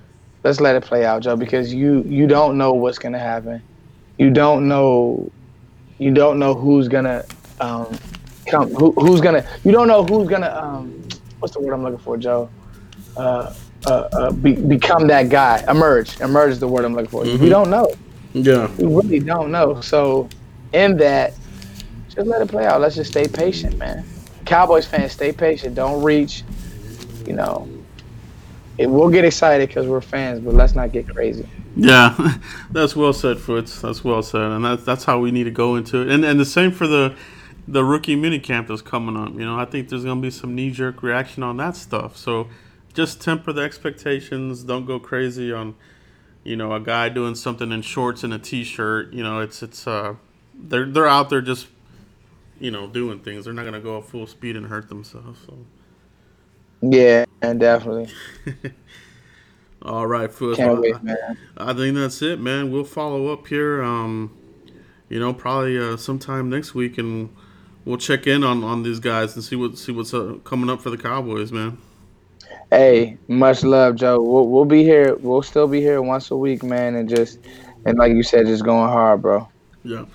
let's 0.44 0.62
let 0.62 0.76
it 0.76 0.84
play 0.84 1.04
out, 1.04 1.24
Joe, 1.24 1.36
because 1.36 1.74
you 1.74 2.04
you 2.04 2.28
don't 2.28 2.60
know 2.60 2.74
what's 2.74 3.00
gonna 3.00 3.20
happen. 3.20 3.62
You 4.18 4.30
don't 4.30 4.68
know 4.68 5.32
you 5.99 6.14
don't 6.14 6.39
know 6.39 6.53
who's 6.53 6.88
gonna 6.88 7.24
um 7.59 7.97
come 8.47 8.74
who, 8.74 8.91
who's 8.93 9.22
gonna 9.22 9.45
you 9.64 9.72
don't 9.72 9.88
know 9.88 10.03
who's 10.03 10.28
gonna 10.28 10.53
um 10.53 11.03
what's 11.43 11.53
the 11.53 11.59
word 11.59 11.74
I'm 11.74 11.84
looking 11.84 11.99
for, 11.99 12.18
Joe? 12.18 12.49
Uh, 13.18 13.53
uh, 13.86 13.89
uh, 14.14 14.32
be, 14.32 14.55
become 14.55 15.07
that 15.07 15.28
guy. 15.28 15.61
Emerge. 15.68 16.20
Emerge 16.22 16.51
is 16.51 16.59
the 16.59 16.68
word 16.70 16.86
I'm 16.86 16.93
looking 16.93 17.09
for. 17.09 17.26
Mm-hmm. 17.26 17.43
We 17.43 17.49
don't 17.49 17.70
know. 17.70 17.93
Yeah. 18.32 18.74
We 18.78 18.86
really 18.86 19.20
don't 19.20 19.51
know. 19.51 19.82
So, 19.82 20.30
in 20.72 20.95
that, 20.97 21.34
just 22.09 22.28
let 22.28 22.41
it 22.41 22.47
play 22.47 22.66
out. 22.66 22.80
Let's 22.80 22.95
just 22.95 23.11
stay 23.11 23.28
patient, 23.28 23.78
man. 23.78 24.05
Cowboys 24.45 24.86
fans, 24.86 25.11
stay 25.11 25.34
patient. 25.34 25.76
Don't 25.76 26.01
reach. 26.01 26.43
You 27.28 27.34
know, 27.34 27.70
it, 28.78 28.89
we'll 28.89 29.09
get 29.09 29.26
excited 29.26 29.68
because 29.68 29.86
we're 29.86 30.01
fans, 30.01 30.39
but 30.39 30.53
let's 30.53 30.76
not 30.76 30.91
get 30.93 31.07
crazy. 31.07 31.47
Yeah, 31.76 32.38
that's 32.71 32.95
well 32.95 33.13
said, 33.13 33.39
Foots. 33.39 33.82
That's 33.82 34.03
well 34.03 34.21
said, 34.21 34.41
and 34.41 34.63
that's 34.63 34.84
that's 34.84 35.05
how 35.05 35.19
we 35.19 35.32
need 35.32 35.45
to 35.45 35.51
go 35.51 35.76
into 35.76 36.01
it. 36.01 36.09
And 36.09 36.24
and 36.24 36.39
the 36.39 36.45
same 36.45 36.71
for 36.71 36.88
the 36.88 37.15
the 37.67 37.84
rookie 37.84 38.15
minicamp 38.15 38.67
that's 38.67 38.82
coming 38.82 39.17
up. 39.17 39.34
You 39.34 39.45
know, 39.45 39.57
I 39.57 39.65
think 39.65 39.89
there's 39.89 40.03
going 40.03 40.17
to 40.17 40.21
be 40.21 40.32
some 40.32 40.53
knee 40.53 40.71
jerk 40.71 41.01
reaction 41.01 41.43
on 41.43 41.57
that 41.57 41.76
stuff. 41.76 42.17
So 42.17 42.47
just 42.93 43.21
temper 43.21 43.53
the 43.53 43.61
expectations. 43.61 44.63
Don't 44.63 44.86
go 44.86 44.99
crazy 44.99 45.51
on, 45.51 45.76
you 46.43 46.55
know, 46.55 46.74
a 46.74 46.80
guy 46.80 47.09
doing 47.09 47.36
something 47.36 47.71
in 47.71 47.82
shorts 47.82 48.24
and 48.24 48.34
a 48.34 48.39
t-shirt. 48.39 49.13
You 49.13 49.24
know, 49.24 49.39
it's 49.39 49.63
it's 49.63 49.88
uh, 49.88 50.15
they're 50.53 50.86
they're 50.86 51.07
out 51.07 51.30
there 51.30 51.41
just, 51.41 51.67
you 52.59 52.71
know, 52.71 52.88
doing 52.88 53.19
things. 53.19 53.45
They're 53.45 53.53
not 53.53 53.63
going 53.63 53.74
to 53.74 53.80
go 53.80 53.97
at 53.97 54.05
full 54.05 54.28
speed 54.28 54.55
and 54.55 54.67
hurt 54.67 54.89
themselves. 54.89 55.39
So. 55.45 55.57
Yeah, 56.82 57.26
and 57.41 57.59
definitely. 57.59 58.13
All 59.84 60.07
right, 60.07 60.31
Fuss. 60.31 60.57
Can't 60.57 60.79
wait, 60.79 61.03
man. 61.03 61.38
I 61.57 61.73
think 61.73 61.95
that's 61.95 62.21
it, 62.21 62.39
man. 62.39 62.71
We'll 62.71 62.86
follow 62.86 63.34
up 63.34 63.47
here. 63.47 63.84
Um, 63.84 64.31
you 65.09 65.19
know, 65.19 65.34
probably 65.34 65.77
uh, 65.77 65.97
sometime 65.97 66.49
next 66.49 66.73
week, 66.73 66.97
and 66.97 67.36
we'll 67.84 67.97
check 67.97 68.25
in 68.25 68.45
on, 68.45 68.63
on 68.63 68.84
these 68.84 68.99
guys 68.99 69.36
and 69.36 69.43
see 69.43 69.57
what 69.57 69.77
see 69.77 69.91
what's 69.91 70.13
uh, 70.13 70.38
coming 70.45 70.69
up 70.69 70.81
for 70.81 70.89
the 70.89 70.97
Cowboys, 70.97 71.51
man. 71.51 71.77
Hey, 72.71 73.17
much 73.27 73.63
love, 73.63 73.95
Joe. 73.95 74.21
We'll, 74.21 74.47
we'll 74.47 74.65
be 74.65 74.84
here. 74.84 75.15
We'll 75.17 75.41
still 75.41 75.67
be 75.67 75.81
here 75.81 76.01
once 76.01 76.31
a 76.31 76.38
week, 76.38 76.63
man, 76.63 76.95
and 76.95 77.09
just 77.09 77.39
and 77.86 77.97
like 77.97 78.13
you 78.13 78.23
said, 78.23 78.45
just 78.45 78.63
going 78.63 78.89
hard, 78.89 79.21
bro. 79.21 79.49
Yeah, 79.84 80.05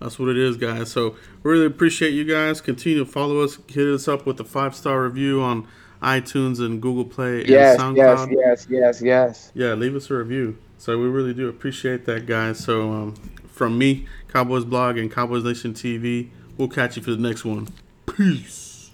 that's 0.00 0.18
what 0.18 0.30
it 0.30 0.38
is, 0.38 0.56
guys. 0.56 0.90
So 0.90 1.16
really 1.42 1.66
appreciate 1.66 2.10
you 2.10 2.24
guys. 2.24 2.62
Continue 2.62 3.00
to 3.00 3.06
follow 3.06 3.40
us. 3.40 3.58
Hit 3.68 3.86
us 3.88 4.08
up 4.08 4.24
with 4.24 4.40
a 4.40 4.44
five 4.44 4.74
star 4.74 5.02
review 5.02 5.42
on 5.42 5.68
iTunes 6.02 6.60
and 6.60 6.80
Google 6.80 7.04
Play 7.04 7.44
yes, 7.44 7.78
and 7.78 7.96
SoundCloud. 7.96 8.30
Yes, 8.30 8.66
yes, 8.68 8.68
yes, 8.70 9.02
yes. 9.02 9.52
Yeah, 9.54 9.74
leave 9.74 9.96
us 9.96 10.10
a 10.10 10.14
review. 10.14 10.58
So 10.78 10.98
we 10.98 11.06
really 11.06 11.34
do 11.34 11.48
appreciate 11.48 12.04
that, 12.06 12.26
guys. 12.26 12.58
So 12.58 12.92
um, 12.92 13.14
from 13.48 13.78
me, 13.78 14.06
Cowboys 14.28 14.64
Blog 14.64 14.98
and 14.98 15.10
Cowboys 15.10 15.44
Nation 15.44 15.74
TV. 15.74 16.30
We'll 16.56 16.68
catch 16.68 16.96
you 16.96 17.02
for 17.02 17.10
the 17.10 17.16
next 17.16 17.44
one. 17.44 17.68
Peace. 18.06 18.90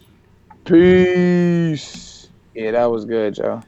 Peace. 0.65 2.29
Yeah, 2.55 2.71
that 2.71 2.91
was 2.91 3.05
good, 3.05 3.35
Joe. 3.35 3.63